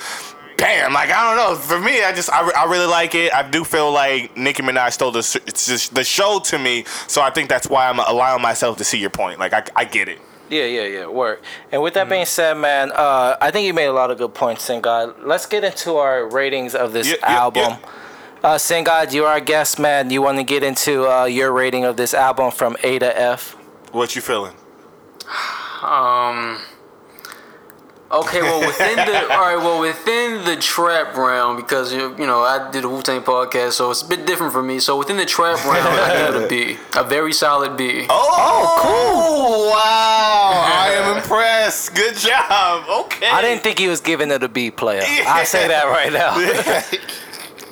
Damn, 0.57 0.93
like 0.93 1.11
I 1.11 1.35
don't 1.35 1.37
know. 1.37 1.61
For 1.61 1.81
me, 1.81 2.03
I 2.05 2.13
just 2.13 2.31
I, 2.31 2.47
re- 2.47 2.53
I 2.57 2.65
really 2.65 2.87
like 2.87 3.15
it. 3.15 3.33
I 3.35 3.49
do 3.49 3.65
feel 3.65 3.91
like 3.93 4.37
Nicki 4.37 4.63
Minaj 4.63 4.93
stole 4.93 5.11
the 5.11 5.19
it's 5.47 5.67
just 5.67 5.95
the 5.95 6.05
show 6.05 6.39
to 6.41 6.59
me. 6.59 6.85
So 7.09 7.21
I 7.23 7.31
think 7.31 7.49
that's 7.49 7.69
why 7.69 7.89
I'm 7.89 7.99
allowing 7.99 8.43
myself 8.43 8.79
to 8.79 8.85
see 8.85 8.99
your 8.99 9.11
point. 9.11 9.39
Like 9.39 9.53
I, 9.53 9.65
I 9.75 9.85
get 9.85 10.09
it. 10.09 10.21
Yeah, 10.51 10.65
yeah, 10.65 10.83
yeah. 10.83 11.07
Work. 11.07 11.43
And 11.71 11.81
with 11.83 11.95
that 11.95 12.11
being 12.11 12.27
said, 12.27 12.59
man, 12.59 12.93
uh, 12.93 13.37
I 13.41 13.51
think 13.51 13.67
you 13.67 13.73
made 13.73 13.87
a 13.87 13.93
lot 13.93 14.11
of 14.11 14.19
good 14.19 14.35
points, 14.35 14.65
Sin 14.65 14.83
God. 14.83 15.15
Let's 15.23 15.47
get 15.47 15.65
into 15.65 15.97
our 15.97 16.29
ratings 16.29 16.75
of 16.75 16.93
this 16.93 17.09
Yeah, 17.09 17.15
yeah, 17.21 17.39
album. 17.41 17.77
Uh, 18.45 18.59
Sin 18.59 18.85
God, 18.85 19.15
you're 19.15 19.27
our 19.29 19.41
guest, 19.41 19.79
man. 19.79 20.11
You 20.11 20.21
want 20.21 20.37
to 20.37 20.45
get 20.45 20.63
into 20.63 21.11
uh, 21.11 21.25
your 21.25 21.53
rating 21.53 21.85
of 21.85 21.97
this 21.97 22.13
album 22.13 22.51
from 22.51 22.77
A 22.83 22.99
to 22.99 23.19
F? 23.19 23.53
What 23.93 24.15
you 24.15 24.21
feeling? 24.21 24.53
Um. 25.83 26.61
Okay, 28.13 28.43
well 28.43 28.61
within 28.67 28.97
the 28.97 29.23
all 29.33 29.41
right, 29.41 29.57
well 29.57 29.81
within 29.81 30.45
the 30.45 30.57
trap 30.57 31.17
realm 31.17 31.57
because 31.57 31.93
you 31.95 32.15
you 32.19 32.27
know 32.27 32.43
I 32.43 32.71
did 32.71 32.85
a 32.85 32.89
Wu 32.89 33.01
Tang 33.03 33.23
podcast, 33.23 33.73
so 33.73 33.91
it's 33.91 34.03
a 34.03 34.07
bit 34.09 34.27
different 34.27 34.53
for 34.53 34.63
me. 34.63 34.81
So 34.81 34.99
within 34.99 35.17
the 35.17 35.25
trap 35.25 35.65
realm, 35.65 35.87
I 35.87 36.13
give 36.27 36.35
it 36.37 36.45
a 36.45 36.49
B, 36.49 36.77
a 36.95 37.05
very 37.05 37.33
solid 37.33 37.77
B. 37.77 38.07
Oh, 38.11 38.29
oh 38.37 38.79
cool! 38.83 39.71
Wow, 39.71 39.77
I 40.85 40.91
am 40.93 41.17
impressed. 41.17 41.95
Good 41.95 42.17
job. 42.17 42.85
Okay. 43.07 43.29
I 43.31 43.41
didn't 43.41 43.63
think 43.63 43.79
he 43.79 43.89
was 43.89 44.01
giving 44.01 44.31
it 44.31 44.43
a 44.43 44.49
B 44.49 44.71
player. 44.71 45.03
I 45.27 45.45
say 45.45 45.67
that 45.69 45.85
right 45.87 46.13
now. 46.13 46.35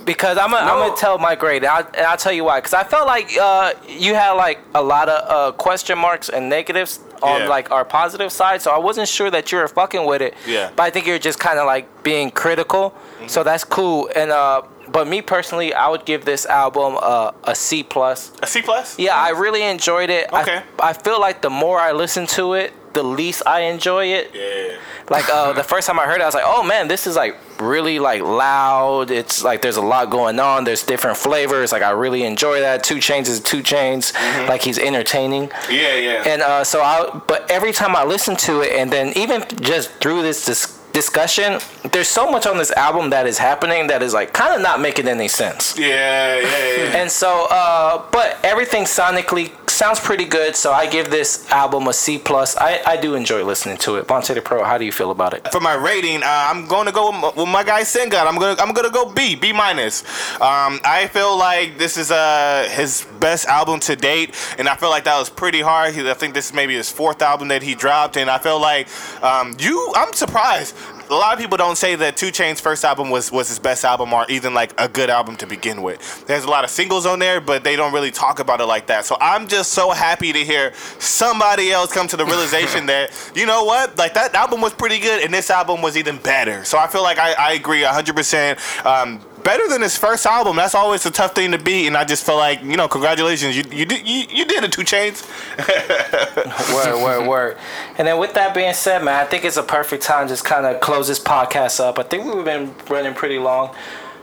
because 0.07 0.39
I'm 0.39 0.51
gonna 0.51 0.63
I'm 0.71 0.79
No. 0.79 0.87
gonna 0.89 0.97
tell 0.97 1.19
my 1.19 1.35
grade, 1.35 1.65
and, 1.65 1.71
I, 1.71 1.81
and 1.81 2.07
I'll 2.07 2.17
tell 2.17 2.33
you 2.33 2.45
why. 2.45 2.59
Because 2.61 2.73
I 2.75 2.85
felt 2.85 3.07
like 3.07 3.37
uh, 3.39 3.75
you 3.87 4.15
had 4.15 4.33
like 4.33 4.59
a 4.75 4.83
lot 4.83 5.09
of 5.11 5.31
uh, 5.31 5.53
question 5.57 5.99
marks 5.99 6.31
and 6.31 6.49
negatives 6.49 7.01
on 7.23 7.43
Yeah. 7.43 7.49
like 7.49 7.71
our 7.71 7.85
positive 7.85 8.31
side, 8.33 8.63
so 8.63 8.71
I 8.71 8.79
wasn't 8.79 9.09
sure 9.09 9.31
that 9.31 9.51
you 9.53 9.59
were 9.59 9.69
fucking 9.69 10.05
with 10.07 10.23
it. 10.23 10.35
Yeah. 10.47 10.71
But 10.77 10.85
I 10.85 10.91
think 10.91 11.07
you're 11.07 11.19
just 11.19 11.39
kind 11.39 11.59
of 11.59 11.67
like 11.67 12.03
being 12.03 12.31
critical, 12.31 12.95
so 13.27 13.43
that's 13.43 13.65
cool. 13.65 14.09
And 14.17 14.31
uh, 14.31 14.63
but 14.89 15.07
me 15.07 15.23
personally, 15.23 15.73
I 15.75 15.89
would 15.89 16.05
give 16.05 16.25
this 16.25 16.47
album 16.47 16.99
uh, 17.01 17.33
a 17.45 17.55
C 17.55 17.83
plus. 17.83 18.33
A 18.43 18.47
C 18.47 18.61
plus. 18.63 18.99
Yeah, 18.99 19.15
I 19.17 19.31
really 19.31 19.63
enjoyed 19.63 20.11
it. 20.11 20.29
I- 20.33 20.43
Okay. 20.43 20.63
I, 20.81 20.93
feel 20.95 21.21
like 21.21 21.43
the 21.43 21.51
more 21.51 21.79
I 21.79 21.93
listen 21.93 22.27
to 22.39 22.55
it, 22.55 22.73
the 22.95 23.03
least 23.05 23.43
I 23.47 23.61
enjoy 23.71 24.07
it. 24.07 24.31
Yeah. 24.35 24.77
Like 25.11 25.29
uh, 25.29 25.53
the 25.53 25.65
first 25.65 25.87
time 25.89 25.99
I 25.99 26.05
heard 26.07 26.21
it, 26.21 26.23
I 26.23 26.27
was 26.27 26.35
like, 26.35 26.45
"Oh 26.47 26.63
man, 26.63 26.87
this 26.89 27.07
is 27.07 27.17
like 27.17 27.37
really 27.61 27.99
like 27.99 28.23
loud. 28.23 29.11
It's 29.11 29.43
like 29.45 29.61
there's 29.61 29.77
a 29.77 29.83
lot 29.83 30.09
going 30.09 30.39
on. 30.39 30.65
There's 30.65 30.85
different 30.85 31.17
flavors. 31.19 31.73
Like 31.73 31.83
I 31.83 31.91
really 31.91 32.23
enjoy 32.23 32.61
that. 32.61 32.85
2 32.85 32.97
Chainz 32.97 33.29
is 33.29 33.41
2 33.41 33.63
Chainz. 33.63 34.15
Like 34.49 34.63
he's 34.63 34.79
entertaining. 34.79 35.51
Yeah, 35.69 35.97
yeah. 35.97 36.23
And 36.27 36.43
uh, 36.43 36.65
so 36.65 36.81
I, 36.81 37.21
but 37.27 37.51
every 37.51 37.73
time 37.73 37.95
I 37.97 38.05
listen 38.05 38.37
to 38.37 38.61
it, 38.63 38.73
and 38.73 38.91
then 38.91 39.13
even 39.17 39.45
just 39.61 39.91
through 40.01 40.23
this 40.23 40.47
dis- 40.47 40.79
discussion, 40.93 41.61
there's 41.93 42.09
so 42.09 42.31
much 42.31 42.47
on 42.47 42.57
this 42.57 42.71
album 42.73 43.11
that 43.11 43.27
is 43.27 43.39
happening 43.39 43.89
that 43.89 44.03
is 44.03 44.15
like 44.15 44.33
kind 44.33 44.55
of 44.55 44.63
not 44.63 44.81
making 44.81 45.07
any 45.09 45.29
sense. 45.29 45.77
yeah, 45.79 46.37
yeah, 46.37 46.43
yeah. 46.43 46.97
And 47.01 47.11
so, 47.11 47.47
uh, 47.51 48.03
but 48.11 48.39
everything 48.45 48.85
sonically 48.85 49.53
sounds 49.81 49.99
pretty 49.99 50.27
good. 50.27 50.55
So 50.55 50.73
I 50.73 50.85
give 50.87 51.11
this 51.11 51.51
album 51.51 51.89
a 51.89 51.95
C 51.95 52.19
plus. 52.19 52.55
I, 52.57 52.83
I 52.87 52.97
do 52.99 53.15
enjoy 53.15 53.43
listening 53.45 53.79
to 53.79 53.97
it. 53.97 54.07
Vonte 54.07 54.35
the 54.35 54.43
Pro, 54.43 54.63
how 54.63 54.77
do 54.77 54.85
you 54.85 54.93
feel 54.93 55.11
about 55.11 55.33
it? 55.33 55.51
For 55.51 55.61
my 55.61 55.75
rating, 55.75 56.23
uh, 56.23 56.49
I'm 56.51 56.67
going 56.67 56.87
to 56.87 56.93
go 56.93 57.11
with 57.11 57.21
my, 57.21 57.33
with 57.35 57.49
my 57.49 57.65
guy 57.65 57.83
Singod. 57.83 58.27
I'm 58.27 58.39
gonna 58.39 58.61
I'm 58.61 58.73
gonna 58.75 58.91
go 58.91 59.11
B 59.11 59.35
B 59.35 59.53
minus. 59.53 60.03
Um, 60.35 60.81
I 60.85 61.09
feel 61.11 61.37
like 61.37 61.79
this 61.79 61.97
is 61.97 62.11
uh 62.11 62.69
his 62.71 63.07
best 63.21 63.47
album 63.47 63.81
to 63.81 63.97
date, 63.97 64.35
and 64.59 64.69
I 64.69 64.77
feel 64.77 64.91
like 64.91 65.05
that 65.05 65.19
was 65.19 65.31
pretty 65.31 65.63
hard. 65.63 65.95
I 65.97 66.15
think 66.15 66.35
this 66.35 66.47
is 66.51 66.55
maybe 66.55 66.75
his 66.75 66.91
fourth 66.91 67.23
album 67.23 67.49
that 67.49 67.63
he 67.63 67.75
dropped, 67.75 68.17
and 68.17 68.29
I 68.29 68.39
feel 68.39 68.61
like 68.61 68.87
um, 69.25 69.57
you. 69.59 69.77
I'm 69.97 70.13
surprised. 70.13 70.77
A 71.11 71.15
lot 71.15 71.33
of 71.33 71.41
people 71.41 71.57
don't 71.57 71.75
say 71.75 71.97
that 71.97 72.17
Two 72.17 72.31
Chain's 72.31 72.61
first 72.61 72.85
album 72.85 73.11
was, 73.11 73.33
was 73.33 73.49
his 73.49 73.59
best 73.59 73.85
album 73.85 74.13
or 74.13 74.25
even 74.29 74.55
like 74.55 74.73
a 74.81 74.89
good 74.89 75.11
album 75.11 75.35
to 75.39 75.47
begin 75.47 75.83
with. 75.83 76.25
There's 76.27 76.45
a 76.45 76.49
lot 76.49 76.63
of 76.63 76.71
singles 76.71 77.05
on 77.05 77.19
there, 77.19 77.41
but 77.41 77.65
they 77.65 77.75
don't 77.75 77.93
really 77.93 78.13
talk 78.13 78.39
about 78.39 78.61
it 78.61 78.67
like 78.67 78.87
that. 78.87 79.05
So 79.05 79.17
I'm 79.21 79.49
just 79.49 79.73
so 79.73 79.91
happy 79.91 80.33
to 80.33 80.45
hear 80.45 80.73
somebody 81.01 81.73
else 81.73 81.93
come 81.93 82.07
to 82.07 82.17
the 82.17 82.25
realization 82.25 82.87
that, 82.95 83.11
you 83.35 83.45
know 83.45 83.65
what, 83.65 83.99
like 83.99 84.15
that 84.15 84.37
album 84.37 84.61
was 84.61 84.73
pretty 84.73 85.01
good 85.01 85.25
and 85.25 85.35
this 85.35 85.51
album 85.51 85.83
was 85.83 85.97
even 85.97 86.17
better. 86.19 86.65
So 86.65 86.79
I 86.79 86.87
feel 86.87 87.03
like 87.03 87.19
I, 87.19 87.33
I 87.33 87.53
agree 87.55 87.83
100%. 87.83 88.87
Um, 88.87 89.21
better 89.43 89.69
than 89.69 89.83
his 89.83 89.97
first 89.97 90.27
album. 90.27 90.57
That's 90.57 90.75
always 90.75 91.05
a 91.07 91.11
tough 91.11 91.35
thing 91.35 91.53
to 91.53 91.59
beat, 91.59 91.87
and 91.87 91.97
I 91.97 92.05
just 92.05 92.25
feel 92.25 92.37
like, 92.37 92.63
you 92.63 92.77
know, 92.77 92.89
congratulations. 92.89 93.57
You, 93.57 93.65
you, 93.71 93.85
did, 93.85 94.07
you, 94.07 94.25
you 94.31 94.45
did 94.45 94.65
it, 94.65 94.73
2 94.73 94.83
Chainz. 94.83 95.27
word, 96.75 97.03
word, 97.03 97.29
word. 97.29 97.59
And 97.99 98.07
then 98.07 98.19
with 98.19 98.35
that 98.35 98.55
being 98.55 98.75
said, 98.75 99.05
man, 99.05 99.15
I 99.15 99.25
think 99.25 99.45
it's 99.45 99.57
a 99.57 99.63
perfect 99.63 100.03
time 100.03 100.29
just 100.29 100.45
kind 100.45 100.67
of 100.67 100.81
close 100.81 101.09
this 101.09 101.21
podcast 101.23 101.81
up. 101.81 101.99
I 101.99 102.03
think 102.03 102.33
we've 102.33 102.45
been 102.45 102.75
running 102.89 103.15
pretty 103.15 103.39
long. 103.39 103.75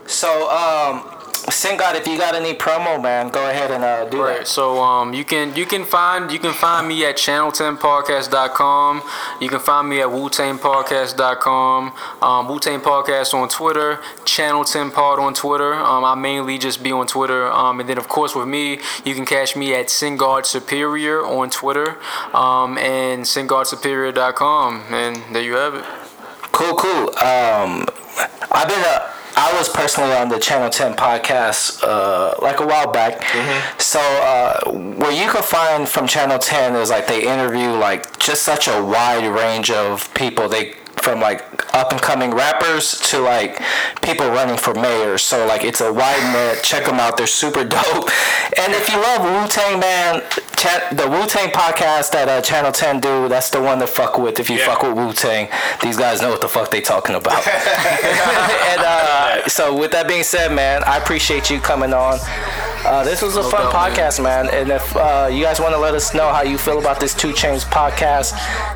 So, 0.05 0.49
um, 0.49 1.16
Singod, 1.47 1.95
if 1.95 2.05
you 2.05 2.17
got 2.17 2.35
any 2.35 2.53
promo, 2.53 3.01
man, 3.01 3.29
go 3.29 3.49
ahead 3.49 3.71
and 3.71 3.81
uh, 3.83 4.03
do 4.09 4.21
Right. 4.21 4.39
that. 4.39 4.47
So 4.47 4.81
um, 4.83 5.13
you 5.13 5.23
can 5.23 5.55
you 5.55 5.65
can 5.65 5.85
find 5.85 6.29
you 6.29 6.39
can 6.39 6.53
find 6.53 6.87
me 6.87 7.05
at 7.05 7.15
channel10podcast.com. 7.15 9.01
You 9.39 9.47
can 9.47 9.59
find 9.59 9.87
me 9.87 10.01
at 10.01 10.11
wu-tangpodcast.com. 10.11 11.93
Um, 12.21 12.47
Wu-Tang 12.49 12.81
Podcast 12.81 13.33
on 13.33 13.47
Twitter, 13.47 13.99
Channel 14.25 14.65
10 14.65 14.91
Pod 14.91 15.19
on 15.19 15.33
Twitter. 15.33 15.73
Um, 15.73 16.03
I 16.03 16.15
mainly 16.15 16.57
just 16.57 16.83
be 16.83 16.91
on 16.91 17.07
Twitter. 17.07 17.47
Um, 17.51 17.79
and 17.79 17.87
then 17.87 17.97
of 17.97 18.09
course 18.09 18.35
with 18.35 18.47
me, 18.47 18.79
you 19.05 19.15
can 19.15 19.25
catch 19.25 19.55
me 19.55 19.73
at 19.73 19.87
Singod 19.87 20.45
Superior 20.45 21.25
on 21.25 21.49
Twitter, 21.49 21.97
um, 22.35 22.77
and 22.77 23.23
Singodsuperior.com. 23.23 24.83
And 24.93 25.23
there 25.33 25.43
you 25.43 25.53
have 25.53 25.75
it. 25.75 25.85
Cool, 26.51 26.75
cool. 26.75 27.09
Um, 27.19 27.85
I've 28.51 28.67
been 28.67 28.83
uh, 28.83 29.13
I 29.39 29.53
was 29.55 29.69
personally 29.69 30.13
on 30.13 30.29
the 30.29 30.39
Channel 30.39 30.71
10 30.71 30.95
podcast 30.95 31.83
uh, 31.83 32.33
like 32.41 32.59
a 32.59 32.65
while 32.65 32.91
back. 32.91 33.23
So 33.79 33.99
uh, 33.99 34.71
what 34.71 35.15
you 35.15 35.29
can 35.29 35.43
find 35.43 35.87
from 35.87 36.07
Channel 36.07 36.39
10 36.39 36.75
is 36.75 36.89
like 36.89 37.05
they 37.05 37.21
interview 37.21 37.69
like 37.69 38.17
just 38.17 38.41
such 38.41 38.67
a 38.67 38.83
wide 38.83 39.27
range 39.27 39.69
of 39.69 40.11
people. 40.15 40.49
They 40.49 40.73
from 41.07 41.21
like 41.21 41.41
up 41.73 41.93
and 41.93 42.01
coming 42.01 42.31
rappers 42.31 42.99
to 42.99 43.17
like 43.19 43.61
people 44.01 44.27
running 44.27 44.57
for 44.57 44.73
mayor. 44.73 45.17
So 45.17 45.45
like 45.47 45.63
it's 45.63 45.79
a 45.79 45.93
wide 45.93 46.33
net. 46.33 46.61
Check 46.63 46.83
them 46.85 46.99
out. 46.99 47.15
They're 47.15 47.27
super 47.27 47.63
dope. 47.77 48.09
And 48.59 48.73
if 48.73 48.89
you 48.91 48.97
love 48.99 49.23
Wu 49.23 49.47
Tang, 49.47 49.79
man, 49.79 50.21
the 50.91 51.07
Wu 51.09 51.25
Tang 51.25 51.49
podcast 51.51 52.11
that 52.11 52.27
uh, 52.27 52.41
Channel 52.41 52.73
10 52.73 52.99
do, 52.99 53.29
that's 53.29 53.49
the 53.49 53.61
one 53.61 53.79
to 53.79 53.87
fuck 53.87 54.17
with 54.17 54.37
if 54.41 54.49
you 54.49 54.57
Yeah. 54.57 54.65
fuck 54.65 54.83
with 54.83 54.97
Wu 54.97 55.13
Tang. 55.13 55.47
These 55.81 55.95
guys 55.95 56.21
know 56.21 56.29
what 56.29 56.41
the 56.41 56.49
fuck 56.49 56.71
they 56.71 56.81
talking 56.81 57.15
about. 57.15 57.47
and 57.47 58.81
uh, 58.81 59.47
so, 59.47 59.77
with 59.77 59.91
that 59.91 60.07
being 60.09 60.23
said, 60.23 60.51
man, 60.51 60.83
I 60.83 60.97
appreciate 60.97 61.49
you 61.49 61.61
coming 61.61 61.93
on. 61.93 62.19
Uh, 62.87 63.03
this 63.03 63.21
was 63.21 63.35
a 63.35 63.43
fun 63.43 63.69
doubt, 63.69 63.73
podcast, 63.91 64.23
man. 64.23 64.47
And 64.49 64.69
if 64.69 64.95
uh, 64.95 65.27
you 65.29 65.43
guys 65.43 65.59
want 65.59 65.73
to 65.73 65.77
let 65.77 65.93
us 65.93 66.13
know 66.13 66.31
how 66.31 66.41
you 66.43 66.57
feel 66.57 66.79
about 66.79 67.01
this 67.01 67.13
2 67.13 67.33
Chainz 67.33 67.65
podcast, 67.65 68.31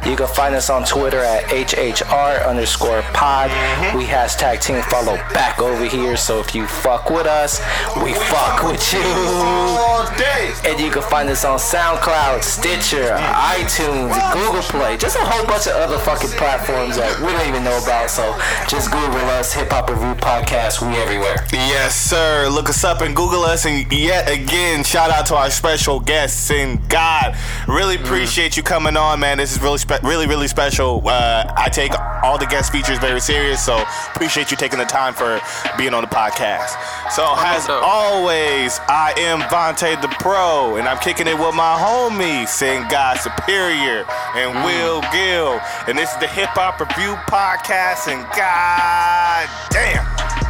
you 0.05 0.17
can 0.17 0.27
find 0.27 0.53
us 0.53 0.69
on 0.69 0.83
Twitter 0.83 1.19
at 1.19 1.45
HHR 1.45 2.45
underscore 2.45 3.03
pod. 3.13 3.49
We 3.95 4.03
hashtag 4.03 4.61
team 4.61 4.81
follow 4.83 5.15
back 5.33 5.61
over 5.61 5.85
here. 5.85 6.17
So 6.17 6.41
if 6.41 6.53
you 6.53 6.67
fuck 6.67 7.09
with 7.09 7.25
us, 7.25 7.59
we 8.03 8.13
fuck 8.13 8.63
with 8.63 8.83
you. 8.91 8.99
All 8.99 10.03
day. 10.17 10.51
And 10.65 10.77
you 10.77 10.91
can 10.91 11.03
find 11.03 11.29
us 11.29 11.45
on 11.45 11.57
SoundCloud, 11.57 12.43
Stitcher, 12.43 13.15
iTunes, 13.15 14.11
Google 14.33 14.61
Play, 14.63 14.97
just 14.97 15.15
a 15.15 15.19
whole 15.23 15.45
bunch 15.47 15.67
of 15.67 15.73
other 15.75 15.97
fucking 15.99 16.31
platforms 16.31 16.97
that 16.97 17.17
we 17.21 17.27
don't 17.31 17.47
even 17.47 17.63
know 17.63 17.81
about. 17.81 18.09
So 18.09 18.37
just 18.67 18.91
Google 18.91 19.23
us, 19.39 19.53
Hip 19.53 19.71
Hop 19.71 19.89
Review 19.89 20.15
Podcast. 20.15 20.81
We 20.81 20.97
everywhere. 20.97 21.45
Yes, 21.53 21.95
sir. 21.95 22.49
Look 22.49 22.67
us 22.67 22.83
up 22.83 22.99
and 22.99 23.15
Google 23.15 23.43
us. 23.43 23.63
And 23.65 23.87
yet 24.01 24.29
again, 24.29 24.83
shout 24.83 25.11
out 25.11 25.25
to 25.27 25.35
our 25.35 25.49
special 25.49 25.99
guests. 25.99 26.49
And 26.51 26.87
God, 26.89 27.35
really 27.67 27.95
appreciate 27.95 28.57
you 28.57 28.63
coming 28.63 28.97
on, 28.97 29.19
man. 29.19 29.37
This 29.37 29.53
is 29.55 29.61
really, 29.61 29.77
spe- 29.77 30.03
really, 30.03 30.27
really 30.27 30.47
special. 30.47 31.01
Uh, 31.05 31.51
I 31.55 31.69
take 31.69 31.91
all 32.23 32.37
the 32.37 32.45
guest 32.45 32.71
features 32.71 32.97
very 32.99 33.21
serious, 33.21 33.63
so 33.63 33.83
appreciate 34.13 34.51
you 34.51 34.57
taking 34.57 34.79
the 34.79 34.85
time 34.85 35.13
for 35.13 35.39
being 35.77 35.93
on 35.93 36.01
the 36.01 36.07
podcast. 36.09 36.69
So, 37.11 37.23
as 37.37 37.69
always, 37.69 38.79
I 38.87 39.13
am 39.17 39.41
Vonte 39.41 40.01
the 40.01 40.07
Pro, 40.19 40.77
and 40.77 40.87
I'm 40.87 40.97
kicking 40.99 41.27
it 41.27 41.37
with 41.37 41.55
my 41.55 41.77
homie, 41.77 42.47
Sing 42.47 42.83
God 42.89 43.17
Superior 43.17 44.05
and 44.35 44.65
Will 44.65 45.01
Gil. 45.13 45.59
And 45.87 45.97
this 45.97 46.11
is 46.11 46.17
the 46.17 46.27
Hip 46.27 46.49
Hop 46.49 46.79
Review 46.79 47.15
Podcast. 47.29 48.11
And 48.11 48.25
God 48.35 49.49
damn, 49.69 50.05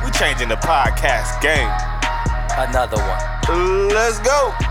we 0.06 0.12
changing 0.12 0.50
the 0.50 0.56
podcast 0.56 1.42
game. 1.42 2.01
Another 2.58 2.98
one. 2.98 3.90
Let's 3.90 4.20
go. 4.20 4.71